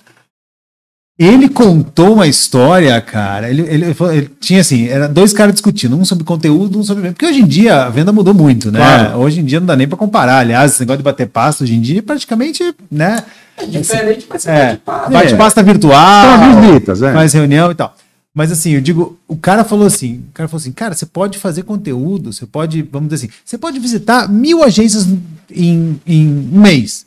[1.19, 3.51] Ele contou uma história, cara.
[3.51, 7.03] Ele, ele, falou- ele tinha assim, era dois caras discutindo, um sobre conteúdo, um sobre
[7.03, 7.15] venda.
[7.15, 8.79] Porque hoje em dia a venda mudou muito, né?
[8.79, 9.19] Claro.
[9.19, 10.39] Hoje em dia não dá nem pra comparar.
[10.39, 13.23] Aliás, esse negócio de bater pasto hoje em dia praticamente, né?
[13.59, 15.11] É diferente, mas É, pode parar.
[15.11, 15.37] bate É.
[15.37, 17.13] pasta virtual, São visitas, é.
[17.13, 17.95] faz reunião e tal.
[18.35, 21.39] Mas assim, eu digo, o cara falou assim, o cara falou assim, cara, você pode
[21.39, 25.07] fazer conteúdo, você pode, vamos dizer assim, você pode visitar mil agências
[25.51, 27.05] em, em um mês.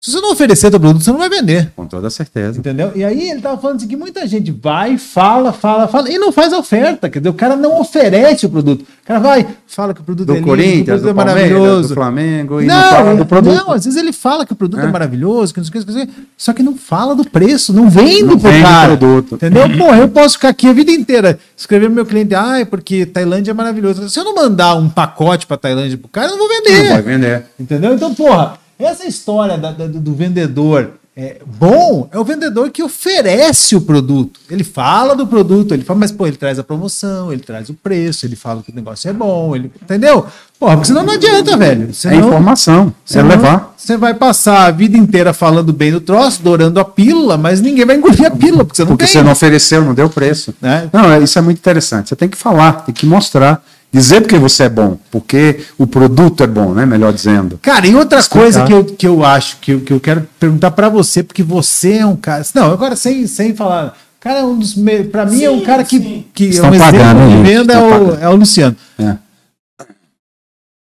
[0.00, 1.72] Se você não oferecer teu produto, você não vai vender.
[1.74, 2.56] Com toda certeza.
[2.56, 2.92] Entendeu?
[2.94, 6.30] E aí ele tava falando assim que muita gente vai, fala, fala, fala, e não
[6.30, 7.10] faz oferta.
[7.10, 8.82] Quer dizer, o cara não oferece o produto.
[8.82, 11.08] O cara vai, fala que o produto Do é lindo, que o Corinthians, produto do
[11.10, 11.88] é maravilhoso.
[11.88, 13.54] do Flamengo, e não, não fala do produto.
[13.56, 14.86] não, às vezes ele fala que o produto é, É.
[14.92, 18.38] maravilhoso, que não sei o que, só que não fala do preço, não vende Não
[18.38, 18.96] pro vende o cara.
[18.96, 19.34] produto.
[19.34, 19.64] Entendeu?
[19.76, 23.04] Pô, eu posso ficar aqui a vida inteira escrever pro meu cliente, ah, é porque
[23.04, 24.08] Tailândia é maravilhoso.
[24.08, 26.84] Se eu não mandar um pacote pra Tailândia pro cara, eu não vou vender.
[26.84, 27.42] Não vai vender.
[27.58, 27.94] Entendeu?
[27.94, 32.80] Então, porra, essa história da- da- do, do vendedor é, bom é o vendedor que
[32.80, 34.38] oferece o produto.
[34.48, 37.74] Ele fala do produto, ele fala, mas pô, ele traz a promoção, ele traz o
[37.74, 40.24] preço, ele fala que o negócio é bom, ele, entendeu?
[40.60, 41.88] Porra, porque senão não adianta, velho.
[41.90, 42.88] É Senão, informação.
[42.88, 43.74] É senão levar.
[43.76, 47.84] Você vai passar a vida inteira falando bem do troço, dourando a pílula, mas ninguém
[47.84, 49.12] vai engolir a pílula, porque você não Porque tem.
[49.12, 50.54] você não ofereceu, não deu preço.
[50.62, 50.88] Né?
[50.92, 52.10] Não, é- isso é muito interessante.
[52.10, 53.60] Você tem que falar, tem que mostrar.
[53.90, 56.84] Dizer porque você é bom, porque o produto é bom, né?
[56.84, 57.58] Melhor dizendo.
[57.62, 58.42] Cara, e outra Explicar.
[58.42, 61.42] coisa que eu, que eu acho, que eu, que eu quero perguntar pra você, porque
[61.42, 62.44] você é um cara.
[62.54, 63.96] Não, agora sem, sem falar.
[64.20, 64.74] Cara, é um dos.
[64.74, 67.46] me- Pra mim é um cara que, que é Estão um exemplo pagando, de gente,
[67.46, 68.76] venda é estão o, é o Luciano.
[68.98, 69.16] É.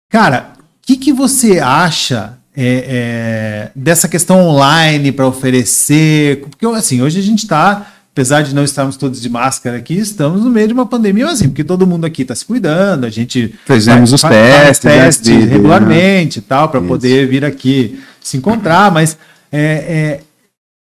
[0.09, 6.41] Cara, o que, que você acha é, é, dessa questão online para oferecer?
[6.41, 10.43] Porque assim, hoje a gente está, apesar de não estarmos todos de máscara aqui, estamos
[10.43, 13.09] no meio de uma pandemia, mas assim, porque todo mundo aqui está se cuidando, a
[13.09, 19.17] gente Fizemos os testes, testes regularmente e tal, para poder vir aqui se encontrar, mas
[19.51, 20.19] é, é,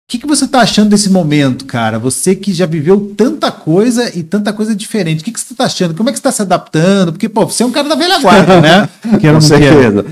[0.07, 1.99] o que, que você está achando desse momento, cara?
[1.99, 5.19] Você que já viveu tanta coisa e tanta coisa diferente.
[5.19, 5.93] O que, que você está achando?
[5.93, 7.11] Como é que você está se adaptando?
[7.11, 8.89] Porque, pô, você é um cara da velha guarda, né?
[9.19, 10.05] Que Com certeza.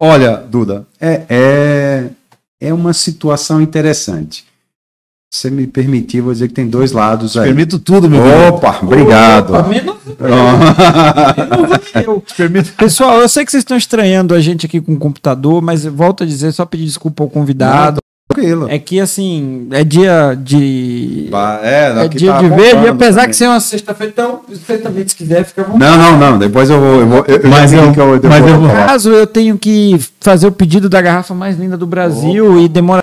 [0.00, 2.04] Olha, Duda, é, é,
[2.60, 4.46] é uma situação interessante.
[5.36, 7.44] Se você me permitir, vou dizer que tem dois lados aí.
[7.48, 8.22] Permito tudo, meu.
[8.48, 9.50] Opa, obrigado.
[9.54, 9.96] Opa, menos
[12.06, 12.22] eu.
[12.36, 12.72] Permito.
[12.72, 16.22] Pessoal, eu sei que vocês estão estranhando a gente aqui com o computador, mas volto
[16.24, 17.98] a dizer, só pedir desculpa ao convidado.
[18.28, 18.66] Tranquilo.
[18.70, 21.28] É que assim, é dia de.
[21.62, 23.30] É, É aqui dia tá de bombando verde, apesar também.
[23.30, 25.78] que ser uma sexta-feira, então, você também, se quiser, fica vontade.
[25.78, 26.38] Não, não, não.
[26.38, 27.00] Depois eu vou.
[27.00, 27.94] Eu vou eu, Mas eu- eu,
[28.28, 28.68] mas eu vou-.
[28.70, 33.00] Caso eu tenho que fazer o pedido da garrafa mais linda do Brasil e demora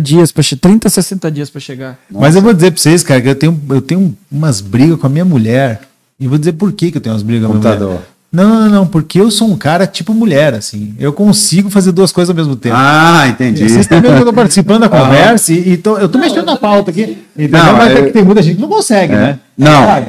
[0.00, 1.98] dias para 30, 60 dias para chegar.
[2.10, 5.06] Mas eu vou dizer pra vocês, cara, que eu tenho, eu tenho umas brigas com
[5.06, 5.80] a minha mulher.
[6.18, 7.98] E vou dizer por que, que eu tenho umas brigas com a minha mulher.
[8.32, 10.96] Não, não, não, porque eu sou um cara tipo mulher, assim.
[10.98, 12.74] Eu consigo fazer duas coisas ao mesmo tempo.
[12.76, 13.60] Ah, entendi.
[13.60, 16.46] Vocês estão vendo que eu tô participando da conversa e, e tô- eu tô mexendo
[16.46, 17.18] na pauta aqui.
[17.36, 17.62] Entendeu?
[17.62, 19.16] Não, Mas é eu- que tem muita gente que não consegue, É.
[19.16, 19.38] né?
[19.56, 19.86] Não.
[19.86, 20.06] Sabe?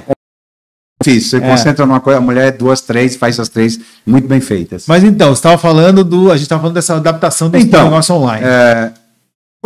[1.04, 1.40] Difícil.
[1.40, 1.50] Você É.
[1.50, 4.86] concentra numa coisa, a mulher é duas, três, faz as três muito bem feitas.
[4.88, 6.32] Mas então, você estava falando do.
[6.32, 8.44] A gente estava falando dessa adaptação desse Então, negócio online.
[8.44, 8.92] É,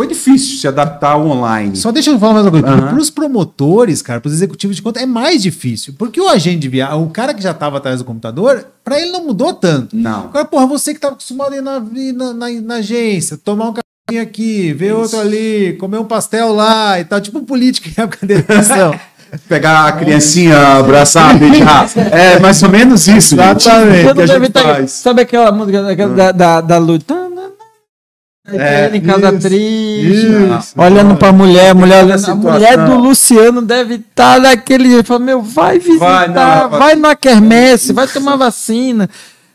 [0.00, 1.76] foi difícil se adaptar ao online.
[1.76, 2.66] Só deixa eu falar mais uma coisa.
[2.68, 2.86] Aham.
[2.88, 5.92] Para os promotores, cara, para os executivos de conta, é mais difícil.
[5.98, 9.10] Porque o agente de viagem, o cara que já estava atrás do computador, para ele
[9.10, 9.94] não mudou tanto.
[9.94, 10.20] Não.
[10.24, 13.74] Agora, porra, você que estava acostumado a ir na, na, na- na agência, tomar um
[13.74, 18.26] café aqui, ver outro ali, comer um pastel lá e tal, tipo político em época
[18.26, 18.98] de eleição.
[19.48, 21.88] Pegar a criancinha, abraçar, beijar.
[22.10, 23.36] É mais ou menos isso.
[23.36, 24.26] gente, Exatamente.
[24.26, 24.90] gente tá- faz.
[24.92, 27.29] sabe aquela música daquela da, da, da luta?
[28.44, 30.26] Tá É, ele em casa isso, triste,
[30.58, 30.80] isso.
[30.80, 32.52] olhando pra mulher, a mulher, olhando, a situação.
[32.52, 37.14] mulher do Luciano deve estar daquele jeito, fala, meu, vai visitar, Vai, não, vai na
[37.14, 39.08] quermesse, vai tomar vacina.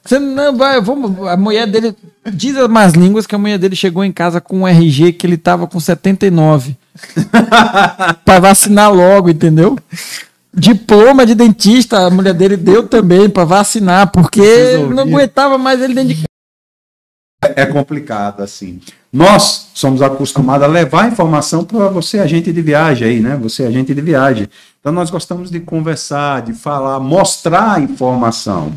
[0.03, 1.95] Você não vai, vamos, a mulher dele,
[2.31, 5.25] diz as más línguas que a mulher dele chegou em casa com um RG que
[5.25, 6.77] ele tava com 79.
[8.23, 9.77] pra vacinar logo, entendeu?
[10.53, 14.95] Diploma de dentista, a mulher dele deu também pra vacinar, porque Resolvia.
[14.95, 16.27] não aguentava mais ele dentro de casa.
[17.55, 18.79] É complicado, assim.
[19.11, 23.37] Nós somos acostumados a levar a informação para você, agente de viagem aí, né?
[23.41, 24.47] Você, agente de viagem.
[24.79, 28.73] Então, nós gostamos de conversar, de falar, mostrar a informação.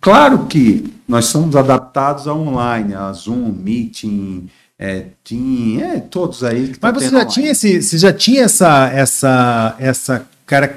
[0.00, 6.68] Claro que nós somos adaptados ao online, a Zoom, Meeting, é, Team, é, todos aí.
[6.68, 7.32] que Mas estão você já online.
[7.32, 10.26] tinha esse, você já tinha essa essa essa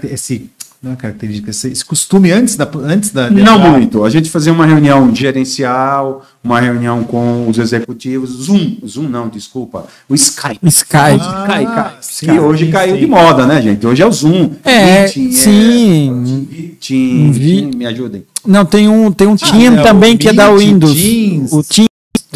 [0.04, 0.50] esse
[0.82, 4.06] não é característica, esse, esse costume antes da antes da Não da- muito.
[4.06, 8.30] A gente fazia uma reunião gerencial, uma reunião com os executivos.
[8.30, 9.86] Zoom, Zoom não, desculpa.
[10.08, 10.60] O Skype.
[10.68, 11.20] Skype.
[11.22, 11.98] Ah, cai.
[12.00, 13.02] sim, que hoje sim, caiu sim.
[13.02, 13.86] de moda, né, gente?
[13.86, 14.52] Hoje é o Zoom.
[14.64, 16.12] É, Meeting, sim.
[16.12, 18.24] Meeting, Vi- me ajudem.
[18.48, 20.94] Não, tem um, tem um Team é, também que é da Windows.
[20.94, 21.52] Teams.
[21.52, 21.88] O Team,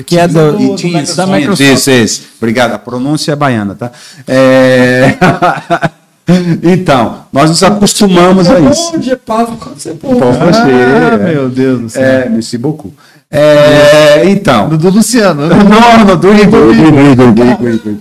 [0.05, 1.61] que é do, é do- do Teams, da Microsoft.
[1.61, 2.23] Isso, isso.
[2.39, 2.73] Obrigado.
[2.73, 3.89] A pronúncia é baiana, tá?
[4.27, 5.15] É...
[6.63, 8.91] então, nós nos acostumamos a isso.
[9.25, 11.17] Por Ah, você.
[11.33, 12.01] meu Deus do céu.
[12.03, 12.93] É, merci beaucoup.
[13.29, 14.69] É, então.
[14.69, 15.47] Do, do Luciano.
[15.47, 15.55] né?
[15.63, 17.97] Não, não, do Igor.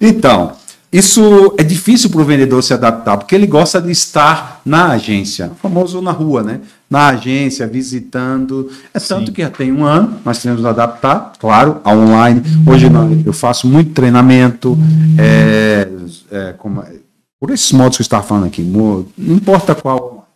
[0.00, 0.52] Então,
[0.92, 5.50] isso é difícil para o vendedor se adaptar, porque ele gosta de estar na agência,
[5.52, 6.60] o famoso na rua, né?
[6.90, 8.70] Na agência, visitando.
[8.94, 9.32] É tanto Sim.
[9.32, 12.42] que já tem um ano, nós temos que adaptar, claro, ao online.
[12.66, 14.78] Hoje não, eu faço muito treinamento,
[15.18, 15.88] é,
[16.32, 16.82] é, como-
[17.40, 20.28] por esses modos que eu estava falando aqui, não importa qual,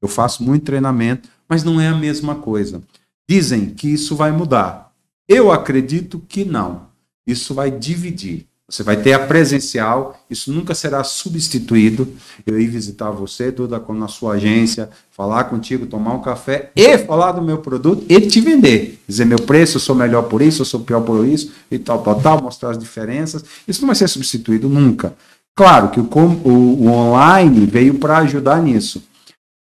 [0.00, 2.82] eu faço muito treinamento, mas não é a mesma coisa.
[3.28, 4.92] Dizem que isso vai mudar.
[5.28, 6.88] Eu acredito que não.
[7.26, 8.46] Isso vai dividir.
[8.70, 12.06] Você vai ter a presencial, isso nunca será substituído.
[12.46, 17.32] Eu ir visitar você, Duda, na sua agência, falar contigo, tomar um café e falar
[17.32, 19.00] do meu produto e te vender.
[19.08, 22.02] Dizer meu preço, eu sou melhor por isso, eu sou pior por isso, e tal,
[22.02, 23.42] tal, tal, mostrar as diferenças.
[23.66, 25.16] Isso não vai ser substituído nunca.
[25.58, 29.02] Claro que o, o- o online veio para ajudar nisso.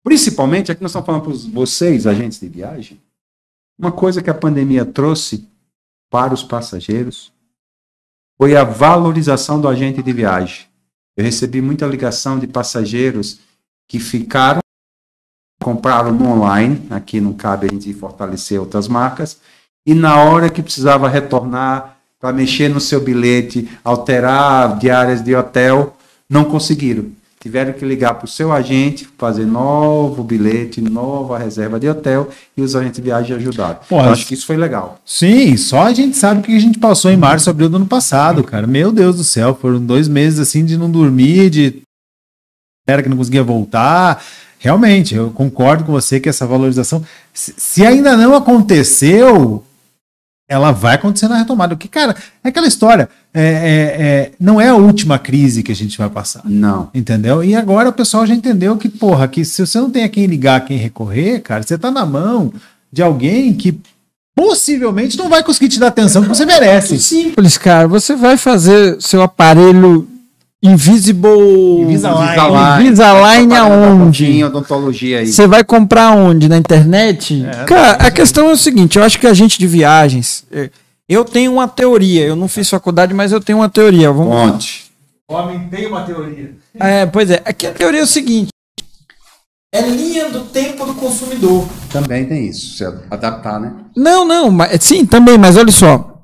[0.01, 2.97] Principalmente, aqui nós estamos falando para vocês, agentes de viagem,
[3.77, 5.45] uma coisa que a pandemia trouxe
[6.09, 7.33] para os passageiros
[8.37, 10.65] foi a valorização do agente de viagem.
[11.17, 13.41] Eu recebi muita ligação de passageiros
[13.89, 14.61] que ficaram,
[15.61, 19.41] compraram no online, aqui não cabe a gente fortalecer outras marcas,
[19.85, 25.97] e na hora que precisava retornar para mexer no seu bilhete, alterar diárias de hotel,
[26.29, 27.05] não conseguiram.
[27.41, 32.61] Tiveram que ligar para o seu agente, fazer novo bilhete, nova reserva de hotel, e
[32.61, 33.79] os agentes de viagem ajudaram.
[33.89, 34.99] Porra, Eu acho que isso foi legal.
[35.03, 37.87] Sim, só a gente sabe o que a gente passou em março, abril do ano
[37.87, 38.67] passado, cara.
[38.67, 41.81] Meu Deus do céu, foram dois meses assim de não dormir, de
[42.87, 44.23] era que não conseguia voltar.
[44.59, 47.03] Realmente, eu concordo com você que essa valorização,
[47.33, 49.63] se ainda não aconteceu,
[50.51, 51.77] ela vai acontecer na retomada.
[51.77, 55.75] Porque, cara, é aquela história, é, é, é, não é a última crise que a
[55.75, 56.41] gente vai passar.
[56.43, 56.89] Não.
[56.93, 57.41] Entendeu?
[57.41, 60.25] E agora o pessoal já entendeu que, porra, que se você não tem a quem
[60.25, 62.53] ligar, a quem recorrer, cara, você tá na mão
[62.91, 63.79] de alguém que
[64.35, 66.99] possivelmente não vai conseguir te dar atenção que você merece.
[66.99, 67.87] Simples, cara.
[67.87, 70.05] Você vai fazer seu aparelho
[70.63, 71.81] Invisible.
[71.81, 72.85] Invisalign.
[72.85, 74.43] Invisalign aonde?
[74.43, 75.27] Odontologia aí.
[75.27, 76.47] Você vai comprar onde?
[76.47, 77.43] Na internet?
[77.45, 80.43] É, Cara, a questão é o seguinte: eu acho que a gente de viagens.
[80.51, 80.69] eh,
[81.09, 82.23] Eu tenho uma teoria.
[82.25, 84.11] Eu não fiz faculdade, mas eu tenho uma teoria.
[84.11, 84.51] Vamos lá.
[84.51, 84.91] Ponte.
[85.29, 86.55] Homem tem uma teoria.
[86.79, 87.41] É, pois é.
[87.43, 88.49] Aqui a teoria é o seguinte:
[89.73, 91.67] é linha do tempo do consumidor.
[91.91, 92.77] Também tem isso.
[92.77, 93.73] Se adaptar, né?
[93.97, 96.21] Não, não, mas, sim, também, mas olha só.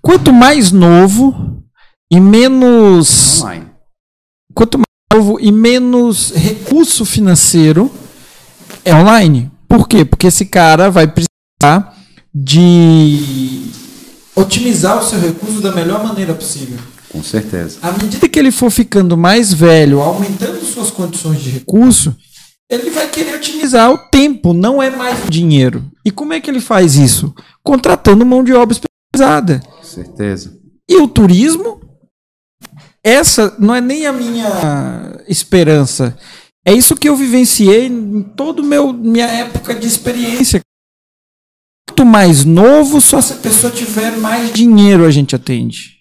[0.00, 1.62] Quanto mais novo
[2.10, 3.42] e menos.
[3.42, 3.73] Online.
[4.54, 7.90] Quanto mais novo e menos recurso financeiro
[8.84, 9.50] é online.
[9.68, 10.04] Por quê?
[10.04, 11.96] Porque esse cara vai precisar
[12.32, 13.66] de
[14.34, 16.78] otimizar o seu recurso da melhor maneira possível.
[17.10, 17.78] Com certeza.
[17.80, 22.16] À medida que ele for ficando mais velho, aumentando suas condições de recurso,
[22.68, 25.84] ele vai querer otimizar o tempo, não é mais o dinheiro.
[26.04, 27.32] E como é que ele faz isso?
[27.62, 29.60] Contratando mão de obra especializada.
[29.60, 30.58] Com certeza.
[30.88, 31.80] E o turismo,
[33.04, 36.16] essa não é nem a minha esperança.
[36.66, 40.62] É isso que eu vivenciei em toda minha época de experiência.
[41.86, 45.98] Quanto mais novo, só se a pessoa tiver mais dinheiro a gente atende.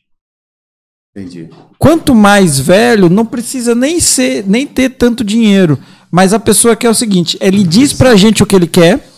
[1.16, 1.49] Entendi.
[1.78, 5.78] Quanto mais velho, não precisa nem ser, nem ter tanto dinheiro.
[6.10, 9.12] Mas a pessoa quer o seguinte: ele diz pra gente o que ele quer.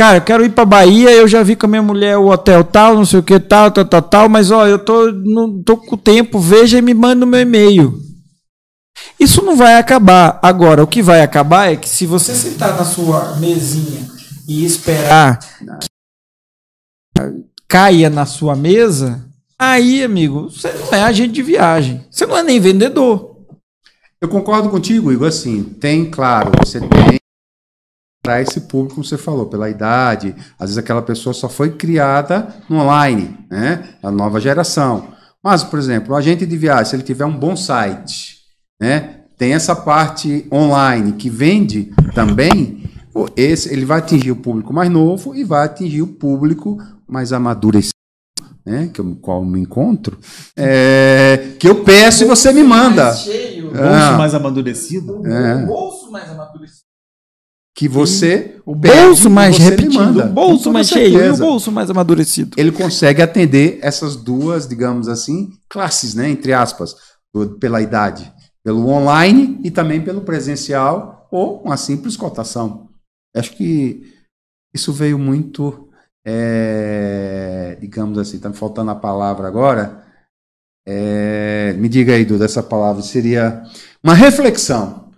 [0.00, 2.64] Cara, eu quero ir pra Bahia, eu já vi com a minha mulher o hotel
[2.64, 5.76] tal, não sei o que, tal, tal, tal, tal, mas ó, eu tô, não tô
[5.76, 8.00] com tempo, veja e me manda no meu e-mail.
[9.20, 10.38] Isso não vai acabar.
[10.42, 14.08] Agora, o que vai acabar é que se você sentar na sua mesinha
[14.48, 15.66] e esperar que
[17.68, 19.22] caia na sua mesa,
[19.58, 22.02] aí, amigo, você não é agente de viagem.
[22.10, 23.36] Você não é nem vendedor.
[24.18, 25.28] Eu concordo contigo, Igor.
[25.28, 27.19] Assim, tem, claro, você tem
[28.22, 30.34] para esse público, como você falou, pela idade.
[30.58, 33.90] Às vezes aquela pessoa só foi criada no online, né?
[34.02, 35.08] A nova geração.
[35.42, 38.36] Mas, por exemplo, o agente de viagem, se ele tiver um bom site,
[38.80, 39.16] né?
[39.38, 42.84] Tem essa parte online que vende também.
[43.36, 47.94] Esse, ele vai atingir o público mais novo e vai atingir o público mais amadurecido,
[48.64, 48.90] né?
[48.92, 50.18] Que eu, qual eu me encontro,
[50.56, 53.12] é, que eu peço e você me manda.
[53.14, 54.16] cheio, Ah.
[54.18, 55.26] mais amadurecido.
[55.26, 55.64] É.
[55.64, 56.89] bolso mais amadurecido.
[57.76, 61.44] Que você O bolso mais você repetido, o bolso mais toda cheio e o certeza.
[61.44, 62.50] bolso mais amadurecido.
[62.58, 66.94] Ele consegue atender essas duas, digamos assim, classes, né, entre aspas,
[67.32, 68.30] do- pela idade,
[68.64, 72.88] pelo online e também pelo presencial ou uma simples cotação.
[73.34, 74.02] Acho que
[74.74, 75.88] isso veio muito,
[76.26, 80.04] é, digamos assim, está me faltando a palavra agora.
[80.86, 83.62] É, me diga aí, Duda, essa palavra seria
[84.02, 85.08] uma reflexão.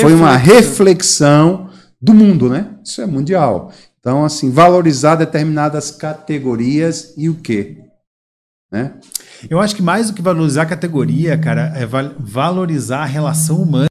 [0.00, 1.69] Foi uma reflexão
[2.00, 2.74] do mundo, né?
[2.84, 3.72] Isso é mundial.
[3.98, 7.76] Então, assim, valorizar determinadas categorias e o quê?
[8.72, 8.94] né?
[9.50, 13.60] Eu acho que mais do que valorizar a categoria, cara, é val- valorizar a relação
[13.60, 13.88] humana.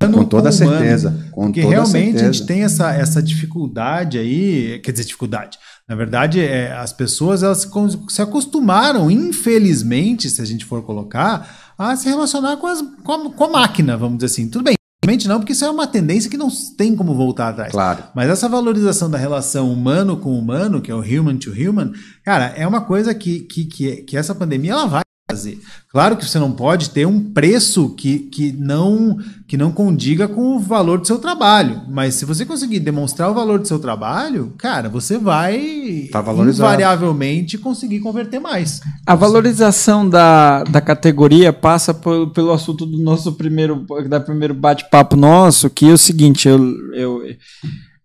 [0.00, 0.52] Com toda humano.
[0.52, 1.30] certeza.
[1.32, 2.32] Com Porque toda realmente a certeza.
[2.32, 5.58] gente tem essa, essa dificuldade aí, quer dizer, dificuldade.
[5.88, 7.66] Na verdade, é, as pessoas elas
[8.10, 13.30] se acostumaram, infelizmente, se a gente for colocar, a se relacionar com, as, com, a,
[13.32, 14.48] com a máquina, vamos dizer assim.
[14.50, 14.74] Tudo bem,
[15.04, 17.70] infelizmente não, porque isso é uma tendência que não tem como voltar atrás.
[17.70, 18.04] Claro.
[18.14, 21.92] Mas essa valorização da relação humano com humano, que é o human to human,
[22.24, 25.58] cara, é uma coisa que, que, que, que essa pandemia ela vai fazer.
[25.90, 29.16] Claro que você não pode ter um preço que, que, não,
[29.48, 31.82] que não condiga com o valor do seu trabalho.
[31.88, 36.22] Mas se você conseguir demonstrar o valor do seu trabalho, cara, você vai Tá
[36.66, 38.80] invariavelmente conseguir converter mais.
[39.06, 45.16] A valorização da, da categoria passa por- pelo assunto do nosso primeiro, da primeiro bate-papo
[45.16, 46.60] nosso, que é o seguinte, eu,
[46.92, 47.22] eu,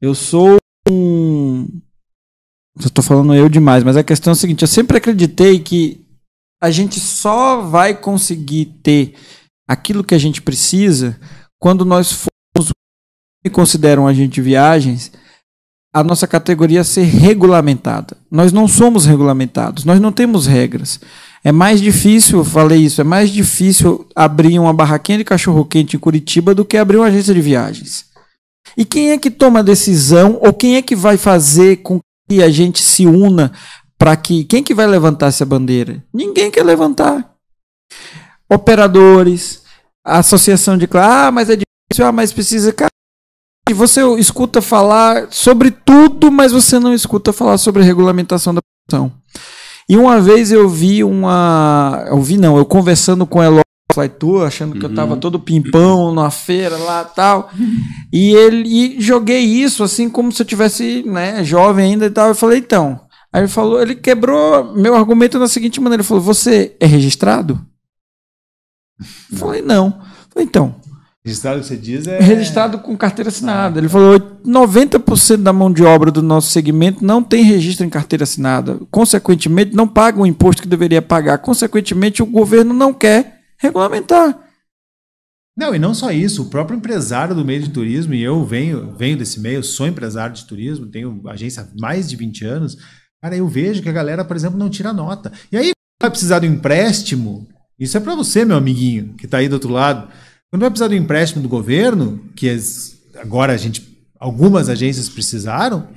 [0.01, 0.57] eu sou
[0.89, 1.67] um.
[2.81, 6.05] Eu tô falando eu demais, mas a questão é a seguinte: eu sempre acreditei que
[6.61, 9.15] a gente só vai conseguir ter
[9.67, 11.19] aquilo que a gente precisa
[11.59, 12.71] quando nós formos
[13.43, 15.11] que consideram agente de viagens
[15.93, 18.15] a nossa categoria ser regulamentada.
[18.29, 20.99] Nós não somos regulamentados, nós não temos regras.
[21.43, 25.99] É mais difícil, eu falei isso, é mais difícil abrir uma barraquinha de cachorro-quente em
[25.99, 28.05] Curitiba do que abrir uma agência de viagens.
[28.77, 31.99] E quem é que toma a decisão ou quem é que vai fazer com
[32.29, 33.51] que a gente se una
[33.99, 36.03] para que quem que vai levantar essa bandeira?
[36.11, 37.35] Ninguém quer levantar.
[38.49, 39.61] Operadores,
[40.03, 42.89] associação de ah, mas é difícil, ah, mas precisa, cara,
[43.69, 49.11] e você escuta falar sobre tudo, mas você não escuta falar sobre regulamentação da produção.
[49.87, 52.05] E uma vez eu vi uma.
[52.07, 53.39] Eu vi não, eu conversando com
[53.93, 57.51] Flight Tour, achando que eu tava todo pimpão numa feira lá tal.
[58.11, 62.29] E ele e joguei isso assim como se eu tivesse, né, jovem ainda e tal.
[62.29, 63.01] Eu falei, então.
[63.31, 67.63] Aí ele falou, ele quebrou meu argumento da seguinte maneira: ele falou, você é registrado?
[69.31, 69.91] Eu falei, não.
[70.29, 70.75] Falei, então,
[71.23, 72.19] Registrado você diz é.
[72.19, 73.79] registrado com carteira assinada.
[73.79, 78.23] Ele falou: 90% da mão de obra do nosso segmento não tem registro em carteira
[78.23, 78.79] assinada.
[78.89, 81.37] Consequentemente, não paga o imposto que deveria pagar.
[81.39, 84.39] Consequentemente, o governo não quer regulamentar.
[85.57, 88.95] Não, e não só isso, o próprio empresário do meio de turismo, e eu venho,
[88.97, 92.77] venho desse meio, sou empresário de turismo, tenho agência há mais de 20 anos,
[93.21, 95.31] cara, eu vejo que a galera, por exemplo, não tira nota.
[95.51, 97.47] E aí, vai precisar do empréstimo,
[97.79, 100.07] isso é para você, meu amiguinho, que está aí do outro lado.
[100.51, 102.49] Quando vai precisar do empréstimo do governo, que
[103.21, 103.87] agora a gente,
[104.19, 105.87] algumas agências precisaram,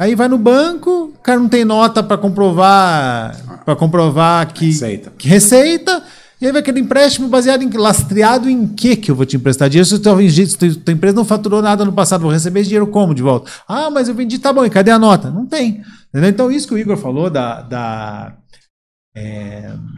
[0.00, 5.12] aí vai no banco, o cara não tem nota para comprovar, para comprovar que Receita.
[5.16, 6.02] que receita,
[6.40, 9.68] e aí vai aquele empréstimo baseado em lastreado em que que eu vou te emprestar
[9.68, 9.88] dinheiro?
[9.88, 13.14] Se tua, se tua empresa não faturou nada no passado, vou receber esse dinheiro como
[13.14, 13.50] de volta?
[13.66, 15.30] Ah, mas eu vendi, tá bom, e cadê a nota?
[15.30, 15.82] Não tem.
[16.08, 16.30] Entendeu?
[16.30, 18.38] Então, isso que o Igor falou da, da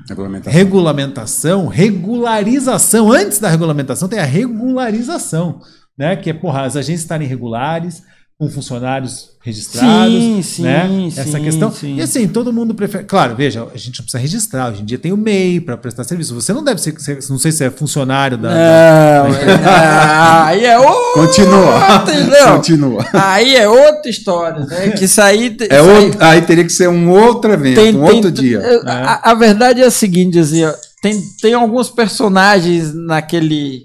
[0.08, 0.52] Regulamentação.
[0.52, 5.60] regulamentação, regularização, antes da regulamentação tem a regularização,
[5.96, 6.16] né?
[6.16, 8.02] Que é, porra, as agências estarem regulares,
[8.40, 10.88] com funcionários registrados, Sim, sim, né?
[11.10, 11.70] sim, Essa questão.
[11.70, 11.96] sim.
[11.96, 13.04] E assim, todo mundo prefere.
[13.04, 14.70] Claro, veja, a gente não precisa registrar.
[14.70, 16.34] Hoje em dia tem o MEI para prestar serviço.
[16.34, 16.94] Você não deve ser,
[17.28, 18.48] não sei se é funcionário da.
[18.48, 22.02] Não, é- aí é outra, Continua.
[22.02, 22.52] entendeu?
[22.56, 23.06] Continua.
[23.12, 24.88] Aí é outra história, né?
[24.92, 25.54] Que isso aí.
[25.60, 28.32] É isso aí- outro, aí teria que ser um outro evento, tem, um tem- outro
[28.32, 28.56] dia.
[28.58, 30.72] eu- A, a verdade é a seguinte, assim, ó,
[31.02, 33.82] tem, tem alguns personagens naquele,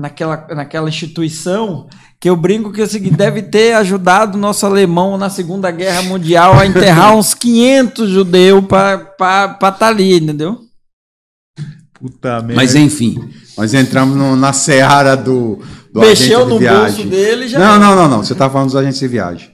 [0.00, 1.88] naquela, naquela instituição
[2.20, 5.70] que eu brinco que é o seguinte, deve ter ajudado o nosso alemão na Segunda
[5.70, 10.60] Guerra Mundial a enterrar uns 500 judeus para estar ali, entendeu?
[11.94, 12.54] Puta merda.
[12.54, 13.16] Mas enfim,
[13.56, 17.04] nós entramos no- na seara do, do Mexeu agente de no viagem.
[17.04, 17.58] bolso dele e já.
[17.58, 18.24] Não, não, não, não.
[18.24, 19.50] Você tá falando dos agentes de viagem.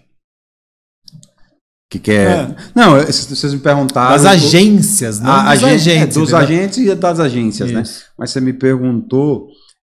[1.90, 2.30] Que quer.
[2.51, 2.57] É.
[2.74, 4.11] Não, esses- vocês me perguntaram.
[4.11, 6.16] Das agências, não a, dos agente- agentes.
[6.16, 7.82] é, dos agentes e das agências, né?
[7.82, 8.05] Isso.
[8.18, 9.49] Mas você me perguntou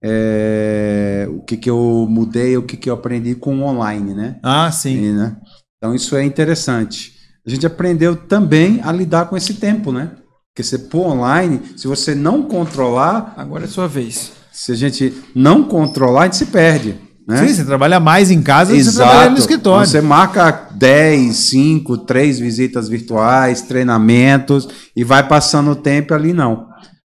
[0.07, 4.37] é, o que, que eu mudei, o que, que eu aprendi com o online, né?
[4.43, 5.03] Ah, sim.
[5.03, 5.35] E, né?
[5.79, 7.15] Então isso é interessante.
[7.47, 10.11] A gente aprendeu também a lidar com esse tempo, né?
[10.53, 14.33] Porque você pôr online, se você não controlar, Agora é sua vez.
[14.53, 16.97] se a gente não controlar, a gente se perde.
[17.27, 17.39] Né?
[17.39, 19.87] Sim, você trabalha mais em casa do que você trabalha no escritório.
[19.87, 26.67] Você marca 10, 5, 3 visitas virtuais, treinamentos e vai passando o tempo ali, não.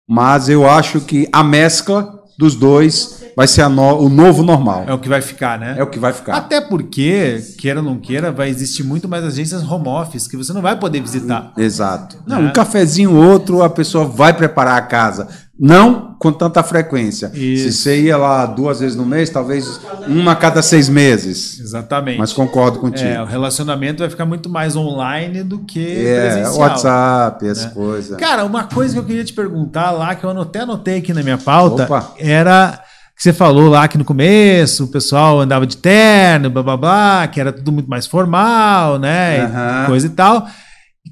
[0.08, 4.86] Mas eu acho que a mescla dos dois vai ser no- o novo normal.
[4.88, 5.76] É o que vai ficar, né?
[5.78, 6.36] É o que vai ficar.
[6.36, 10.54] Até porque, queira ou não queira, vai existir muito mais agências home office que você
[10.54, 11.52] não vai poder visitar.
[11.58, 12.18] Exato.
[12.26, 12.50] Não, Né?
[12.50, 15.28] um cafezinho outro, a pessoa vai preparar a casa.
[15.58, 17.32] Não com tanta frequência.
[17.34, 17.72] Isso.
[17.72, 21.60] Se você ia lá duas vezes no mês, talvez uma a cada seis meses.
[21.62, 22.18] Exatamente.
[22.20, 23.08] Mas concordo contigo.
[23.10, 26.58] É, o relacionamento vai ficar muito mais online do que É, presencial.
[26.60, 27.72] WhatsApp, né?
[27.74, 28.18] coisa.
[28.18, 31.24] Cara, uma coisa que eu queria te perguntar lá, que eu até anotei aqui na
[31.24, 32.12] minha pauta, Opa.
[32.18, 32.82] era
[33.16, 37.28] que você falou lá que no começo o pessoal andava de terno, blá blá blá,
[37.28, 39.38] que era tudo muito mais formal, né?
[39.38, 39.86] e Aham.
[39.88, 40.48] Coisa e tal.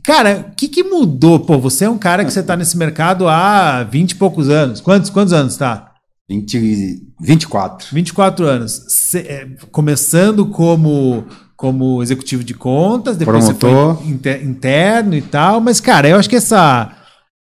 [0.04, 1.40] Cara, o que, que mudou?
[1.40, 4.82] Pô, você é um cara que você tá nesse mercado há 20 e poucos anos.
[4.82, 5.92] Quantos, quantos anos tá?
[6.30, 7.88] 20, 24.
[7.94, 8.86] 24 anos.
[8.90, 11.26] Cê, é, começando como,
[11.56, 13.98] como executivo de contas, depois você Promotor.
[13.98, 15.62] foi inter- interno e tal.
[15.62, 16.92] Mas, cara, eu acho que essa,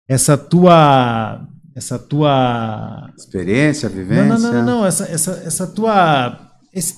[0.10, 1.42] essa tua.
[1.76, 3.10] Essa tua.
[3.18, 4.24] Experiência, vivência.
[4.26, 4.86] Não, não, não, não, não.
[4.86, 6.38] Essa, essa, essa tua.
[6.74, 6.96] esse-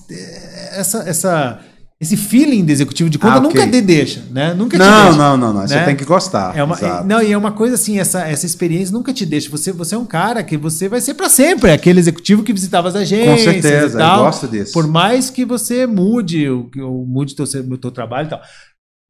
[0.76, 1.60] essa, essa,
[2.02, 3.48] esse feeling de executivo de conta Ah, ok.
[3.50, 4.54] nunca te deixa, né?
[4.54, 5.18] Nunca te Não, deixa.
[5.18, 5.62] não, não, não.
[5.68, 5.86] Você né?
[5.86, 6.58] tem que gostar.
[6.58, 7.08] É uma, exato.
[7.08, 9.50] não, e é uma coisa assim, essa, essa experiência nunca te deixa.
[9.52, 12.88] Você, você é um cara que você vai ser para sempre aquele executivo que visitava
[12.90, 13.46] as agências.
[13.46, 14.74] Com certeza, tal, eu gosto disso.
[14.74, 18.42] Por mais que você mude, o, que- o mude teu, o teu trabalho e tal.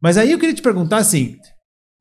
[0.01, 1.37] Mas aí eu queria te perguntar assim: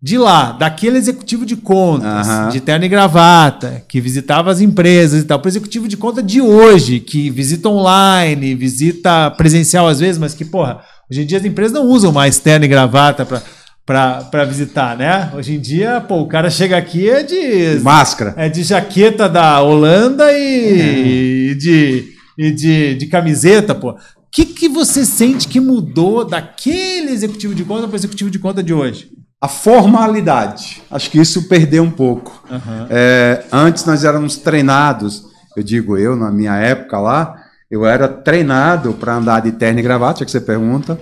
[0.03, 2.49] de lá, daquele executivo de contas, Aham.
[2.49, 6.21] de terno e gravata, que visitava as empresas e tal, para o executivo de conta
[6.21, 11.39] de hoje, que visita online, visita presencial às vezes, mas que, porra, hoje em dia
[11.39, 13.43] as empresas não usam mais terno e gravata para
[13.85, 15.31] para visitar, né?
[15.35, 18.33] Hoje em dia, pô, o cara chega aqui é de Máscara.
[18.37, 22.05] é de jaqueta da Holanda e, e de,
[22.39, 23.91] e de, de camiseta, pô.
[23.91, 23.97] O
[24.31, 28.63] que, que você sente que mudou daquele executivo de conta para o executivo de conta
[28.63, 29.11] de hoje?
[29.43, 30.81] A formalidade.
[30.89, 32.45] Acho que isso perdeu um pouco.
[32.89, 35.25] É, antes nós éramos treinados,
[35.57, 37.35] eu digo eu, na minha época lá,
[37.69, 40.97] eu era treinado para andar de terno e gravata, já que você pergunta.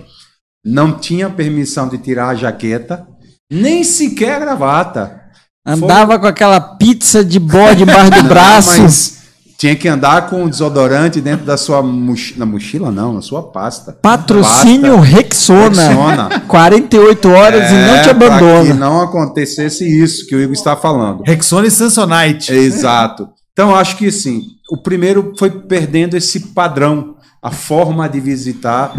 [0.65, 3.05] Não tinha permissão de tirar a jaqueta,
[3.51, 5.21] nem sequer a gravata.
[5.63, 8.81] Andava com aquela pizza de bode embaixo do Não, braço.
[8.81, 9.20] mas
[9.61, 12.39] tinha que andar com o desodorante dentro da sua mochila.
[12.39, 13.95] Na mochila, não, na sua pasta.
[14.01, 15.87] Patrocínio Pasta, Rexona.
[15.87, 16.39] Rexona.
[16.49, 18.73] 48 horas e não te É, que abandona.
[18.73, 21.21] não acontecesse isso que o Igor está falando.
[21.23, 22.51] Rexona e Samsonite.
[22.51, 23.29] Exato.
[23.53, 24.41] Então, acho que sim.
[24.71, 28.91] O primeiro foi perdendo esse padrão, a forma de visitar,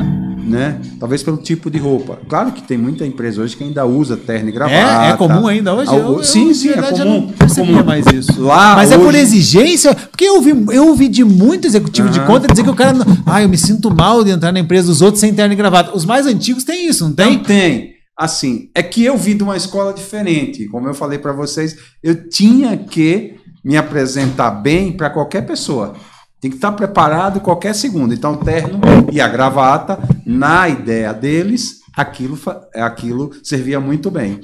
[0.52, 0.80] né?
[1.00, 2.18] Talvez pelo tipo de roupa.
[2.28, 5.06] Claro que tem muita empresa hoje que ainda usa terno e gravata.
[5.06, 5.90] É, é comum ainda hoje?
[5.90, 7.20] Ah, Eu- eu, sim, de sim, é verdade, eu comum.
[7.22, 7.84] não percebia comum.
[7.86, 8.40] mais isso.
[8.42, 9.94] Lá, Mas é por hoje- exigência?
[9.94, 12.26] Porque eu ouvi, eu ouvi de muito executivo de Aham.
[12.26, 12.92] conta dizer que o cara.
[12.92, 15.56] não- Ah, eu me sinto mal de entrar na empresa dos outros sem terno e
[15.56, 15.96] gravata.
[15.96, 17.36] Os mais antigos têm isso, não tem?
[17.38, 17.92] Não tem.
[18.18, 20.66] Assim, é que eu vim de uma escola diferente.
[20.68, 23.34] Como eu falei para vocês, eu tinha que
[23.64, 25.94] me apresentar bem para qualquer pessoa.
[26.42, 28.12] Tem que estar preparado qualquer segundo.
[28.12, 28.80] Então, o terno
[29.12, 32.36] e a gravata, na ideia deles, aquilo,
[32.74, 34.40] aquilo servia muito bem.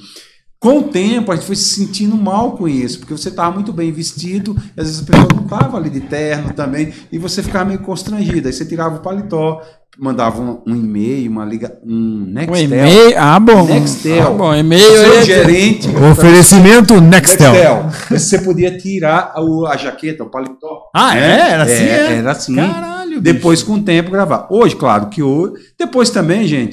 [0.61, 3.73] Com o tempo, a gente foi se sentindo mal com isso, porque você estava muito
[3.73, 7.43] bem vestido, e às vezes a pessoa não estava ali de terno também, e você
[7.45, 8.49] ficava meio constrangido.
[8.49, 9.63] Aí você tirava o paletó,
[9.97, 12.57] mandava um, um e-mail, uma liga, um Nextel.
[12.65, 13.15] e-mail.
[13.17, 13.67] Ah, bom.
[13.67, 14.27] Nextel.
[14.27, 15.89] Ah, bom, e-mail Seu é- gerente.
[16.11, 17.53] Oferecimento Nextel.
[17.53, 17.91] Nextel.
[18.11, 19.41] Você podia tirar a,
[19.71, 20.91] a jaqueta, o paletó.
[20.93, 21.21] Ah, né?
[21.21, 21.51] é?
[21.53, 21.85] Era assim?
[21.85, 22.13] é?
[22.15, 22.57] Era assim.
[22.57, 23.23] Caralho, bicho.
[23.23, 24.49] Depois, com o tempo, gravar.
[24.51, 25.55] Hoje, claro que hoje.
[25.79, 26.73] Depois também, gente,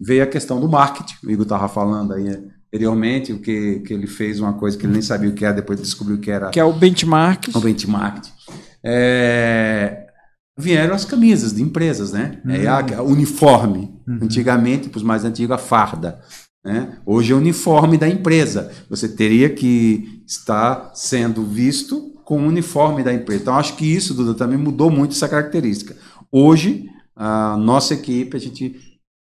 [0.00, 1.16] veio a questão do marketing.
[1.22, 2.28] O Igor estava falando aí
[2.76, 5.54] anteriormente, o que, que ele fez uma coisa que ele nem sabia o que era,
[5.54, 7.48] depois descobriu que era Que é o benchmark.
[7.54, 8.26] o benchmark.
[8.84, 10.06] É,
[10.58, 12.40] vieram as camisas de empresas, né?
[12.46, 13.94] É a, a uniforme.
[14.06, 16.20] Antigamente, para os mais antigos, a farda.
[16.64, 16.96] Né?
[17.04, 18.70] Hoje é o uniforme da empresa.
[18.88, 23.42] Você teria que estar sendo visto com o uniforme da empresa.
[23.42, 25.96] Então, acho que isso, Duda, também mudou muito essa característica.
[26.30, 28.76] Hoje, a nossa equipe, a gente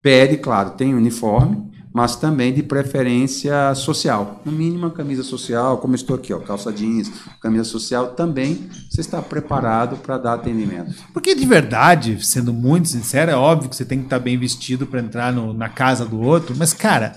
[0.02, 4.40] pede, claro, tem uniforme, mas também de preferência social.
[4.44, 9.00] No mínimo, a camisa social, como estou aqui, ó, calça jeans, camisa social, também você
[9.02, 10.94] está preparado para dar atendimento.
[11.12, 14.86] Porque de verdade, sendo muito sincero, é óbvio que você tem que estar bem vestido
[14.86, 17.12] para entrar no- na casa do outro, mas cara,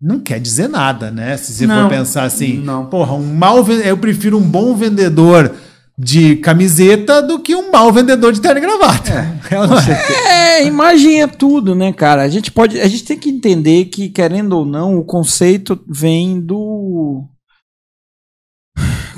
[0.00, 1.36] não quer dizer nada, né?
[1.36, 2.86] Se você Não, for pensar assim, não.
[2.86, 3.22] porra, um
[3.62, 5.54] ven- eu prefiro um bom vendedor
[5.96, 9.40] de camiseta do que um mau vendedor de terno e gravata.
[9.50, 10.60] Não é.
[10.60, 12.22] É, imagem é tudo, né, cara?
[12.22, 16.40] A gente pode, a gente tem que entender que querendo ou não, o conceito vem
[16.40, 17.24] do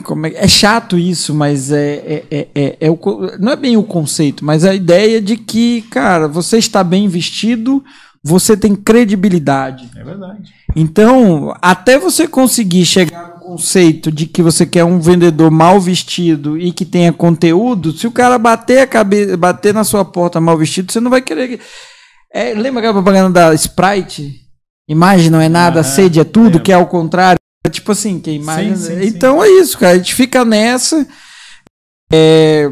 [0.05, 2.99] como é, é chato isso, mas é, é, é, é- é o,
[3.41, 7.83] não é bem o conceito, mas a ideia de que, cara, você está bem vestido,
[8.27, 9.89] você tem credibilidade.
[9.97, 10.53] É verdade.
[10.75, 16.59] Então, até você conseguir chegar no conceito de que você quer um vendedor mal vestido
[16.59, 20.59] e que tenha conteúdo, se o cara bater a cabeça, bater na sua porta mal
[20.59, 21.61] vestido, você não vai querer.
[22.35, 24.41] É, lembra aquela propaganda da Sprite?
[24.89, 26.63] Imagem não é nada, Ah, sede é tudo, lembro.
[26.63, 27.39] que é ao contrário.
[27.65, 28.77] É Tipo assim, que imagem.
[28.77, 29.07] Sim, sim, sim.
[29.07, 29.95] então é isso, cara.
[29.95, 31.07] A gente fica nessa.
[32.13, 32.71] É,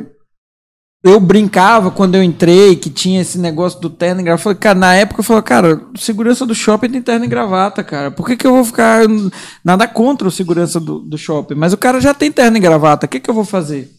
[1.05, 4.55] eu brincava quando eu entrei que tinha esse negócio do terno e gravata.
[4.55, 8.11] Cara, na época eu falei, cara, segurança do shopping tem terno e gravata, cara.
[8.11, 9.03] Por que, que eu vou ficar.
[9.63, 13.05] Nada contra o segurança do, do shopping, mas o cara já tem terno e gravata.
[13.05, 13.95] O que, que eu vou fazer?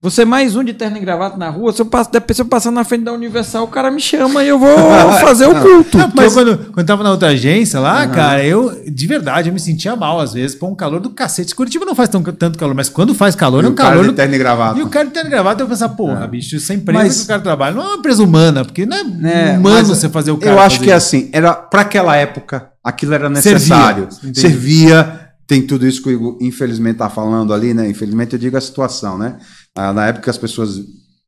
[0.00, 2.46] Você mais um de terno e gravata na rua, se eu, passo, depois se eu
[2.46, 4.68] passar na frente da Universal, o cara me chama e eu vou
[5.20, 5.98] fazer o culto.
[5.98, 9.52] Não, eu, quando, quando eu tava na outra agência lá, cara, eu, de verdade, eu
[9.52, 11.52] me sentia mal às vezes, com um calor do cacete.
[11.52, 13.90] Curitiba não faz tão, tanto calor, mas quando faz calor, é E um o cara
[13.96, 14.78] calor de terno e gravata.
[14.78, 17.24] E o cara de terno e gravata, eu pensava, porra, bicho, essa empresa Mas- que
[17.24, 20.08] o cara trabalha não é uma empresa humana, porque não é, É, humano Mas você
[20.08, 20.52] fazer o cara.
[20.52, 24.06] Eu acho fazer que é assim, era para aquela época, aquilo era necessário.
[24.22, 24.40] Entendi.
[24.42, 27.88] Servia, tem tudo isso que o Igor, infelizmente está falando ali, né?
[27.90, 29.38] Infelizmente eu digo a situação, né?
[29.78, 30.80] Ah, Na época as pessoas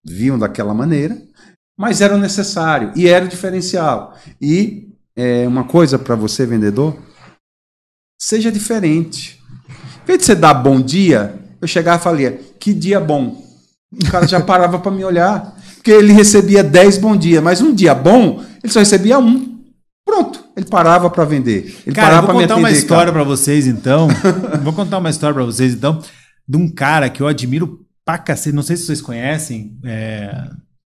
[0.04, 1.16] viam daquela maneira,
[1.78, 4.16] mas era necessário e era o diferencial.
[4.40, 6.96] E é, uma coisa para você, vendedor,
[8.20, 9.40] seja diferente.
[10.02, 13.40] Em vez de você dar bom dia, eu chegava e falava, que dia bom.
[13.92, 15.56] O cara já parava para me olhar.
[15.76, 19.60] Porque ele recebia 10 bom dia, mas um dia bom, ele só recebia um.
[20.04, 21.74] Pronto, ele parava para vender.
[21.86, 24.08] Ele Cara, parava vou pra me contar uma atender, história pra vocês, então.
[24.62, 26.02] vou contar uma história pra vocês, então,
[26.46, 27.80] de um cara que eu admiro
[28.10, 28.54] pra cacete.
[28.54, 29.76] Não sei se vocês conhecem.
[29.84, 30.48] É,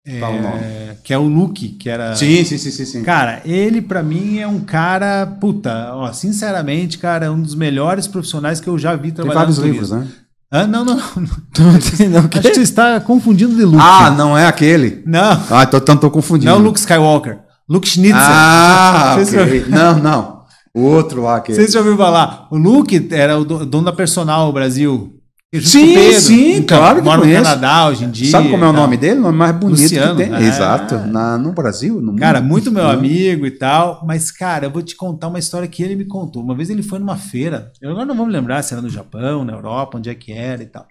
[0.07, 0.61] é, Fala o nome.
[1.03, 2.15] que é o Luke, que era.
[2.15, 2.85] Sim, sim, sim, sim.
[2.85, 3.03] sim.
[3.03, 8.07] Cara, ele pra mim é um cara, puta, ó, sinceramente, cara, é um dos melhores
[8.07, 10.07] profissionais que eu já vi Tem trabalhar vários livros, né?
[10.51, 11.03] Ah, não, não, não.
[12.39, 13.79] Acho que você está confundindo de Luke.
[13.81, 15.03] Ah, não é aquele?
[15.07, 16.51] Não, Ah, então, tô confundindo.
[16.53, 17.39] não é o Luke Skywalker.
[17.69, 18.15] Luke Schnitzer.
[18.21, 19.65] Ah, Vocês ok.
[19.69, 20.45] Não, não.
[20.75, 21.55] O outro lá que.
[21.55, 22.47] Vocês já ouviram falar?
[22.51, 25.15] O Luke era o do- dono da Personal Brasil.
[25.63, 26.21] Sim, Pedro.
[26.21, 27.43] sim, Então, claro que Mora no conheço.
[27.45, 28.31] Canadá hoje em dia.
[28.31, 29.19] Sabe como é o nome dele?
[29.21, 30.17] O nome mais bonito Luciano.
[30.17, 30.35] que tem.
[30.35, 30.41] Ah.
[30.43, 30.97] Exato.
[31.07, 32.19] Na, no Brasil, no mundo.
[32.21, 32.93] Cara, muito meu Né?
[32.93, 34.03] amigo e tal.
[34.07, 36.43] Mas, cara, eu vou te contar uma história que ele me contou.
[36.43, 37.73] Uma vez ele foi numa feira.
[37.81, 40.33] Eu agora não vou me lembrar se era no Japão, na Europa, onde é que
[40.33, 40.87] era e tal.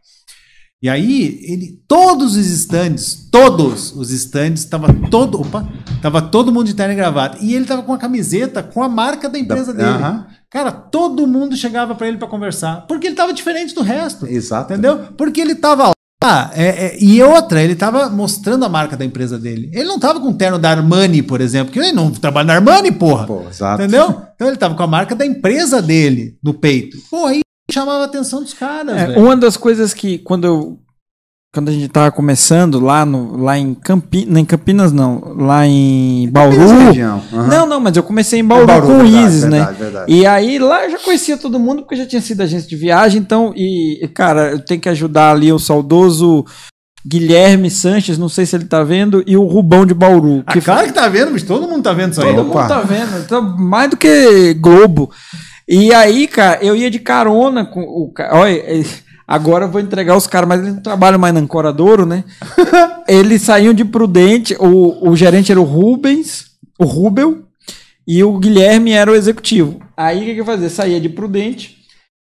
[0.84, 5.65] E aí, ele, todos os estandes, todos os estandes, tava todo, opa,
[6.01, 7.38] tava todo mundo de terno e gravata.
[7.39, 9.88] E ele tava com a camiseta com a marca da empresa dele.
[9.88, 10.27] Aham.
[10.49, 14.27] Cara, todo mundo chegava pra ele pra conversar, porque ele tava diferente do resto.
[14.27, 14.73] Exato.
[14.73, 14.99] Entendeu?
[15.17, 16.51] Porque ele tava lá.
[16.53, 19.71] é, é, e outra, ele tava mostrando a marca da empresa dele.
[19.73, 22.55] Ele não tava com o terno da Armani, por exemplo, porque ele não trabalha na
[22.55, 23.25] Armani, porra.
[23.25, 23.81] Pô, exato.
[23.81, 24.21] Entendeu?
[24.36, 26.97] Então ele tava com a marca da empresa dele no peito.
[27.09, 27.39] Pô, aí
[27.72, 30.80] chamava a atenção dos caras, É, uma das coisas que quando eu
[31.53, 35.68] quando a gente tava começando lá no lá em Campinas, não em Campinas não, lá
[35.68, 36.59] em Bauru.
[36.59, 37.47] Aham.
[37.47, 39.57] Não, não, mas eu comecei em Bauru, Bauru, com o verdade, Isis, né?
[39.57, 40.11] verdade, verdade.
[40.11, 42.76] E aí lá eu já conhecia todo mundo porque eu já tinha sido agência de
[42.76, 46.43] viagem, então e cara, eu tenho que ajudar ali o saudoso
[47.05, 50.61] Guilherme Sanches, não sei se ele tá vendo, e o Rubão de Bauru, Ah, que
[50.61, 51.45] claro que tá vendo, bicho.
[51.45, 52.34] Todo mundo tá vendo isso aí.
[52.34, 52.61] Todo Opa.
[52.61, 55.11] mundo tá vendo, então, mais do que Globo.
[55.68, 58.36] E aí, cara, eu ia de carona com o cara.
[58.36, 58.84] Olha, eh,
[59.28, 62.24] agora eu vou entregar os caras, mas eles não trabalham mais na Ancoradouro, né?
[63.07, 66.47] eles saíam de Prudente, o, o gerente era o Rubens,
[66.78, 67.43] o Rubel,
[68.05, 69.80] e o Guilherme era o executivo.
[69.95, 70.70] Aí o que, que eu fazia?
[70.70, 71.78] Saía de Prudente,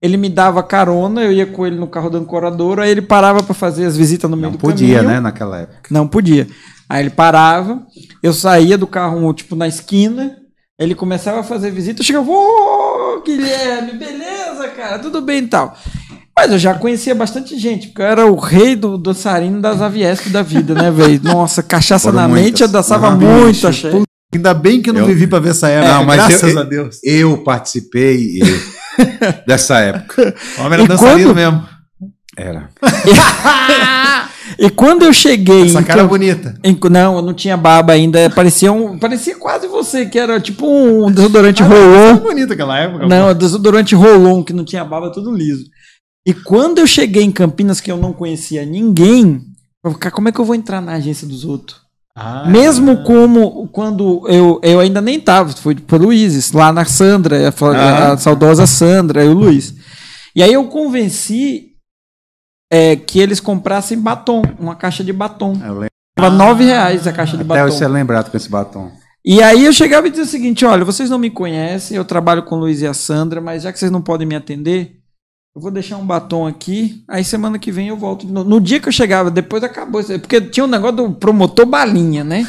[0.01, 3.41] ele me dava carona, eu ia com ele no carro da Ancoradouro, aí ele parava
[3.41, 5.13] pra fazer as visitas no meio Não do podia, caminho.
[5.13, 5.81] né, naquela época.
[5.89, 6.47] Não podia.
[6.87, 7.81] Aí ele parava,
[8.21, 10.37] eu saía do carro, tipo, na esquina,
[10.79, 15.77] ele começava a fazer visita, eu chegava, ô, Guilherme, beleza, cara, tudo bem e tal.
[16.35, 20.29] Mas eu já conhecia bastante gente, porque eu era o rei do dançarino das Aviesp
[20.29, 21.21] da vida, né, velho?
[21.23, 22.45] Nossa, cachaça Foram na muitas.
[22.45, 23.17] mente, eu dançava Aham.
[23.17, 23.91] muito, achei.
[23.91, 24.03] Puta,
[24.33, 25.93] Ainda bem que eu não Eu- vivi pra ver essa época.
[25.93, 26.97] Não, mas graças eu- a Deus.
[27.03, 28.39] Eu participei
[29.45, 30.33] dessa época.
[30.57, 31.69] O homem era E dançarino quando- mesmo.
[32.35, 32.69] Era.
[34.57, 35.65] E quando eu cheguei...
[35.65, 36.55] Essa cara é bonita.
[36.63, 40.65] em- não, eu não tinha barba ainda, parecia, um, parecia quase você, que era tipo
[40.67, 41.95] um desodorante rolon.
[42.09, 43.07] Era bonita aquela época.
[43.07, 45.65] Não, o desodorante Rolon, que não tinha barba, tudo liso.
[46.25, 49.41] E quando eu cheguei em Campinas, que eu não conhecia ninguém,
[49.83, 51.81] eu falei, cara, como é que eu vou entrar na agência dos outros?
[52.15, 57.37] Ah, Mesmo como quando eu, eu ainda nem tava, foi pelo Luizes, lá na Sandra,
[57.49, 58.17] a, a Ah.
[58.17, 59.73] saudosa Sandra e o Luiz.
[60.35, 61.72] E aí eu convenci
[62.73, 65.53] é, que eles comprassem batom, uma caixa de batom.
[65.63, 65.87] Eu lembro.
[66.15, 67.71] Tava nove reais a caixa de Até batom.
[67.71, 68.91] você é lembrado com esse batom.
[69.23, 72.41] E aí eu chegava e dizia o seguinte: olha, vocês não me conhecem, eu trabalho
[72.43, 74.97] com o Luiz e a Sandra, mas já que vocês não podem me atender,
[75.55, 78.25] eu vou deixar um batom aqui, aí semana que vem eu volto.
[78.25, 78.49] de novo.
[78.49, 82.47] No dia que eu chegava, depois acabou porque tinha um negócio do promotor balinha, né?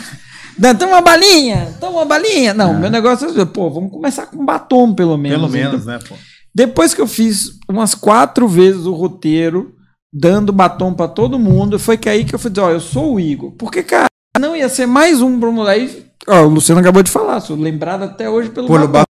[0.79, 2.55] Toma uma balinha, toma uma balinha.
[2.55, 5.51] Não, meu negócio é, pô, vamos começar com batom pelo menos.
[5.51, 6.15] Pelo Então, menos, né, pô?
[6.55, 9.74] Depois que eu fiz umas quatro vezes o roteiro,
[10.15, 13.21] dando batom pra todo mundo, foi que aí que eu falei, ó, eu sou o
[13.21, 13.51] Igor.
[13.59, 14.07] Porque, cara,
[14.39, 16.07] não ia ser mais um Bruno aí.
[16.29, 19.05] Ó, o Luciano acabou de falar, sou lembrado até hoje pelo Pelo batom.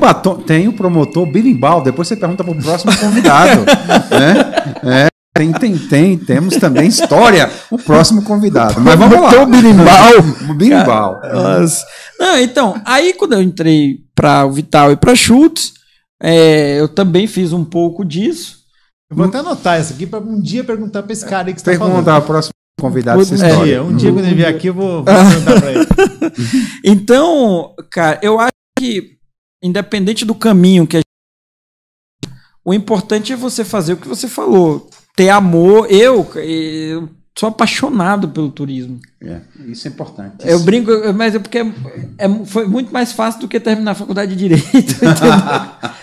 [0.00, 0.36] batom.
[0.36, 3.64] Tem o promotor birimbau, depois você pergunta pro próximo convidado.
[4.10, 5.06] né?
[5.06, 8.80] É, tem, tem, tem, temos também história, o próximo convidado.
[8.80, 9.44] Mas vamos lá.
[9.44, 10.12] Birimbau.
[10.48, 11.20] O birimbau.
[11.22, 11.84] Nossa.
[12.20, 15.72] Não, então, aí quando eu entrei para o Vital e para Schultz,
[16.22, 18.61] é, eu também fiz um pouco disso.
[19.12, 21.60] Eu vou até anotar isso aqui pra um dia perguntar pra esse cara aí que
[21.60, 21.92] você tá falando.
[21.94, 23.64] Perguntar ao próximo convidado essa Um história.
[23.64, 25.86] dia, um dia quando ele vier aqui eu vou, vou perguntar pra ele.
[26.84, 29.18] Então, cara, eu acho que,
[29.62, 32.32] independente do caminho que a gente.
[32.64, 34.88] O importante é você fazer o que você falou.
[35.14, 35.86] Ter amor.
[35.92, 37.08] Eu, eu
[37.38, 38.98] sou apaixonado pelo turismo.
[39.20, 40.36] É, isso é importante.
[40.48, 41.72] Eu brinco, mas é porque é-
[42.18, 44.94] é- foi muito mais fácil do que terminar a faculdade de Direito.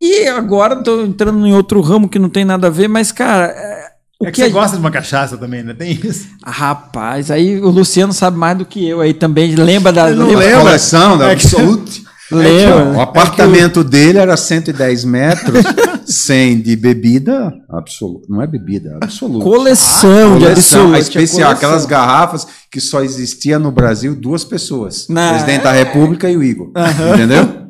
[0.00, 3.46] e agora tô entrando em outro ramo que não tem nada a ver, mas, cara.
[3.46, 3.86] é,
[4.20, 5.74] o É que que você a- gosta de uma cachaça também, né?
[5.74, 6.26] Tem isso.
[6.42, 9.54] Ah, Rapaz, aí o Luciano sabe mais do que eu aí também.
[9.54, 10.10] Lembra da.
[10.10, 10.60] Eu não lembra- lembro.
[10.62, 12.04] coleção da É Absolute.
[12.28, 12.86] Lembra?
[12.92, 15.62] O apartamento dele era 110 metros,
[16.04, 18.26] sem de bebida absoluta.
[18.28, 19.44] Não é bebida, absoluta.
[19.44, 21.50] Coleção de Coleção, absolute, a especial, coleção.
[21.68, 25.08] aquelas garrafas que só existia no Brasil duas pessoas.
[25.08, 25.84] O presidente da é.
[25.84, 26.72] República e o Igor.
[27.14, 27.65] Entendeu?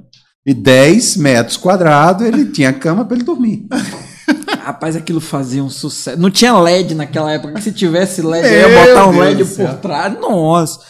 [0.46, 3.66] E 10 metros quadrados, ele tinha cama para ele dormir.
[4.62, 6.18] Rapaz, aquilo fazia um sucesso.
[6.20, 7.60] Não tinha LED naquela época.
[7.60, 10.20] Se tivesse LED, eu Meu ia botar um Deus LED por trás.
[10.20, 10.80] Nossa.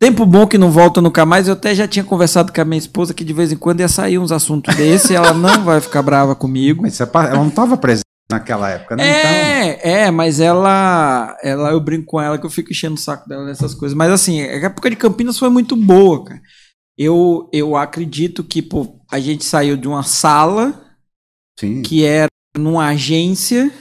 [0.00, 1.46] Tempo bom que não volta nunca mais.
[1.46, 3.88] Eu até já tinha conversado com a minha esposa que de vez em quando ia
[3.88, 5.14] sair uns assuntos desse.
[5.14, 6.82] ela não vai ficar brava comigo.
[6.82, 9.04] Mas pa- ela não estava presente naquela época, né?
[9.04, 12.98] Então, É, é, mas ela, ela, eu brinco com ela que eu fico enchendo o
[12.98, 13.96] saco dela nessas coisas.
[13.96, 16.40] Mas assim, a época de Campinas foi muito boa, cara.
[17.02, 20.78] Eu, eu acredito que pô, a gente saiu de uma sala
[21.58, 21.80] sim.
[21.80, 23.72] que era numa agência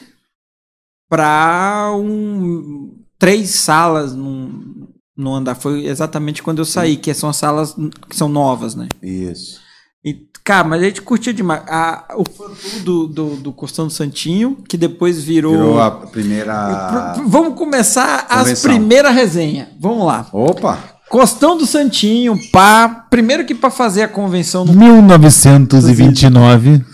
[1.09, 5.55] para um três salas num, no andar.
[5.55, 7.75] Foi exatamente quando eu saí, que são as salas
[8.09, 8.87] que são novas, né?
[9.01, 9.59] Isso.
[10.01, 10.13] E,
[10.43, 11.63] cara, mas a gente curtia demais.
[11.67, 12.45] A, o fã
[12.83, 15.51] do, do, do Costão do Santinho, que depois virou.
[15.51, 17.13] Virou a primeira.
[17.15, 18.71] Pr- Vamos começar as Convenção.
[18.71, 19.67] primeiras resenhas.
[19.77, 20.25] Vamos lá.
[20.31, 20.98] Opa!
[21.09, 23.07] Costão do Santinho, pá.
[23.09, 26.85] Primeiro que para fazer a convenção no 1929.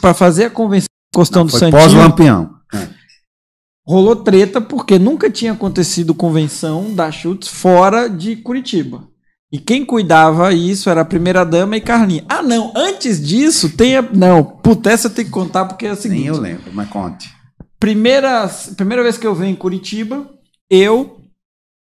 [0.00, 2.50] para fazer a convenção do Costão do Foi Santinho, pós-lampião.
[2.74, 2.88] É.
[3.86, 9.08] rolou treta porque nunca tinha acontecido convenção da Chutes fora de Curitiba.
[9.52, 12.24] E quem cuidava isso era a primeira dama e Carlinha.
[12.28, 14.02] Ah, não, antes disso tem a...
[14.02, 16.20] não, puta, essa eu tenho que contar porque é o seguinte.
[16.20, 17.28] Nem eu lembro, mas conte.
[17.78, 20.28] Primeira, primeira vez que eu venho em Curitiba,
[20.68, 21.19] eu,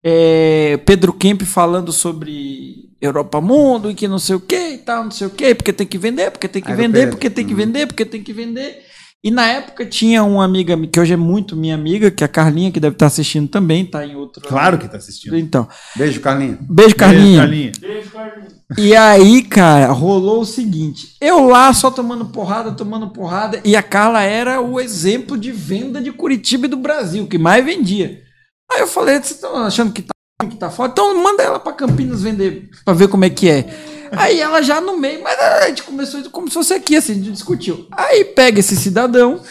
[0.02, 5.04] é, Pedro Kemp falando sobre Europa Mundo e que não sei o que e tal,
[5.04, 7.10] não sei o que, porque tem que vender, porque tem que do vender, Pedro.
[7.16, 7.58] porque tem que Uhum.
[7.58, 8.78] vender, porque tem que vender.
[9.22, 12.26] E na época tinha uma amiga mi- que hoje é muito minha amiga, que é
[12.26, 14.40] a Carlinha, que deve estar assistindo também, tá em outro.
[14.46, 15.36] Claro que tá assistindo.
[15.36, 16.58] Então, Beijo, Carlinhos.
[16.70, 17.42] beijo Carlinha.
[17.80, 18.48] Beijo, Carlinha.
[18.78, 23.82] E aí, cara, rolou o seguinte: eu lá só tomando porrada, tomando porrada, e a
[23.82, 28.22] Carla era o exemplo de venda de Curitiba e do Brasil, que mais vendia.
[28.70, 30.92] Aí eu falei: vocês estão achando que tá, que tá foda?
[30.92, 33.66] Então manda ela pra Campinas vender, pra ver como é que é.
[34.12, 37.16] Aí ela já no meio, mas a gente começou como se fosse aqui, assim, a
[37.16, 37.86] gente discutiu.
[37.92, 39.42] Aí pega esse cidadão,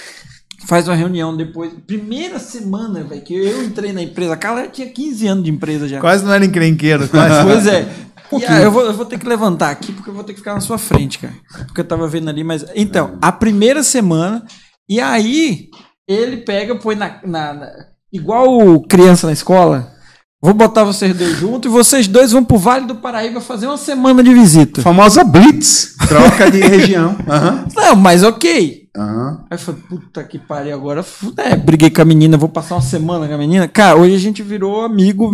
[0.68, 1.72] faz uma reunião depois.
[1.86, 5.52] Primeira semana, velho, que eu entrei na empresa, a Carla já tinha 15 anos de
[5.52, 6.00] empresa já.
[6.00, 7.08] Quase não era encrenqueiro.
[7.10, 7.44] Quase.
[7.48, 7.88] Pois é.
[8.50, 10.54] Aí, eu, vou, eu vou ter que levantar aqui porque eu vou ter que ficar
[10.54, 11.34] na sua frente, cara.
[11.66, 12.66] Porque eu tava vendo ali, mas.
[12.76, 14.46] Então, a primeira semana,
[14.90, 15.70] e aí
[16.06, 17.22] ele pega, põe na.
[17.24, 17.72] na- na-
[18.12, 19.94] igual criança na escola.
[20.40, 23.78] Vou botar vocês dois juntos e vocês dois vão pro Vale do Paraíba fazer uma
[23.78, 24.82] semana de visita.
[24.84, 25.96] Famosa Blitz.
[26.08, 27.18] Troca de região.
[27.28, 27.68] Aham.
[27.76, 28.88] Não, mas ok.
[28.96, 29.46] Aham.
[29.50, 31.04] Aí eu falei, puta que pariu, agora.
[31.38, 33.68] É, briguei com a menina, vou passar uma semana com a menina.
[33.68, 35.34] Cara, hoje a gente virou amigo.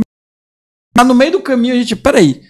[0.97, 2.41] Mas no meio do caminho a gente, peraí.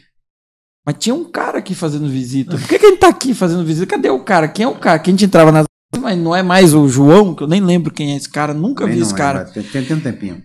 [0.86, 2.58] Mas tinha um cara aqui fazendo visita.
[2.58, 3.88] Por que, que a gente tá aqui fazendo visita?
[3.88, 4.48] Cadê o cara?
[4.48, 5.00] Quem é o cara?
[5.00, 5.66] Que a gente entrava nas.
[6.00, 8.84] Mas não é mais o João, que eu nem lembro quem é esse cara, nunca
[8.84, 9.46] Também vi não esse é, cara.
[9.46, 10.44] Tem, tem, tem um tempinho.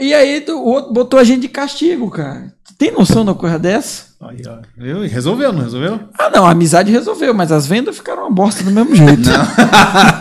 [0.00, 2.52] E aí o outro botou a gente de castigo, cara.
[2.76, 4.06] Tem noção da coisa dessa?
[4.20, 4.58] Aí, ó.
[4.76, 5.04] Viu?
[5.04, 6.00] E resolveu, não resolveu?
[6.18, 9.28] Ah, não, a amizade resolveu, mas as vendas ficaram uma bosta do mesmo jeito.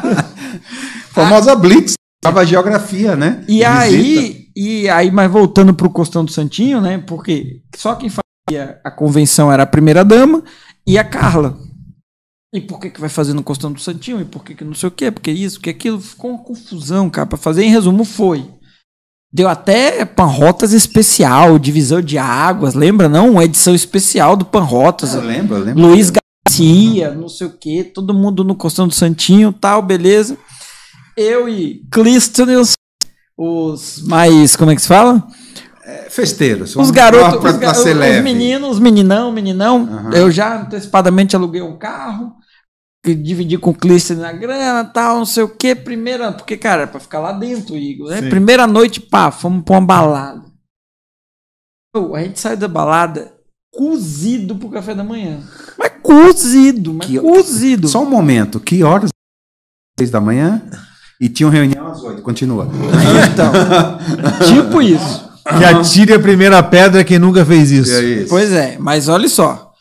[1.10, 1.94] Famosa Blitz.
[2.22, 3.44] Tava geografia, né?
[3.48, 3.70] E Visita.
[3.70, 7.04] aí, e aí, mas voltando pro Costão do Santinho, né?
[7.06, 10.44] Porque só quem fazia a convenção era a primeira dama
[10.86, 11.58] e a Carla.
[12.54, 14.22] E por que que vai fazer no Costão do Santinho?
[14.22, 15.10] E por que que não sei o quê?
[15.10, 16.00] Porque isso, porque aquilo.
[16.00, 17.26] Ficou uma confusão, cara.
[17.26, 18.48] Pra fazer em resumo, foi.
[19.34, 23.32] Deu até Panrotas especial, divisão de águas, lembra não?
[23.32, 25.16] Uma edição especial do Panrotas.
[25.16, 25.82] Eu lembro, eu lembro.
[25.82, 26.12] Luiz
[26.48, 30.38] descia, não sei o quê, todo mundo no costão do Santinho, tal, beleza.
[31.18, 32.74] Eu e Clístenes,
[33.36, 35.26] os mais, como é que se fala?
[35.84, 36.76] É, festeiros.
[36.76, 39.90] Os garotos, pra, os, pra ga- ser os meninos, os meninão, meninão.
[39.92, 40.12] Aham.
[40.14, 42.34] Eu já antecipadamente aluguei um carro,
[43.04, 45.76] que dividi com o Clístenes na grana, tal, não sei o quê.
[45.76, 48.10] Primeira, porque, cara, é pra ficar lá dentro, Igor.
[48.10, 48.22] Né?
[48.22, 48.30] Sim.
[48.30, 50.42] Primeira noite, pá, fomos pra uma balada.
[51.94, 53.34] Pô, a gente saiu da balada
[53.74, 55.40] cozido pro café da manhã.
[55.78, 57.88] Mas cozido, mas Que- cozido.
[57.88, 58.60] Só um momento.
[58.60, 59.10] Que horas?
[60.00, 60.62] Seis da manhã?
[61.20, 62.22] E tinham reunião às oito.
[62.22, 62.68] Continua.
[63.32, 63.52] Então,
[64.48, 65.30] tipo isso.
[65.58, 67.92] Que atire a primeira pedra quem nunca fez isso.
[67.94, 68.30] É isso.
[68.30, 69.73] Pois é, mas olha só.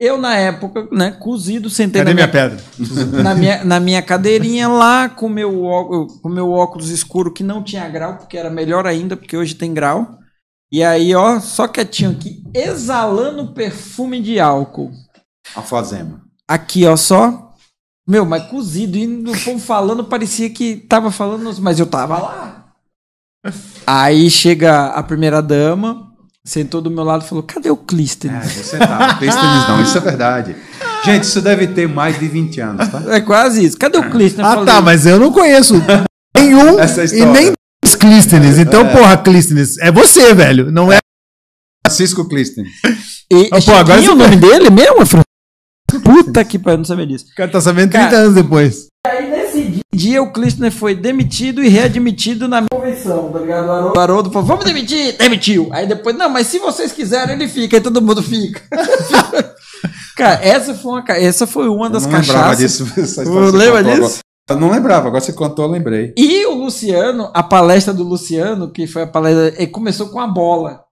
[0.00, 2.64] Eu, na época, né, cozido, sentei Cadê na minha minha, pedra?
[3.22, 7.64] na, minha, na minha cadeirinha lá, com meu óculos, com meu óculos escuro, que não
[7.64, 10.18] tinha grau, porque era melhor ainda, porque hoje tem grau.
[10.70, 14.92] E aí, ó, só quietinho aqui, exalando perfume de álcool.
[15.54, 16.22] Alfazema.
[16.46, 17.54] Aqui, ó, só.
[18.06, 18.96] Meu, mas cozido.
[18.96, 22.72] E o povo falando, parecia que tava falando, mas eu tava lá.
[23.86, 26.07] Aí chega a primeira dama,
[26.48, 28.52] sentou do meu lado e falou: cadê o É, Clístenes?
[28.52, 29.14] você tá.
[29.18, 30.56] Clístenes não, isso é verdade.
[31.04, 33.02] Gente, isso deve ter mais de 20 anos, tá?
[33.14, 33.78] É quase isso.
[33.78, 34.46] Cadê o Clístenes?
[34.50, 35.74] Ah, Eu tá, falei, mas eu não conheço
[36.36, 37.52] nenhum Essa e nem
[37.84, 38.58] os Clístenes.
[38.58, 40.70] Então, porra, Clístenes, é você, velho.
[40.72, 40.98] Não é.
[41.86, 42.70] Francisco Clístenes.
[43.32, 45.02] E, Ah, pô, agora você- o nome dele mesmo?
[45.02, 45.22] é Fran-
[46.04, 47.26] Puta que pariu, não sabia disso.
[47.32, 48.86] O cara tá sabendo 30 Cara- anos depois.
[49.06, 49.37] Aí
[49.92, 53.66] dia, o Clístenes foi demitido e readmitido na convenção, tá ligado?
[53.66, 55.68] O Haroldo, o Haroldo falou, vamos demitir, demitiu.
[55.72, 58.62] Aí depois, não, mas se vocês quiserem, ele fica, aí todo mundo fica.
[60.16, 62.58] Cara, essa foi uma, essa foi uma das eu não lembrava cachaças.
[62.58, 63.22] disso.
[63.56, 63.96] lembra disso?
[63.96, 64.28] agora.
[64.48, 66.14] Eu não lembrava, agora você contou, eu lembrei.
[66.16, 70.26] E o Luciano, a palestra do Luciano, que foi a palestra, ele começou com a
[70.26, 70.84] bola.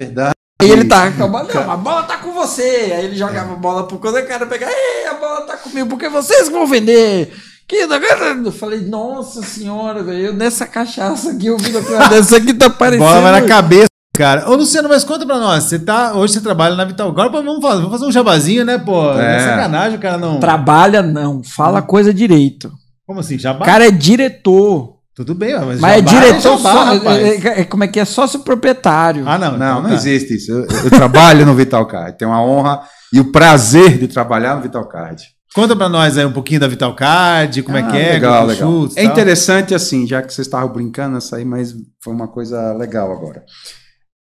[0.00, 0.32] Verdade.
[0.62, 2.92] Aí ele tá com a bola, não, a bola tá com você.
[2.94, 5.88] Aí ele jogava a bola pro quando o cara pegava, ei, a bola tá comigo,
[5.88, 7.32] porque vocês vão vender.
[7.70, 7.98] Que da-
[8.44, 11.70] Eu falei, nossa senhora, velho, nessa cachaça aqui, eu vi
[12.10, 13.04] dessa aqui tá parecendo.
[13.08, 13.86] Bola vai na cabeça,
[14.16, 14.50] cara.
[14.50, 15.62] Ô, Luciano, mas conta pra nós.
[15.62, 16.12] Você tá.
[16.14, 17.08] Hoje você trabalha na Vital.
[17.10, 19.12] Agora vamos fazer, vamos fazer um jabazinho, né, pô?
[19.12, 19.38] É, É.
[19.50, 20.40] sacanagem, o cara não.
[20.40, 22.72] Trabalha não, fala a coisa direito.
[23.06, 23.36] Como assim?
[23.36, 23.64] O Jabá?
[23.64, 24.96] cara é diretor.
[25.14, 25.78] Tudo bem, mas.
[25.78, 26.84] Mas é jabá diretor jabá, só.
[26.84, 27.18] rapaz.
[27.22, 28.04] é- é- é- como é que é?
[28.04, 29.28] Sócio proprietário.
[29.28, 29.52] Ah, não.
[29.56, 29.94] Não, então não tá.
[29.94, 30.50] existe isso.
[30.50, 32.18] Eu, eu trabalho no Vital Card.
[32.18, 32.80] Tenho a honra
[33.12, 35.22] e o prazer de trabalhar no Vital Card.
[35.54, 38.46] Conta pra nós aí um pouquinho da Vital Card, como é Ah, que é, Legal,
[38.46, 38.70] legal.
[38.70, 42.72] chutes, é interessante assim, já que vocês estavam brincando nessa aí, mas foi uma coisa
[42.74, 43.44] legal agora.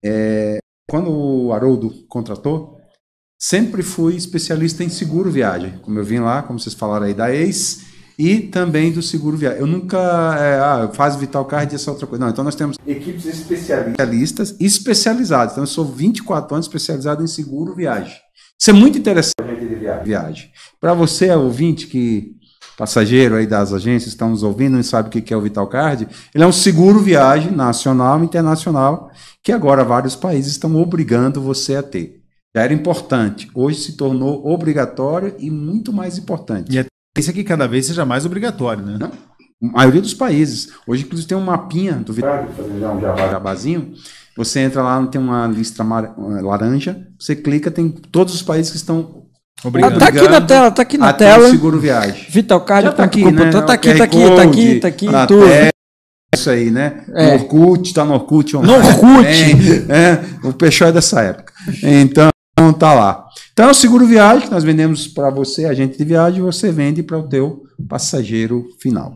[0.03, 2.77] É, quando o Haroldo contratou,
[3.41, 5.79] sempre fui especialista em seguro viagem.
[5.81, 7.81] Como eu vim lá, como vocês falaram aí, da ex
[8.19, 9.59] e também do seguro viagem.
[9.59, 9.97] Eu nunca,
[10.39, 12.23] é, ah, faz Vital Card e essa outra coisa.
[12.23, 15.53] Não, então nós temos equipes especialistas especializadas.
[15.53, 18.15] Então eu sou 24 anos especializado em seguro viagem.
[18.59, 19.35] Isso é muito interessante
[20.03, 20.51] viagem.
[20.79, 22.35] Para você, ouvinte, que
[22.77, 25.67] passageiro aí das agências estão nos ouvindo e sabe o que que é o Vital
[25.67, 29.11] Card, ele é um seguro viagem nacional e internacional
[29.41, 32.21] que agora vários países estão obrigando você a ter.
[32.55, 36.73] Já era importante, hoje se tornou obrigatório e muito mais importante.
[36.73, 36.85] E é
[37.17, 38.97] Isso aqui cada vez seja mais obrigatório, né?
[38.99, 39.11] Não.
[39.69, 40.69] A maioria dos países.
[40.85, 43.93] Hoje, inclusive, tem um mapinha do Vital, fazer já um jabazinho.
[44.37, 48.77] Você entra lá, tem uma lista mar- laranja, você clica, tem todos os países que
[48.77, 49.23] estão
[49.63, 49.97] Ah, Obrigado.
[49.97, 51.47] tá aqui na tela, tá aqui na a ter tela.
[51.47, 52.25] o seguro viagem.
[52.29, 53.49] Vital Card Já tá aqui, né?
[53.51, 55.45] Tá aqui, tá aqui, tá aqui, tá aqui, na tudo.
[55.47, 55.69] tela,
[56.35, 57.05] Isso aí, né?
[57.13, 57.27] É.
[57.37, 58.77] No Orkut, tá no Orkut online.
[58.77, 59.05] No Orkut.
[59.23, 61.53] também, É, o Peixó é dessa época.
[61.81, 62.29] Então,
[62.77, 63.23] tá lá.
[63.53, 67.01] Então, é o seguro viagem que nós vendemos para você, agente de viagem, você vende
[67.01, 69.13] para o teu passageiro final.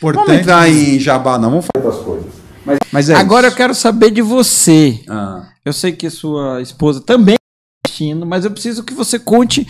[0.00, 0.40] Vamos Importante.
[0.42, 2.26] entrar em jabá, não, vamos falar das coisas.
[2.68, 3.56] Mas, mas é Agora eu isso.
[3.56, 5.02] quero saber de você.
[5.08, 9.66] Ah, Eu sei que sua esposa também está assistindo, mas eu preciso que você conte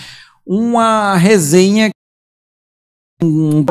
[0.46, 1.90] uma resenha
[3.22, 3.64] um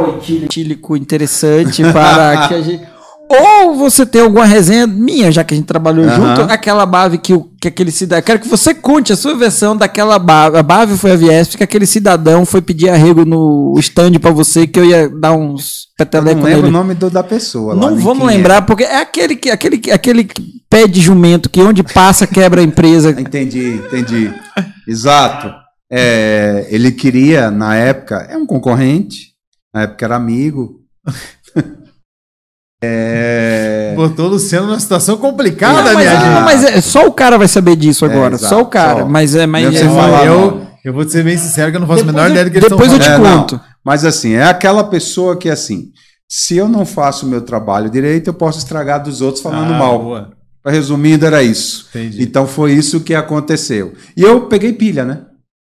[0.44, 2.86] etílico interessante para que a gente
[3.30, 6.36] ou você tem alguma resenha minha, já que a gente trabalhou Aham.
[6.36, 8.24] junto, aquela Bave que, que aquele cidadão.
[8.26, 10.58] Quero que você conte a sua versão daquela Bave.
[10.58, 14.66] A Bave foi a Viesp que aquele cidadão foi pedir arrego no stand para você
[14.66, 16.76] que eu ia dar uns petelecos não lembro nele.
[16.76, 17.74] o nome do- da pessoa.
[17.74, 18.38] lá, Não nem vamos quem é.
[18.38, 20.30] lembrar, porque é aquele, que- aquele, que- aquele
[20.70, 23.10] pé de jumento que onde passa quebra a empresa.
[23.20, 24.34] Entendi, entendi.
[24.88, 25.52] Exato.
[25.92, 29.34] É, ele queria, na época, é um concorrente,
[29.74, 30.82] na época era amigo.
[32.84, 36.44] É, Botou o Luciano numa situação complicada, Não, mas, minha é- gente.
[36.44, 38.36] mas é- só o cara vai saber disso É, agora.
[38.36, 39.00] exato, só o cara.
[39.02, 39.06] só.
[39.08, 39.48] Mas é.
[39.48, 42.06] Mas Deve é- falar eu, eu vou ser bem sincero que eu não faço a
[42.06, 43.26] Depois menor eu- ideia do que eles depois estão eu te.
[43.26, 43.40] É, não.
[43.42, 43.60] conto.
[43.84, 45.86] Mas assim, é aquela pessoa que assim,
[46.30, 49.78] se eu não faço o meu trabalho direito, eu posso estragar dos outros falando Ah,
[49.80, 50.00] mal.
[50.00, 50.30] boa.
[50.66, 51.88] Resumindo, era isso.
[51.90, 52.22] Entendi.
[52.22, 53.94] Então foi isso que aconteceu.
[54.16, 55.20] E eu peguei pilha, né?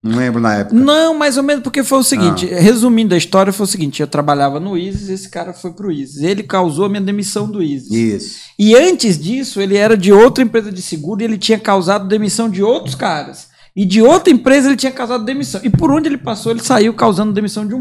[0.03, 0.75] Não lembro na época.
[0.75, 2.59] Não, mais ou menos, porque foi o seguinte, Ah.
[2.59, 6.21] resumindo a história, foi o seguinte, eu trabalhava no ISIS, esse cara foi pro ISIS.
[6.21, 7.91] Ele causou a minha demissão do ISIS.
[7.91, 8.39] Isso.
[8.59, 12.49] E antes disso, ele era de outra empresa de seguro e ele tinha causado demissão
[12.49, 13.47] de outros caras.
[13.73, 15.61] E de outra empresa ele tinha causado demissão.
[15.63, 17.79] E por onde ele passou, ele saiu causando demissão de um.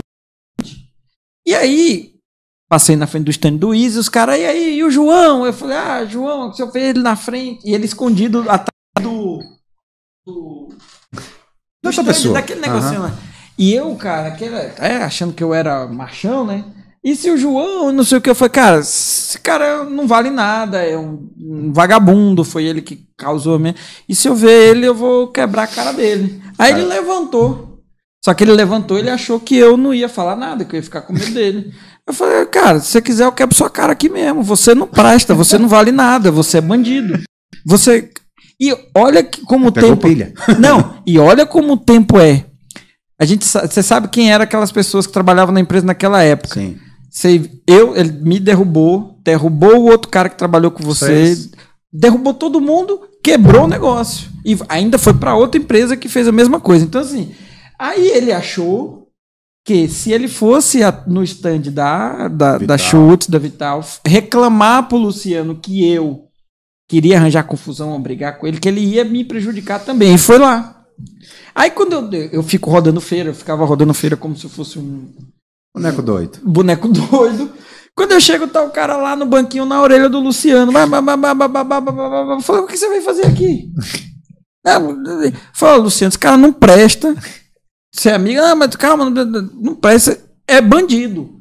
[1.44, 2.12] E aí,
[2.69, 5.44] passei na frente do stand do Easy, os caras, e aí, e o João?
[5.44, 7.69] Eu falei, ah, João, se eu ver ele na frente.
[7.69, 8.69] E ele escondido atrás
[9.03, 9.40] do.
[10.24, 10.69] do
[11.83, 12.35] do Outra pessoa.
[12.35, 13.13] daquele negocinho lá.
[13.59, 16.65] E eu, cara, aquele, é, achando que eu era machão, né?
[17.05, 20.31] E se o João, não sei o que, eu falei, cara, esse cara não vale
[20.31, 23.75] nada, é um, um vagabundo, foi ele que causou a minha.
[24.09, 26.41] E se eu ver ele, eu vou quebrar a cara dele.
[26.57, 27.81] Aí ele levantou.
[28.25, 30.85] Só que ele levantou, ele achou que eu não ia falar nada, que eu ia
[30.85, 31.75] ficar com medo dele.
[32.07, 34.43] Eu falei, cara, se você quiser, eu quebro sua cara aqui mesmo.
[34.45, 37.21] Você não presta, você não vale nada, você é bandido.
[37.67, 38.11] Você.
[38.65, 39.97] E olha como o tempo.
[39.97, 40.33] pilha.
[40.61, 42.45] Não, e olha como o tempo é.
[43.21, 46.55] A gente, você sabe quem eram aquelas pessoas que trabalhavam na empresa naquela época.
[46.61, 46.77] Sim.
[47.11, 51.37] Você, eu, ele me derrubou, derrubou o outro cara que trabalhou com você,
[51.93, 54.31] derrubou todo mundo, quebrou o negócio.
[54.45, 56.85] E ainda foi para outra empresa que fez a mesma coisa.
[56.85, 57.33] Então, assim,
[57.79, 59.09] aí ele achou
[59.65, 62.79] que se ele fosse a- no stand da, da, da Vital.
[62.79, 66.25] Schultz, da Vital, reclamar pro Luciano que eu
[66.93, 70.14] queria arranjar confusão, brigar com ele, que ele ia me prejudicar também.
[70.14, 70.85] E foi lá.
[71.55, 75.10] Aí quando eu, eu fico rodando feira, eu ficava rodando feira como se fosse um.
[75.74, 76.39] Boneco doido.
[76.44, 77.51] Boneco doido.
[77.97, 80.70] Quando eu chego, tá o cara lá no banquinho na orelha do Luciano.
[82.43, 83.73] Falei, o que você vem fazer aqui?
[85.55, 87.16] Falei, Luciano, esse cara não presta.
[87.90, 90.23] Você é amigo, ah, mas calma, não presta.
[90.47, 91.39] É bandido.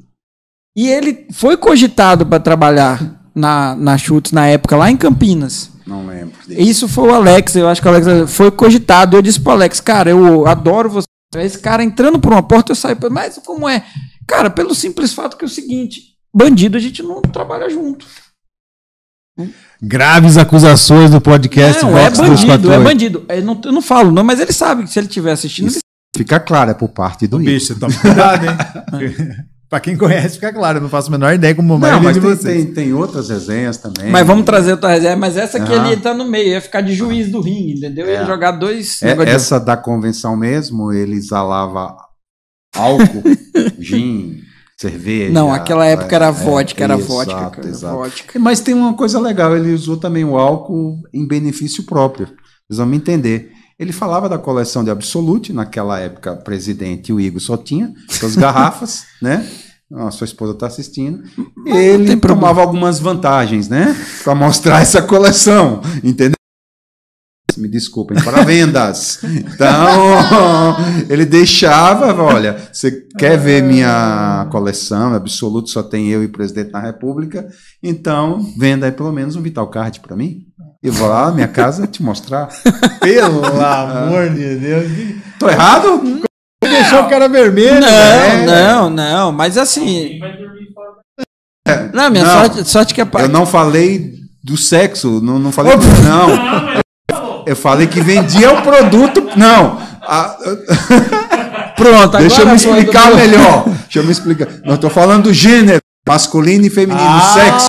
[0.74, 5.70] E ele foi cogitado para trabalhar na, na Chutes na época, lá em Campinas.
[5.86, 6.34] Não lembro.
[6.48, 9.16] Isso foi o Alex, eu acho que o Alex foi cogitado.
[9.16, 11.06] Eu disse pro Alex, cara, eu adoro você.
[11.36, 12.96] Esse cara entrando por uma porta, eu saio.
[13.10, 13.84] Mas como é?
[14.26, 16.02] Cara, pelo simples fato que é o seguinte:
[16.34, 18.06] bandido a gente não trabalha junto.
[19.80, 22.84] Graves acusações do podcast não, é bandido, é 248.
[22.84, 23.24] bandido.
[23.28, 25.80] Eu não, eu não falo, não, mas ele sabe que se ele estiver assistindo, ele
[26.14, 27.38] Fica claro, é por parte do.
[27.38, 29.44] Bicho, você toma cuidado, hein?
[29.72, 30.76] pra quem conhece, fica claro.
[30.76, 32.64] Eu não faço a menor ideia como a Não, mas de tem, vocês.
[32.66, 34.10] tem, tem outras resenhas também.
[34.10, 35.16] Mas vamos trazer outra reserva.
[35.16, 35.90] Mas essa aqui Aham.
[35.92, 38.04] ele tá no meio, ia ficar de juiz do ringue, entendeu?
[38.06, 38.26] Ia É.
[38.26, 39.02] jogar dois.
[39.02, 41.96] É, essa da convenção mesmo, ele exalava
[42.76, 43.22] álcool,
[43.80, 44.40] gin,
[44.78, 45.32] cerveja.
[45.32, 47.96] Não, aquela época era é, vodka, era exato, vodka, cara, exato.
[47.96, 48.38] vodka.
[48.38, 52.26] Mas tem uma coisa legal, ele usou também o álcool em benefício próprio.
[52.26, 53.50] Vocês vão me entender.
[53.82, 59.06] Ele falava da coleção de Absolute, naquela época, presidente, o Igor só tinha suas garrafas,
[59.20, 59.44] né?
[59.92, 61.20] A sua esposa está assistindo.
[61.36, 63.94] não Ele tomava algumas vantagens, né?
[64.22, 66.36] Para mostrar essa coleção, entendeu?
[67.56, 69.20] Me desculpem, para vendas.
[69.24, 70.76] Então,
[71.08, 76.72] ele deixava, olha, você quer ver minha coleção, absoluto, só tem eu e o presidente
[76.72, 77.48] da República,
[77.82, 80.46] então venda aí pelo menos um Vital Card para mim.
[80.82, 82.48] Eu vou lá na minha casa te mostrar.
[83.00, 84.90] Pelo amor de Deus.
[85.38, 86.22] Tô errado?
[86.60, 87.80] Deixou o cara vermelho.
[87.80, 88.46] Não, né?
[88.46, 90.18] não, não, mas assim.
[91.92, 92.32] Não, minha Não.
[92.32, 96.72] sorte, sorte que a Eu não falei do sexo, não, não falei do, não.
[97.46, 99.22] Eu falei que vendia o produto.
[99.36, 99.78] Não.
[100.02, 100.36] a-
[101.76, 103.64] Pronto, deixa eu me explicar do- melhor.
[103.92, 104.48] Deixa eu me explicar.
[104.64, 107.32] Não estou falando do gênero, masculino e feminino, Ah.
[107.34, 107.66] sexo.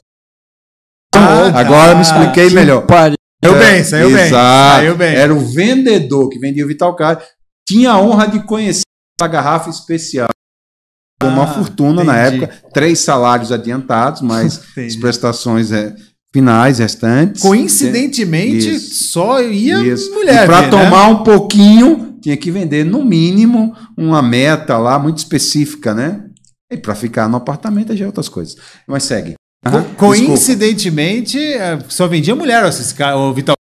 [1.15, 1.59] Ah, tá.
[1.59, 2.85] Agora eu me expliquei Que melhor.
[2.85, 3.17] pariu.
[3.43, 4.29] Saiu bem, saiu bem.
[4.29, 5.15] Saiu bem.
[5.15, 7.21] Era o vendedor que vendia o Vital Card.
[7.67, 8.83] Tinha a honra de conhecer
[9.21, 10.29] a garrafa especial.
[11.21, 12.43] Uma Ah, fortuna na entendi.
[12.45, 12.69] época.
[12.73, 15.93] Três salários adiantados, mas as prestações é,
[16.33, 17.41] finais, restantes.
[17.41, 19.11] Coincidentemente, Isso.
[19.11, 20.11] só ia Isso.
[20.13, 20.45] mulher.
[20.47, 20.67] para né?
[20.69, 26.25] tomar um pouquinho, tinha que vender no mínimo uma meta lá muito específica, né?
[26.71, 28.55] E para ficar no apartamento já é outras coisas.
[28.87, 29.33] Mas segue.
[29.63, 33.55] Co- Aham, Coincidentemente, é, só vendia mulher, ó, esse cara, o Vital.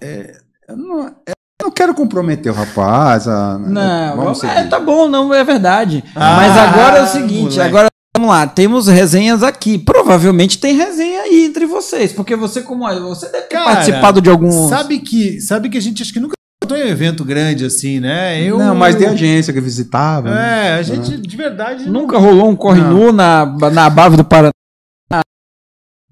[0.00, 3.26] Eu não, eu não quero comprometer o rapaz.
[3.26, 6.04] a- Não, vamos é, tá bom, não é verdade.
[6.14, 7.60] Ah, Mas agora é o seguinte, moleque.
[7.60, 7.88] agora
[8.20, 9.78] vamos lá, temos resenhas aqui.
[9.78, 14.28] Provavelmente tem resenha aí entre vocês, porque você como você deve ter Cara, participado de
[14.28, 17.98] algum Sabe que, sabe que a gente acho que nunca botou em evento grande assim,
[17.98, 18.42] né?
[18.42, 20.30] Eu, Não, mas de agência que visitava.
[20.30, 20.68] né?
[20.68, 22.90] É, a gente de verdade não- Nunca rolou um corre Não.
[22.90, 24.50] nu na na Bave do Paraná.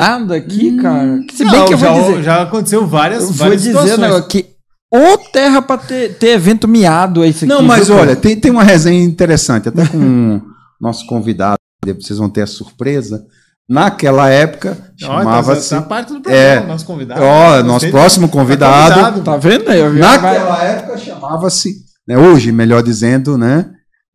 [0.00, 1.20] Nada aqui, cara.
[1.32, 3.78] Se bem Não, que eu já, vou dizer, já aconteceu várias, eu vou várias dizer
[3.78, 3.98] situações.
[4.14, 4.46] né, que
[4.94, 7.52] ô terra pra ter, ter evento miado é isso aqui.
[7.52, 10.40] Não, mas viu, olha, tem, tem uma resenha interessante, até com
[10.80, 13.24] nosso convidado, vocês vão ter a surpresa.
[13.68, 15.70] Naquela época, Ó, chamava-se.
[15.70, 16.66] tá, tá parte do programa, É.
[16.66, 17.20] nosso convidado.
[17.22, 19.20] Ó, nosso próximo tá convidado.
[19.22, 19.82] Tá vendo aí?
[19.82, 23.66] Vai- Naquela época chamava-se né, hoje, melhor dizendo, né,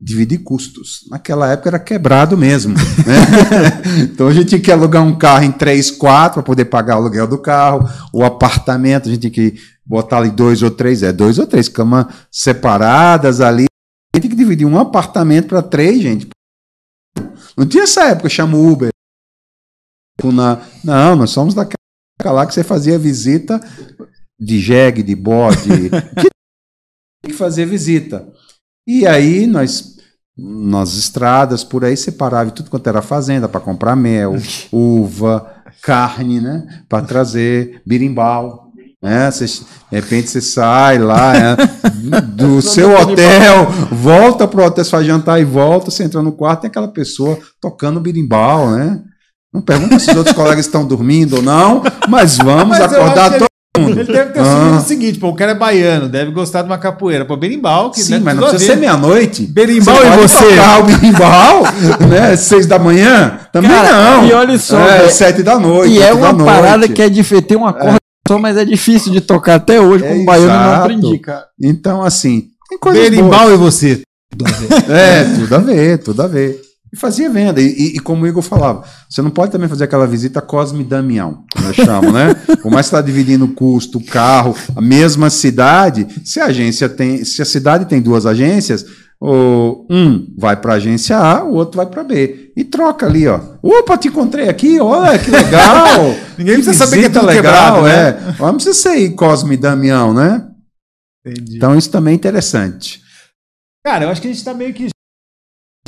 [0.02, 1.02] dividir custos.
[1.12, 2.74] Naquela época era quebrado mesmo.
[2.74, 4.02] Né?
[4.12, 7.02] então a gente tinha que alugar um carro em três, quatro para poder pagar o
[7.02, 9.54] aluguel do carro, o apartamento, a gente tinha que
[9.86, 13.66] botar ali dois ou três, é dois ou três camas separadas ali.
[14.14, 16.28] A gente tinha que dividir um apartamento para três, gente.
[17.58, 18.90] Não tinha essa época, chama Uber.
[20.84, 21.78] Não, nós somos daquela
[22.26, 23.60] lá que você fazia visita
[24.40, 25.90] de jegue, de bode,
[27.26, 28.32] que fazer visita.
[28.88, 29.94] E aí nós
[30.36, 34.34] nas estradas por aí separava tudo quanto era fazenda para comprar mel,
[34.72, 38.63] uva, carne, né, para trazer birimbau.
[39.04, 39.30] Né?
[39.32, 41.56] Cê, de repente você sai lá é,
[42.22, 46.62] do seu hotel, volta pro hotel, você vai jantar e volta, você entra no quarto,
[46.62, 49.02] tem aquela pessoa tocando birimbau, né?
[49.54, 53.46] Não pergunta se os outros colegas estão dormindo ou não, mas vamos mas acordar todo
[53.78, 54.00] mundo.
[54.00, 54.80] Ele deve ter ah.
[54.82, 57.26] o seguinte, pô, o cara é baiano, deve gostar de uma capoeira.
[57.26, 59.46] Pô, berimbau, que Sim, mas não precisa ser meia-noite.
[59.48, 60.56] Berimbau você e você.
[60.56, 61.64] Tocar o berimbau,
[62.10, 62.36] né?
[62.38, 63.38] Seis da manhã?
[63.52, 64.28] Também cara, não.
[64.28, 64.80] E olha só.
[64.80, 65.94] É, sete da noite.
[65.94, 67.42] E é uma parada que é difícil.
[67.42, 68.03] Tem uma corda é.
[68.40, 70.04] Mas é difícil de tocar até hoje.
[70.04, 71.46] Como é, baiano eu não aprendi, cara.
[71.62, 73.54] Então, assim, tem coisas Berimbau boas.
[73.54, 74.02] e você.
[74.32, 74.68] Tudo a ver.
[74.90, 76.62] É, tudo a ver, tudo a ver.
[76.92, 77.60] E fazia venda.
[77.60, 80.84] E, e, e, como o Igor falava, você não pode também fazer aquela visita Cosme
[80.84, 82.36] Damião, nós chamamos, né?
[82.62, 86.88] Por mais que está dividindo o custo, o carro, a mesma cidade, se a agência
[86.88, 88.86] tem, se a cidade tem duas agências,
[89.26, 92.52] o, um vai para a agência A, o outro vai para B.
[92.58, 93.40] E troca ali, ó.
[93.62, 95.86] Opa, te encontrei aqui, olha que legal.
[96.38, 98.10] Ninguém precisa saber que é tudo legal, quebrado, né?
[98.10, 98.36] é.
[98.38, 100.46] Não precisa ser Cosme Damião, né?
[101.26, 101.56] Entendi.
[101.56, 103.02] Então isso também é interessante.
[103.86, 104.90] Cara, eu acho que a gente está meio que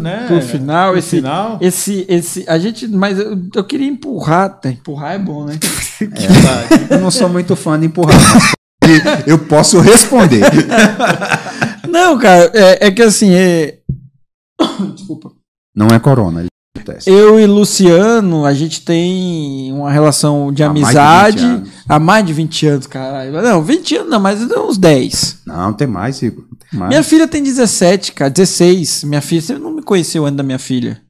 [0.02, 0.28] né?
[0.28, 1.58] Pro final, Pro esse, final.
[1.62, 4.70] esse, esse, a gente, mas eu, eu queria empurrar, tá?
[4.70, 5.60] empurrar é bom, né?
[6.02, 8.54] É, eu não sou muito fã de empurrar, mas
[9.26, 10.44] eu posso responder.
[11.96, 13.78] Não, cara, é, é que assim, é...
[14.94, 15.32] desculpa.
[15.74, 16.46] Não é corona.
[17.06, 22.34] Eu e Luciano, a gente tem uma relação de há amizade mais há mais de
[22.34, 23.32] 20 anos, caralho.
[23.42, 25.40] Não, 20 anos não, mas uns 10.
[25.48, 26.44] Não, tem mais, Igor.
[26.70, 26.90] Tem mais.
[26.90, 29.06] Minha filha tem 17, cara, 16.
[29.06, 31.02] Minha filha, você não me conheceu ainda da minha filha.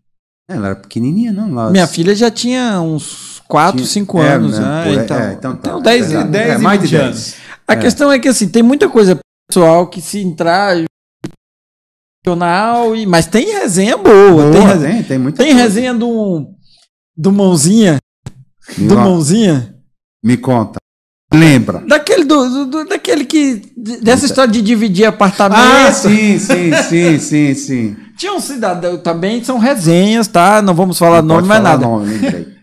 [0.47, 1.49] Ela era pequenininha, não?
[1.49, 1.71] Ela...
[1.71, 3.87] Minha filha já tinha uns 4, tinha...
[3.87, 4.65] 5 é, anos, né?
[4.65, 5.03] né?
[5.03, 7.33] Então, é, então, tá, então 10, é, 10 é, mais de 10 anos.
[7.67, 7.75] A é.
[7.75, 10.85] questão é que assim, tem muita coisa pessoal que se entrar e
[13.05, 15.63] mas tem resenha boa, boa tem resenha, tem muita Tem coisa.
[15.63, 16.47] resenha do
[17.15, 17.99] do mãozinha,
[18.77, 19.75] Me do mãozinha.
[20.23, 20.79] Me conta.
[21.31, 21.79] Lembra?
[21.87, 23.61] Daquele do, do daquele que
[24.01, 25.59] dessa história de dividir apartamento.
[25.61, 27.95] Ah, sim, sim, sim, sim, sim.
[28.17, 30.61] Tinha um cidadão também, são resenhas, tá?
[30.61, 31.85] Não vamos falar não nome, mais nada.
[31.85, 32.54] Nome,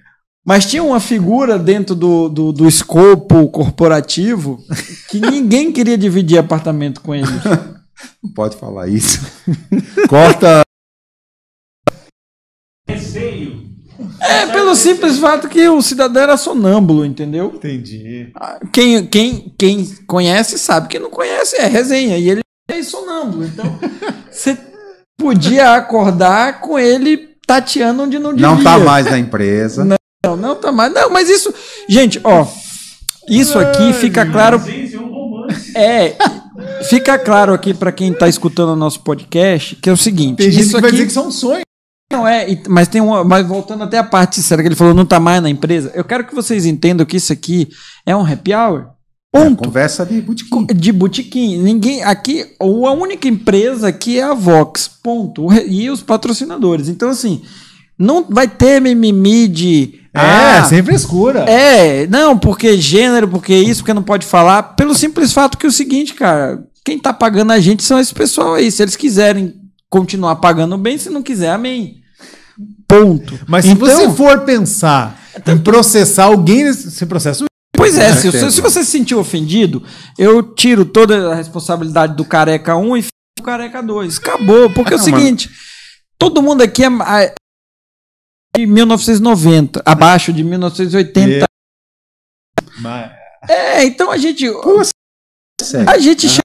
[0.45, 4.63] mas tinha uma figura dentro do, do, do escopo corporativo
[5.09, 7.27] que ninguém queria dividir apartamento com ele.
[8.23, 9.21] Não pode falar isso.
[10.09, 10.63] Corta.
[12.89, 13.63] Receio.
[14.21, 17.53] É, pelo simples fato que o cidadão era sonâmbulo, entendeu?
[17.55, 18.33] Entendi.
[18.73, 22.19] Quem, quem, quem conhece sabe, quem não conhece é resenha.
[22.19, 23.45] E ele é sonâmbulo.
[23.45, 23.79] Então,
[24.31, 24.59] você
[25.17, 28.49] podia acordar com ele tateando onde não devia.
[28.49, 29.85] Não tá mais na empresa.
[29.85, 29.97] Não,
[30.37, 30.93] não tá mais.
[30.93, 31.53] Não, mas isso.
[31.89, 32.47] Gente, ó.
[33.29, 34.61] Isso aqui fica claro.
[35.77, 36.17] É,
[36.89, 40.39] Fica claro aqui para quem está escutando o nosso podcast que é o seguinte.
[40.39, 40.83] Tem gente isso que aqui...
[40.83, 41.63] vai dizer que são sonhos.
[42.13, 45.05] Não é, mas tem uma, mas voltando até a parte séria que ele falou, não
[45.05, 45.91] está mais na empresa.
[45.95, 47.69] Eu quero que vocês entendam que isso aqui
[48.05, 48.89] é um happy hour.
[49.33, 49.63] Ponto.
[49.63, 50.67] É, conversa de botequim.
[50.67, 51.63] De botequim.
[51.63, 54.91] Ninguém aqui, a única empresa aqui é a Vox.
[55.03, 55.51] Ponto.
[55.67, 56.89] E os patrocinadores.
[56.91, 57.41] Então assim,
[57.99, 61.41] não vai ter mimimi de é, ah, sem frescura.
[61.41, 64.63] É, não, porque gênero, porque isso, porque não pode falar.
[64.75, 68.13] Pelo simples fato que é o seguinte, cara, quem tá pagando a gente são esse
[68.13, 68.71] pessoal aí.
[68.71, 69.55] Se eles quiserem
[69.89, 71.97] continuar pagando bem, se não quiser, amém.
[72.87, 73.39] Ponto.
[73.49, 77.45] Mas então, se você for pensar em processar alguém, você processa
[77.75, 79.83] Pois é, se, se, você se sentiu ofendido,
[80.17, 84.19] eu tiro toda a responsabilidade do careca 1 e fico o careca 2.
[84.19, 85.59] Acabou, porque ah, é o seguinte, mano.
[86.19, 87.35] todo mundo aqui é,
[88.57, 91.47] de 1990, abaixo de 1980.
[93.49, 94.47] É, é então a gente.
[95.87, 96.43] a gente chama.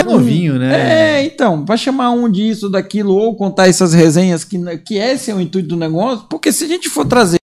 [0.00, 1.20] É novinho, né?
[1.20, 5.34] É, então, vai chamar um disso, daquilo, ou contar essas resenhas que, que esse é
[5.34, 7.38] o intuito do negócio, porque se a gente for trazer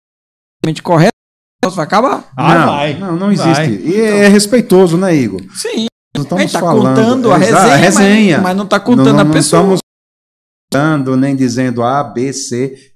[0.84, 2.30] correto, o negócio vai acabar.
[2.35, 2.93] Ah, não, vai.
[2.99, 3.53] Não, não existe.
[3.53, 3.69] Vai.
[3.69, 4.05] E então.
[4.05, 5.41] é respeitoso, né, Igor?
[5.53, 5.88] Sim.
[6.15, 6.95] Não estamos a gente tá falando.
[6.95, 8.38] contando a resenha, a resenha.
[8.38, 9.63] Mas, mas, não está contando não, não, a pessoa.
[9.63, 9.81] Não estamos
[10.71, 12.88] contando nem dizendo A, B, C.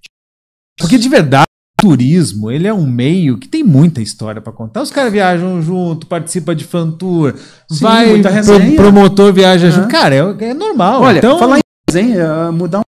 [0.78, 1.46] Porque de verdade,
[1.80, 4.82] turismo, ele é um meio que tem muita história pra contar.
[4.82, 7.36] Os caras viajam junto, participa de fan tour,
[7.70, 9.82] Sim, vai muita pro- promotor viaja junto.
[9.84, 9.90] Aham.
[9.92, 11.02] Cara, é, é normal.
[11.02, 12.84] Olha, então, falar em resenha, mudar um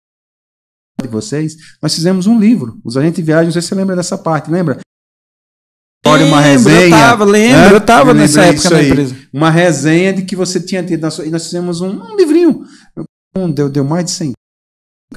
[1.01, 3.95] de vocês, nós fizemos um livro, Os Agentes de Viagem, não sei se você lembra
[3.95, 4.77] dessa parte, lembra?
[6.05, 6.85] Olha, uma resenha.
[6.85, 7.73] Eu tava, lembro, né?
[7.75, 8.89] eu tava Eu nessa época na aí.
[8.89, 9.15] empresa.
[9.31, 12.63] Uma resenha de que você tinha tido sua, e nós fizemos um, um livrinho.
[13.35, 14.33] Um, deu, deu mais de 100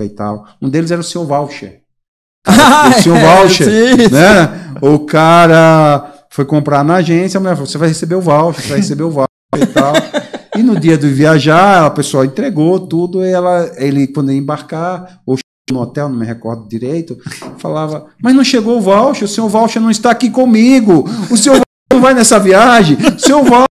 [0.01, 0.47] e tal.
[0.61, 1.83] Um deles era o seu voucher.
[2.47, 4.15] O seu voucher, sim, sim.
[4.15, 4.73] né?
[4.81, 8.69] O cara foi comprar na agência, a mulher falou: você vai receber o voucher, você
[8.69, 9.95] vai receber o voucher e tal.
[10.57, 15.21] E no dia do viajar, a pessoa entregou tudo, e ela, ele, quando ia embarcar,
[15.27, 15.37] ou
[15.71, 17.17] no hotel, não me recordo direito,
[17.59, 21.53] falava: Mas não chegou o voucher, o seu voucher não está aqui comigo, o seu
[21.55, 23.67] voucher não vai nessa viagem, o seu voucher,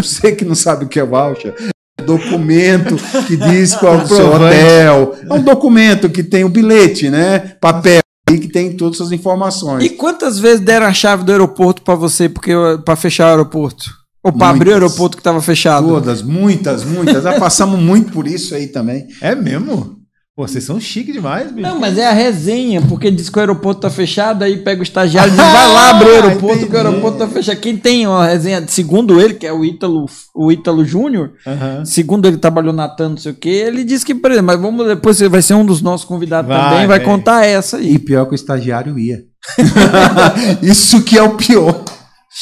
[0.00, 1.54] você que não sabe o que é voucher.
[1.98, 2.96] é Documento
[3.26, 5.16] que diz qual é o seu hotel.
[5.28, 7.56] É um documento que tem o bilhete, né?
[7.60, 8.00] Papel
[8.30, 9.84] e que tem todas as informações.
[9.84, 12.52] E quantas vezes deram a chave do aeroporto pra você porque
[12.84, 13.84] para fechar o aeroporto?
[14.22, 15.86] Ou pra abrir o aeroporto que tava fechado?
[15.86, 17.22] Todas, muitas, muitas.
[17.22, 19.06] Já passamos muito por isso aí também.
[19.20, 19.96] É mesmo?
[20.36, 21.66] Pô, vocês são chique demais, bicho.
[21.66, 24.82] Não, mas é a resenha, porque diz que o aeroporto tá fechado, aí pega o
[24.82, 27.58] estagiário e diz, vai lá abrir o aeroporto, que o aeroporto tá fechado.
[27.58, 30.04] Quem tem uma resenha, segundo ele, que é o Ítalo,
[30.34, 31.86] o Ítalo Júnior, Aham.
[31.86, 34.60] segundo ele trabalhou na TAN, não sei o que, ele disse que, por exemplo, mas
[34.60, 37.10] vamos depois, você vai ser um dos nossos convidados Vai, também, vai velho.
[37.10, 37.94] contar essa aí.
[37.94, 39.22] E pior que o estagiário ia.
[40.60, 41.75] isso que é o pior.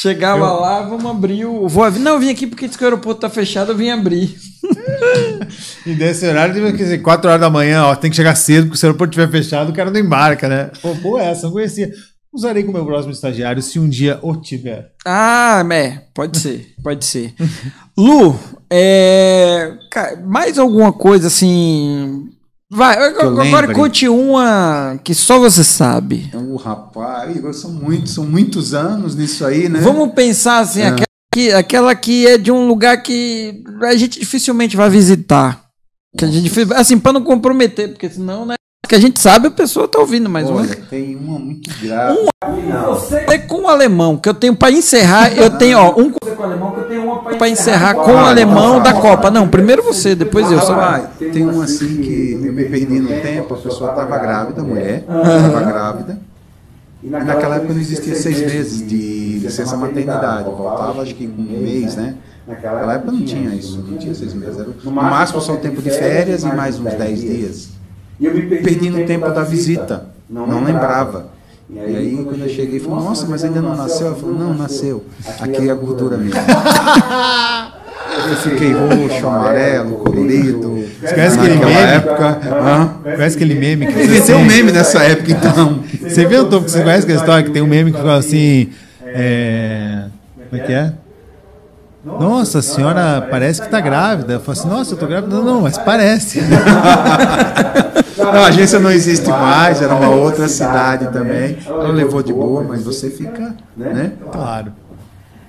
[0.05, 1.67] Chegava lá, vamos abrir o.
[1.67, 1.89] Vou.
[1.89, 4.35] Não, eu vim aqui porque disse que o aeroporto tá fechado, eu vim abrir.
[5.83, 8.77] E desse horário, quer dizer, 4 horas da manhã, ó, tem que chegar cedo, porque
[8.77, 10.69] se o aeroporto estiver fechado, o cara não embarca, né?
[10.79, 11.91] Pô, pô, essa, não conhecia.
[12.31, 14.91] Usarei com o meu próximo estagiário se um dia o tiver.
[15.05, 17.33] Ah, é, pode ser, pode ser.
[17.97, 18.37] Lu,
[18.69, 19.73] é,
[20.23, 22.29] mais alguma coisa assim.
[22.69, 23.73] Vai, agora lembre.
[23.75, 26.31] conte uma que só você sabe.
[26.33, 29.79] O rapaz, Igor, são muitos, são muitos anos nisso aí, né?
[29.81, 30.87] Vamos pensar assim, É.
[30.87, 35.63] aquela, que, aquela que é de um lugar que a gente dificilmente vai visitar.
[36.17, 38.55] Que a gente, assim, para não comprometer, porque senão, né?
[38.87, 40.65] Que a gente sabe, a pessoa tá ouvindo mais uma.
[40.65, 42.19] Tem uma muito grave.
[43.27, 46.43] É com o alemão, que eu tenho pra encerrar, eu tenho, ó, um com o
[46.43, 47.04] alemão, que eu tenho
[47.35, 49.29] uma pra encerrar com o alemão da Copa.
[49.29, 50.59] Não, primeiro você, depois eu.
[50.61, 50.73] Só...
[50.73, 54.63] Ah, tem um assim que eu me perdi no tempo, a pessoa estava grávida, a
[54.63, 56.19] mulher, estava grávida.
[57.03, 61.95] E naquela época não existia seis meses de licença maternidade, voltava acho que um mês,
[61.95, 62.15] né?
[62.47, 64.59] Naquela época não tinha isso, não tinha seis meses.
[64.59, 67.69] Era, no máximo só o tempo de férias e mais uns dez dias.
[68.19, 71.34] E eu me perdi, Perdi no tempo da visita, não lembrava.
[71.69, 74.07] E aí quando eu cheguei, falei, nossa, mas ainda não nasceu?
[74.07, 75.03] Ela falou, não, nasceu.
[75.39, 76.39] Aqui é a gordura mesmo.
[78.15, 80.85] Eu fiquei roxo, amarelo, colorido.
[81.01, 81.73] conhece aquele meme?
[81.73, 82.39] época.
[83.03, 85.83] Conhece aquele meme que Eu inventei um meme nessa época, então.
[86.01, 88.69] Você inventou, porque você conhece aquela história que tem um meme que fala assim.
[89.05, 90.05] É...
[90.49, 90.93] Como é que é?
[92.05, 94.33] Nossa, a senhora parece que tá grávida.
[94.33, 95.35] Eu falo assim, nossa, eu tô grávida.
[95.35, 96.39] Não, não, mas parece.
[98.17, 101.57] Não, a agência não existe mais, era uma outra cidade também.
[101.67, 104.11] Ela levou de boa, mas você fica, né?
[104.31, 104.71] Claro.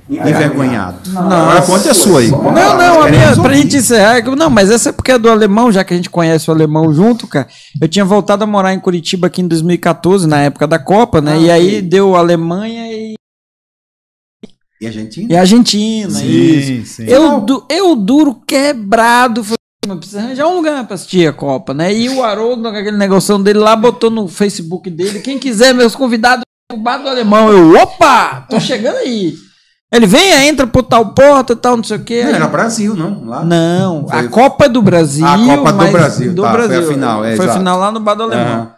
[0.08, 0.96] Envergonhado.
[1.16, 2.30] Agora conta a sua aí.
[2.30, 5.28] Não, não, a minha, pra gente encerrar, eu- não, mas essa é porque é do
[5.28, 7.48] alemão, já que a gente conhece o alemão junto, cara.
[7.80, 11.32] Eu tinha voltado a morar em Curitiba aqui em 2014, na época da Copa, né?
[11.32, 13.15] Ah, e aí deu Alemanha e,
[14.80, 15.32] E a Argentina?
[15.32, 16.22] e Argentina.
[16.24, 16.66] isso.
[16.66, 17.04] Sim, sim.
[17.10, 19.42] Eu, du- eu duro quebrado.
[19.42, 21.94] Falei, "Mas precisa arranjar um lugar pra assistir a Copa, né?
[21.94, 25.20] E o Haroldo, com aquele negócio dele lá, botou no Facebook dele.
[25.20, 27.48] Quem quiser, meus convidados, o bar do alemão.
[27.50, 29.34] Eu, opa, tô chegando aí.
[29.92, 32.24] Ele vem, entra por tal porta, tal, não sei o quê.
[32.24, 33.24] Não, era Brasil, não?
[33.24, 33.44] Lá?
[33.44, 35.24] Não, Foi- a Copa é do Brasil.
[35.24, 38.14] A Copa do Brasil, tá, foi a final, é, foi a final lá no Bar
[38.14, 38.44] do Alemão.
[38.46, 38.72] Aham.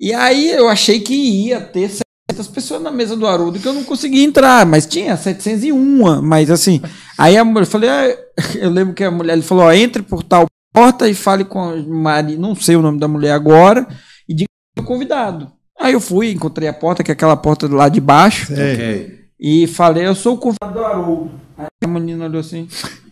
[0.00, 1.90] E aí eu achei que ia ter
[2.30, 6.50] 700 pessoas na mesa do Haroldo que eu não conseguia entrar, mas tinha 701, mas
[6.50, 6.82] assim,
[7.16, 8.18] aí a mulher, eu falei, ah,
[8.60, 11.60] eu lembro que a mulher ele falou, ó, entre por tal porta e fale com
[11.60, 13.86] a Mari, não sei o nome da mulher agora,
[14.28, 15.50] e diga que eu sou convidado.
[15.80, 19.18] Aí eu fui, encontrei a porta, que é aquela porta do lado de baixo, Sei.
[19.40, 21.40] E falei, eu sou o convidado do Haroldo.
[21.56, 22.68] Aí a menina olhou assim,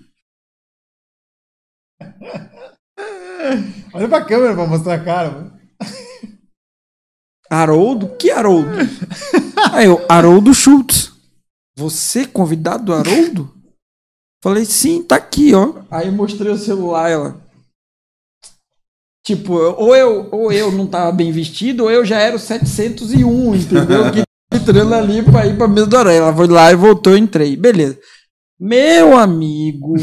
[3.92, 5.52] Olha pra câmera pra mostrar a cara, mano.
[7.50, 8.08] Haroldo?
[8.18, 8.70] Que Haroldo?
[9.72, 11.12] Aí eu, Haroldo Schultz.
[11.76, 13.52] Você convidado do Haroldo?
[14.42, 15.74] Falei, sim, tá aqui, ó.
[15.90, 17.40] Aí mostrei o celular, ela.
[19.26, 23.56] Tipo, ou eu, ou eu não tava bem vestido, ou eu já era o 701,
[23.56, 24.12] entendeu?
[24.12, 24.22] Que
[24.54, 26.16] entrando ali pra ir pra mesa do Haroldo.
[26.16, 27.56] Ela foi lá e voltou, eu entrei.
[27.56, 27.98] Beleza.
[28.58, 29.94] Meu amigo.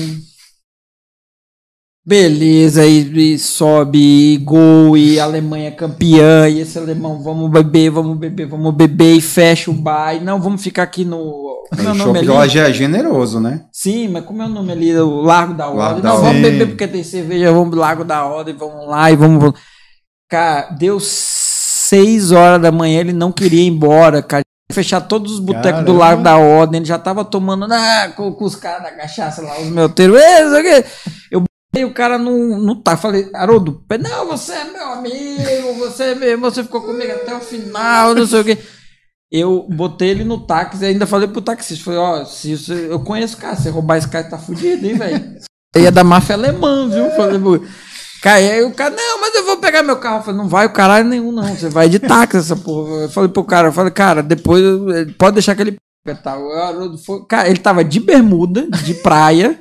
[2.06, 8.18] Beleza, e, e sobe, e gol, e Alemanha campeã, e esse alemão, vamos beber, vamos
[8.18, 11.64] beber, vamos beber, e fecha o bar, e não, vamos ficar aqui no.
[11.70, 12.28] Como é o Chopp ali?
[12.28, 13.62] Jorge é generoso, né?
[13.72, 14.94] Sim, mas como é o nome ali?
[14.98, 16.04] O Largo da Ordem.
[16.04, 16.42] Não, vamos Ordem.
[16.42, 19.54] beber porque tem cerveja, vamos pro Largo da Ordem, vamos lá e vamos.
[20.30, 24.44] Cara, deu seis horas da manhã, ele não queria ir embora, cara.
[24.74, 25.96] Fechar todos os botecos do.
[25.96, 29.58] Largo da Ordem, ele já tava tomando ah, com, com os caras da cachaça lá,
[29.62, 30.18] os meuteiros.
[31.74, 32.96] "Ê, não sei o quê." Eu botei o cara não, não tá.
[32.96, 38.14] Falei, Haroldo, não, você é meu amigo, você, é você ficou comigo até o final,
[38.14, 38.58] não sei o quê.
[39.32, 43.00] Eu botei ele no táxi e ainda falei pro taxista, falei, ó, se você, eu
[43.00, 45.38] conheço o cara, se roubar esse cara tá fudido, hein, velho?
[45.76, 47.10] Ele é da máfia alemã, viu?
[47.12, 47.40] Falei,
[48.26, 50.18] e aí o cara, não, mas eu vou pegar meu carro.
[50.18, 51.44] Eu falei, não vai o caralho nenhum, não.
[51.44, 53.02] Você vai de táxi, essa porra.
[53.02, 55.78] Eu falei pro cara, eu falei, cara, depois eh, pode deixar que ele
[57.28, 59.60] Cara, ele tava de bermuda, de praia.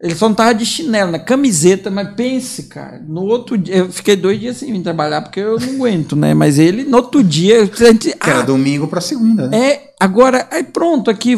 [0.00, 3.90] Ele só não tava de chinelo, na camiseta, mas pense, cara, no outro dia, eu
[3.90, 6.34] fiquei dois dias sem vir trabalhar, porque eu não aguento, né?
[6.34, 9.56] Mas ele, no outro dia, a gente, Que era ah, domingo pra segunda, né?
[9.56, 11.36] é, agora, aí pronto, aqui,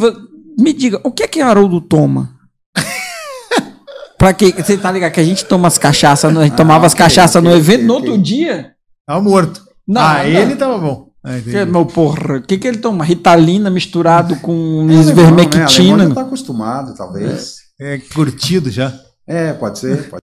[0.59, 2.31] me diga, o que é que Haroldo toma?
[4.19, 6.93] pra que, você tá ligado que a gente toma as cachaças, a gente tomava as
[6.93, 8.73] ok, cachaças no ok, evento, ok, no outro dia,
[9.07, 9.62] Tava morto.
[9.87, 10.24] Não, ah, não.
[10.24, 11.07] ele tava bom.
[11.24, 13.05] Ah, que, meu porra, o que que ele toma?
[13.05, 16.15] Ritalina misturado com É alemão, né?
[16.15, 17.59] Tá acostumado, talvez.
[17.62, 17.65] É
[18.15, 18.93] curtido já.
[19.27, 20.09] É, pode ser.
[20.09, 20.23] Pode.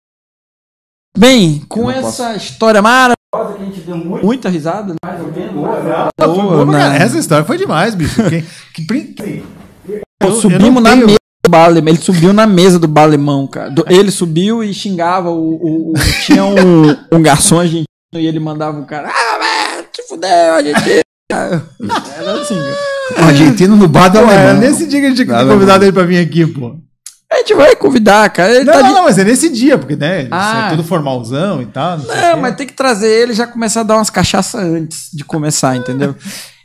[1.18, 5.54] Bem, com essa história maravilhosa que a gente deu muita risada, mais ou menos.
[6.20, 6.98] Foi Boa, né?
[6.98, 8.22] Essa história foi demais, bicho.
[8.74, 9.44] Que, que,
[10.22, 11.90] eu- subimos na tenho- mesa do bar alemão.
[11.94, 13.70] Ele subiu na mesa do bar alemão, cara.
[13.70, 15.30] Do- ele subiu e xingava.
[15.30, 15.94] O, o- o-
[16.26, 17.86] tinha um, um garçom argentino
[18.16, 19.10] e ele mandava o cara.
[19.10, 21.02] Ah, te fudeu, argentino.
[21.32, 23.22] Era assim, cara.
[23.24, 24.60] Um argentino no bar do alemão.
[24.60, 26.78] nesse dia que a gente tinha convidado ele pra vir aqui, pô.
[27.34, 28.54] A gente vai convidar, cara.
[28.54, 30.22] Ele Não, tá não, de- não, mas é nesse dia, porque, né?
[30.22, 30.68] Isso Ah.
[30.68, 31.98] é tudo formalzão e tal.
[31.98, 35.10] Não, Não, mas tem que trazer ele e já começar a dar umas cachaças antes
[35.12, 36.16] de começar, entendeu?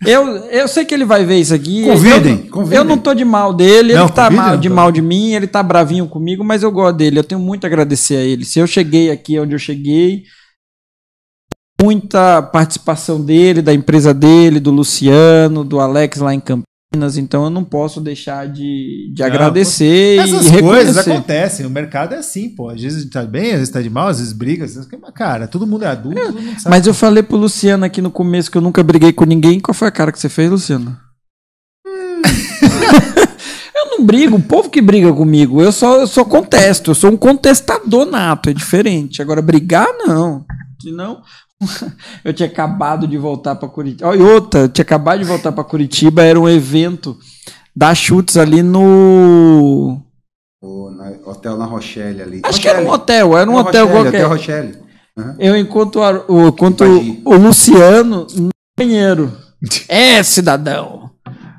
[0.05, 1.85] Eu, eu sei que ele vai ver isso aqui.
[1.86, 2.78] Convidem, eu, convidem.
[2.78, 5.32] Eu não tô de mal dele, ele Não, que tá mal, de mal de mim,
[5.32, 7.19] ele tá bravinho comigo, mas eu gosto dele.
[7.19, 8.45] Eu tenho muito a agradecer a ele.
[8.45, 10.23] Se eu cheguei aqui onde eu cheguei,
[11.81, 16.65] muita participação dele, da empresa dele, do Luciano, do Alex lá em Campinas,
[17.19, 21.10] então eu não posso deixar de, de Não, agradecer e Essas coisas reconhecer.
[21.12, 21.66] acontecem.
[21.66, 22.70] O mercado é assim, pô.
[22.70, 24.65] Às vezes tá bem, às vezes tá de mal, às vezes briga.
[24.65, 24.89] Às vezes...
[25.01, 26.70] Mas, cara, todo mundo é adulto, todo mundo sabe.
[26.70, 29.60] Mas eu falei pro Luciano aqui no começo que eu nunca briguei com ninguém.
[29.60, 30.98] Qual foi a cara que você fez, Luciano?
[33.77, 35.60] eu não brigo, o povo que briga comigo.
[35.60, 36.93] Eu só, eu só contesto.
[36.93, 39.20] Eu sou um contestador nato, é diferente.
[39.20, 40.44] Agora, brigar, não.
[40.81, 41.20] Senão,
[42.24, 44.14] eu tinha acabado de voltar pra Curitiba.
[44.16, 46.22] E outra, eu tinha acabado de voltar pra Curitiba.
[46.22, 47.16] Era um evento
[47.74, 50.01] da Chutes ali no.
[50.62, 52.40] O na- hotel na Rochelle ali.
[52.44, 53.02] Acho que era um Rochelle.
[53.02, 54.18] hotel, era um É hotel Rochelle, qualquer.
[54.24, 54.78] Hotel Rochelle.
[55.18, 55.36] Aham.
[55.39, 58.48] Eu encontro, a- o, encontro o, o Luciano no
[58.78, 59.32] banheiro.
[59.89, 61.10] É, cidadão.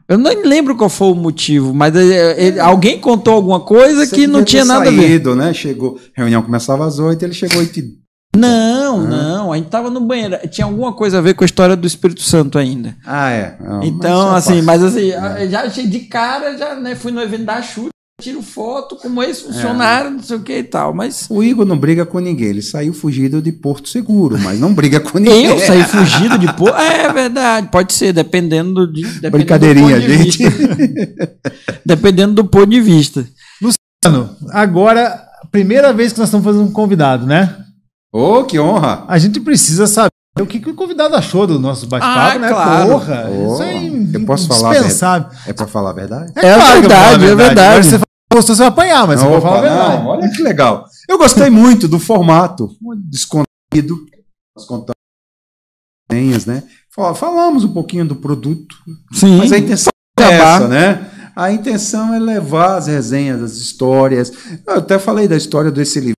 [0.08, 4.16] Eu nem lembro qual foi o motivo, mas ele- ele- alguém contou alguma coisa Você
[4.16, 5.02] que não tinha nada a ver.
[5.02, 5.54] saído, Né?
[5.54, 7.99] Chegou, a reunião começava às oito, ele chegou às oito.
[8.40, 10.38] Não, não, a gente tava no banheiro.
[10.50, 12.96] Tinha alguma coisa a ver com a história do Espírito Santo ainda.
[13.06, 13.58] Ah, é.
[13.60, 15.10] Não, Então, mas assim, já mas assim,
[15.50, 17.90] já achei de cara, já né, fui no evento da chute,
[18.22, 20.94] tiro foto como ex-funcionário, não sei o que e tal.
[20.94, 24.74] Mas O Igor não briga com ninguém, ele saiu fugido de Porto Seguro, mas não
[24.74, 25.46] briga com ninguém.
[25.46, 26.70] eu saí fugido de pô.
[26.70, 29.04] É verdade, pode ser, dependendo de.
[29.04, 30.40] Dependendo Brincadeirinha, de gente.
[31.86, 33.26] dependendo do ponto de vista.
[34.06, 35.22] Mano, agora,
[35.52, 37.66] primeira vez que nós estamos fazendo um convidado, né?
[38.12, 39.06] Ô, que honra!
[39.08, 40.10] A gente precisa saber
[40.40, 42.48] o que, que o convidado achou do nosso bate-papo, Ah, né?
[42.50, 42.90] claro.
[42.90, 44.76] Porra, Oh, isso é eu posso falar.
[45.46, 46.32] É pra falar a verdade?
[46.36, 47.88] É claro vou falar verdade, é verdade.
[47.88, 48.00] Você
[48.34, 49.98] gostou, você vai apanhar, mas você vai Opa, falar a verdade.
[50.04, 50.86] não, olha que legal.
[51.08, 52.70] Eu gostei muito do formato,
[53.10, 54.06] descontraído.
[54.56, 54.96] Nós contamos
[56.12, 56.64] senhas, né?
[56.94, 58.76] Fal- Falamos um pouquinho do produto,
[59.14, 59.38] Sim.
[59.38, 61.10] mas a intenção é essa, né?
[61.36, 64.32] A intenção é levar as resenhas, as histórias.
[64.68, 66.16] Eu até falei da história desse livro.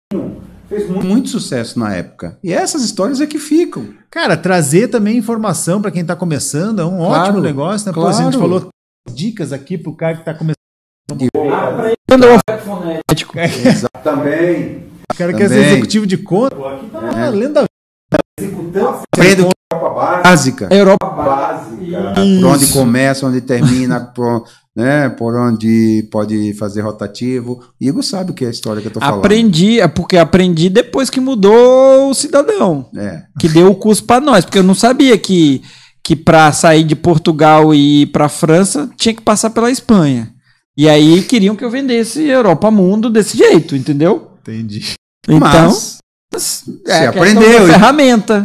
[0.72, 2.38] Fez mu- muito sucesso na época.
[2.42, 3.90] E essas histórias é que ficam.
[4.10, 7.94] Cara, trazer também informação para quem tá começando é um Claro, ótimo negócio, né?
[7.94, 8.40] Pô, a gente claro.
[8.40, 8.70] falou
[9.14, 10.56] dicas aqui pro cara que tá começando.
[11.12, 11.42] Eu-
[14.04, 14.84] Também.
[15.12, 15.72] O cara quer ser Também.
[15.72, 16.56] executivo de conta.
[16.56, 17.66] Pô, aqui tá lendo a
[19.14, 20.68] Aprenda o que é básica.
[20.74, 21.06] Europa.
[22.16, 24.46] Por onde começa, onde termina, por,
[24.76, 27.62] né, por onde pode fazer rotativo.
[27.80, 29.20] Igor sabe o que é a história que eu tô falando.
[29.20, 33.24] Aprendi, é porque aprendi depois que mudou o cidadão, É.
[33.40, 35.62] que deu o curso pra nós, porque eu não sabia que
[36.04, 40.34] que para sair de Portugal e ir pra França tinha que passar pela Espanha.
[40.76, 44.32] E aí queriam que eu vendesse Europa Mundo desse jeito, entendeu?
[44.42, 44.96] Entendi.
[45.30, 46.00] Então, Mas
[46.34, 48.44] você aprendeu, Uma ferramenta.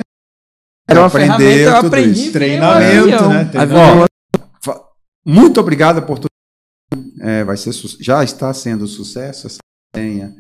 [0.87, 2.31] Era uma Aprendeu ferramenta, eu aprendi.
[2.31, 3.51] Treinamento, né?
[3.55, 4.05] Avião.
[5.27, 6.31] Muito obrigado por tudo.
[7.21, 9.59] É, vai ser, já está sendo sucesso essa
[9.95, 10.37] senha.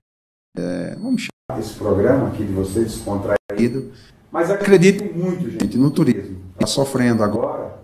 [0.56, 3.90] É, vamos chamar esse programa aqui de vocês descontraído.
[4.30, 6.38] Mas acreditem muito, gente, no turismo.
[6.54, 7.78] Está sofrendo agora,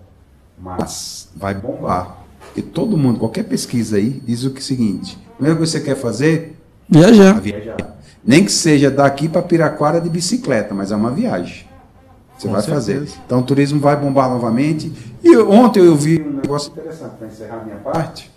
[0.57, 2.19] mas vai bombar.
[2.55, 5.81] E todo mundo, qualquer pesquisa aí, diz o que é o seguinte: coisa que você
[5.81, 6.57] quer fazer
[6.89, 7.41] Viajar.
[7.41, 7.99] viajar.
[8.25, 11.67] Nem que seja daqui para Piraquara de bicicleta, mas é uma viagem.
[12.39, 12.75] Você Com vai certeza.
[12.97, 13.21] fazer.
[13.27, 14.93] Então o turismo vai bombar novamente.
[15.23, 18.31] E ontem eu vi negócio interessante para encerrar minha parte.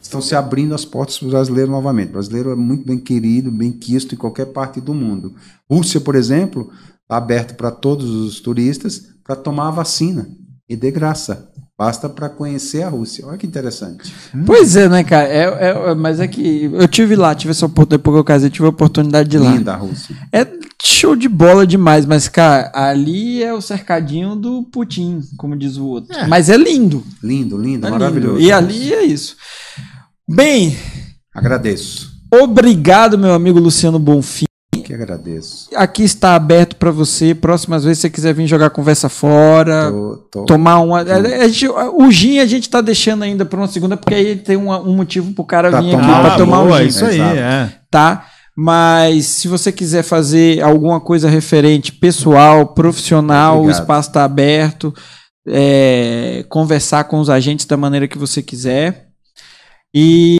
[0.00, 2.10] Estão se abrindo as portas para o brasileiro novamente.
[2.10, 5.34] O brasileiro é muito bem querido, bem quisto em qualquer parte do mundo.
[5.70, 6.70] Rússia, por exemplo,
[7.02, 10.28] está aberto para todos os turistas para tomar a vacina
[10.68, 11.52] e de graça.
[11.78, 13.26] Basta para conhecer a Rússia.
[13.26, 14.10] Olha que interessante.
[14.46, 15.28] Pois é, né, cara?
[15.28, 18.24] É, é- é- mas é que eu tive lá, tive essa oportunidade, depois que eu
[18.24, 19.50] casei, tive a oportunidade de ir lá.
[19.52, 20.16] Linda a Rússia.
[20.32, 20.46] É
[20.82, 25.84] show de bola demais, mas, cara, ali é o cercadinho do Putin, como diz o
[25.84, 26.16] outro.
[26.16, 26.26] É.
[26.26, 27.04] Mas é lindo.
[27.22, 28.36] Lindo, lindo, é maravilhoso.
[28.38, 28.48] lindo.
[28.48, 29.36] E ali é isso.
[30.26, 30.74] Bem,
[31.34, 32.10] Agradeço.
[32.32, 34.46] obrigado, meu amigo Luciano Bonfim.
[34.86, 35.68] Que agradeço.
[35.74, 37.34] Aqui está aberto para você.
[37.34, 41.00] Próximas vezes, se você quiser vir jogar conversa fora, Tô, tô- tomar uma.
[41.00, 44.36] a- a gente- o gin a gente tá deixando ainda para uma segunda, porque aí
[44.36, 46.20] tem um, um motivo pro cara Pra vir aqui tomar.
[46.22, 46.86] para Ah, tomar um boa, gin.
[46.88, 47.72] isso aí, é.
[47.90, 48.26] tá?
[48.56, 53.76] Mas se você quiser fazer alguma coisa referente pessoal, profissional, Obrigado.
[53.76, 54.94] o espaço está aberto.
[55.48, 59.06] é, conversar com os agentes da maneira que você quiser.
[59.94, 60.38] E,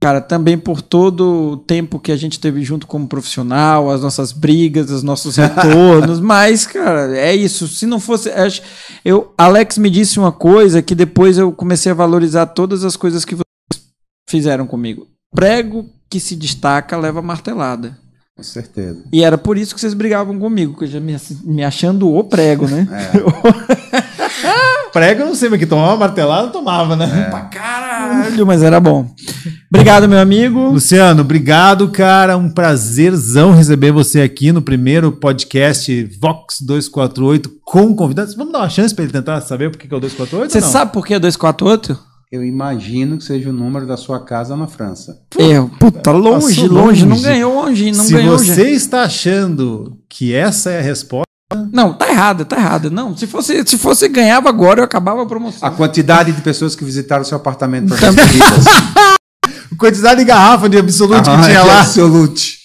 [0.00, 4.32] cara, também por todo o tempo que a gente teve junto como profissional, as nossas
[4.32, 6.18] brigas, os nossos retornos.
[6.18, 7.68] mas, cara, é isso.
[7.68, 8.30] Se não fosse.
[9.04, 13.24] Eu, Alex me disse uma coisa que depois eu comecei a valorizar todas as coisas
[13.24, 13.84] que vocês
[14.28, 15.06] fizeram comigo.
[15.34, 17.96] Prego que se destaca leva martelada.
[18.40, 19.00] Com certeza.
[19.12, 21.14] E era por isso que vocês brigavam comigo, que eu já me,
[21.44, 22.88] me achando o prego, né?
[24.92, 27.28] Prego, eu não sei, mas que tomava martelada, tomava, né?
[27.30, 29.06] Pra caralho, mas era bom.
[29.72, 30.70] Obrigado, meu amigo.
[30.70, 32.36] Luciano, obrigado, cara.
[32.36, 38.34] Um prazerzão receber você aqui no primeiro podcast Vox 248 com convidados.
[38.34, 40.50] Vamos dar uma chance para ele tentar saber por que que é o 248?
[40.50, 40.70] Você ou não?
[40.70, 42.09] sabe por que é 248?
[42.32, 45.20] Eu imagino que seja o número da sua casa na França.
[45.36, 47.22] É, puta, longe, passou longe, não longe.
[47.24, 48.72] ganhou longe, não Se ganhou você gente.
[48.76, 51.24] está achando que essa é a resposta,
[51.72, 52.88] Não, tá errado, tá errado.
[52.88, 55.66] Não, se fosse, se fosse ganhava agora, eu acabava a promoção.
[55.68, 58.24] A quantidade de pessoas que visitaram seu apartamento para Também.
[58.24, 61.80] a quantidade de garrafa de absolute que tinha lá.
[61.80, 62.58] Absolute.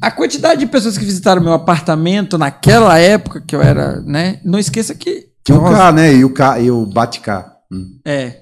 [0.00, 4.40] A quantidade de pessoas que visitaram meu apartamento naquela época que eu era, né?
[4.42, 5.26] Não esqueça que.
[5.46, 6.14] E o Nossa, K, né?
[6.14, 7.49] E o K, e o Bate-K.
[7.72, 7.98] Hum.
[8.04, 8.32] É.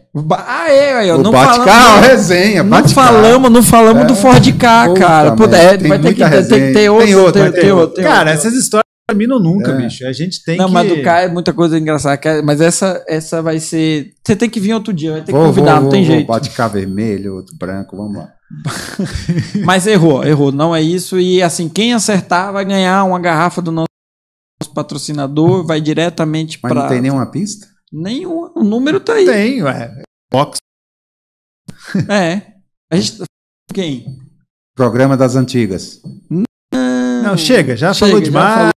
[0.46, 2.62] Ah, é, aí, ó, O não Bate-K, falamos- resenha.
[2.62, 5.32] Não falamos, não falamos do Ford K, cara.
[5.36, 7.06] Puta, é, tem vai ter que, ter, tem que ter outro.
[7.06, 8.02] Tem outro, tem- tem outro.
[8.02, 9.76] Cara, essas histórias não terminam nunca, É.
[9.76, 10.06] bicho.
[10.06, 10.72] A gente tem Não, que...
[10.72, 12.16] mas do K é muita coisa engraçada.
[12.16, 14.12] que- Mas essa, essa vai ser.
[14.26, 16.14] Você tem que vir outro dia, vai ter que Vou, convidar, vou, não tem vou,
[16.16, 16.26] jeito.
[16.26, 18.28] Bate-K vermelho, outro branco, vamos lá.
[19.62, 20.50] Mas errou, errou.
[20.50, 21.18] Não é isso.
[21.20, 23.88] E assim, quem acertar vai ganhar uma garrafa do nosso
[24.74, 26.82] patrocinador, vai diretamente Mas para.
[26.82, 27.66] não tem nenhuma pista?
[27.92, 28.50] Nenhum.
[28.54, 29.24] O número tá aí.
[29.26, 30.02] Tem, ué.
[30.30, 30.58] Box.
[32.08, 32.42] É.
[32.90, 33.22] A gente.
[33.72, 34.18] Quem?
[34.76, 36.00] Programa das antigas.
[37.22, 38.54] Não, chega, já Chega, falou já demais.
[38.54, 38.70] falou.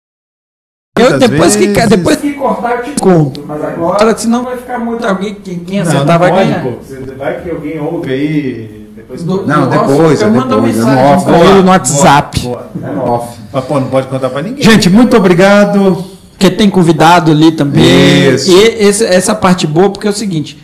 [0.99, 3.45] Eu, depois, que, depois que cortar, eu te conto.
[3.47, 5.07] Mas agora, senão vai ficar muito.
[5.07, 6.63] Alguém, quem, quem Não, acertar não vai pode, ganhar.
[6.63, 7.15] pô.
[7.17, 8.93] Vai que alguém ouve aí.
[8.97, 11.25] Depois Do- Não, depois, eu é mando é no mensagem off.
[11.25, 12.41] pra ele no WhatsApp.
[12.41, 12.71] Boa.
[12.83, 13.41] É off.
[13.53, 14.63] Mas, pô, não pode contar pra ninguém.
[14.63, 16.10] Gente, muito obrigado.
[16.41, 18.35] Porque tem convidado ali também.
[18.35, 18.51] Isso.
[18.51, 20.57] E esse- essa parte boa, porque é o seguinte: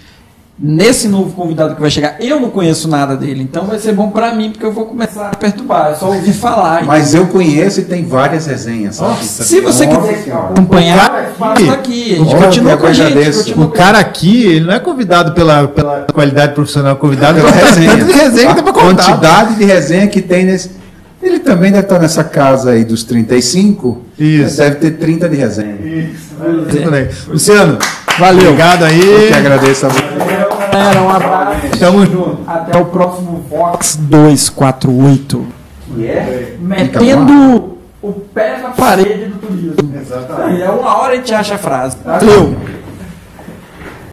[0.59, 4.09] nesse novo convidado que vai chegar, eu não conheço nada dele, então vai ser bom
[4.09, 5.91] pra mim, porque eu vou começar a perturbar.
[5.93, 6.83] É só ouvir falar.
[6.87, 8.95] Mas eu conheço e tem várias resenhas.
[8.97, 9.23] sabe?
[9.23, 10.45] Se você Nossa quiser Senhora.
[10.55, 12.15] acompanhar, basta aqui.
[12.15, 13.33] A gente Olha, continua com a gente.
[13.37, 17.51] continua O cara aqui, ele não é convidado pela, pela qualidade profissional, é convidado Pela
[17.51, 17.93] resenha.
[18.17, 20.86] resenha a quantidade de resenha que tem nesse.
[21.27, 24.03] Ele também deve estar nessa casa aí dos 35.
[24.17, 24.59] Isso.
[24.59, 25.77] Deve ter 30 de resenha.
[26.71, 27.09] Tudo bem.
[27.27, 27.79] Luciano,
[28.19, 28.51] Valeu.
[28.51, 29.01] obrigado aí.
[29.01, 30.03] Eu que agradeço a você.
[30.73, 31.61] Galera, um abraço.
[31.81, 32.39] Tamo junto.
[32.47, 35.47] Até o próximo Vox 248.
[35.95, 36.57] Que é?
[36.61, 39.93] Metendo o pé na parede do turismo.
[40.01, 40.63] Exatamente.
[40.63, 41.97] É uma hora a gente acha a frase.
[42.05, 42.57] Valeu.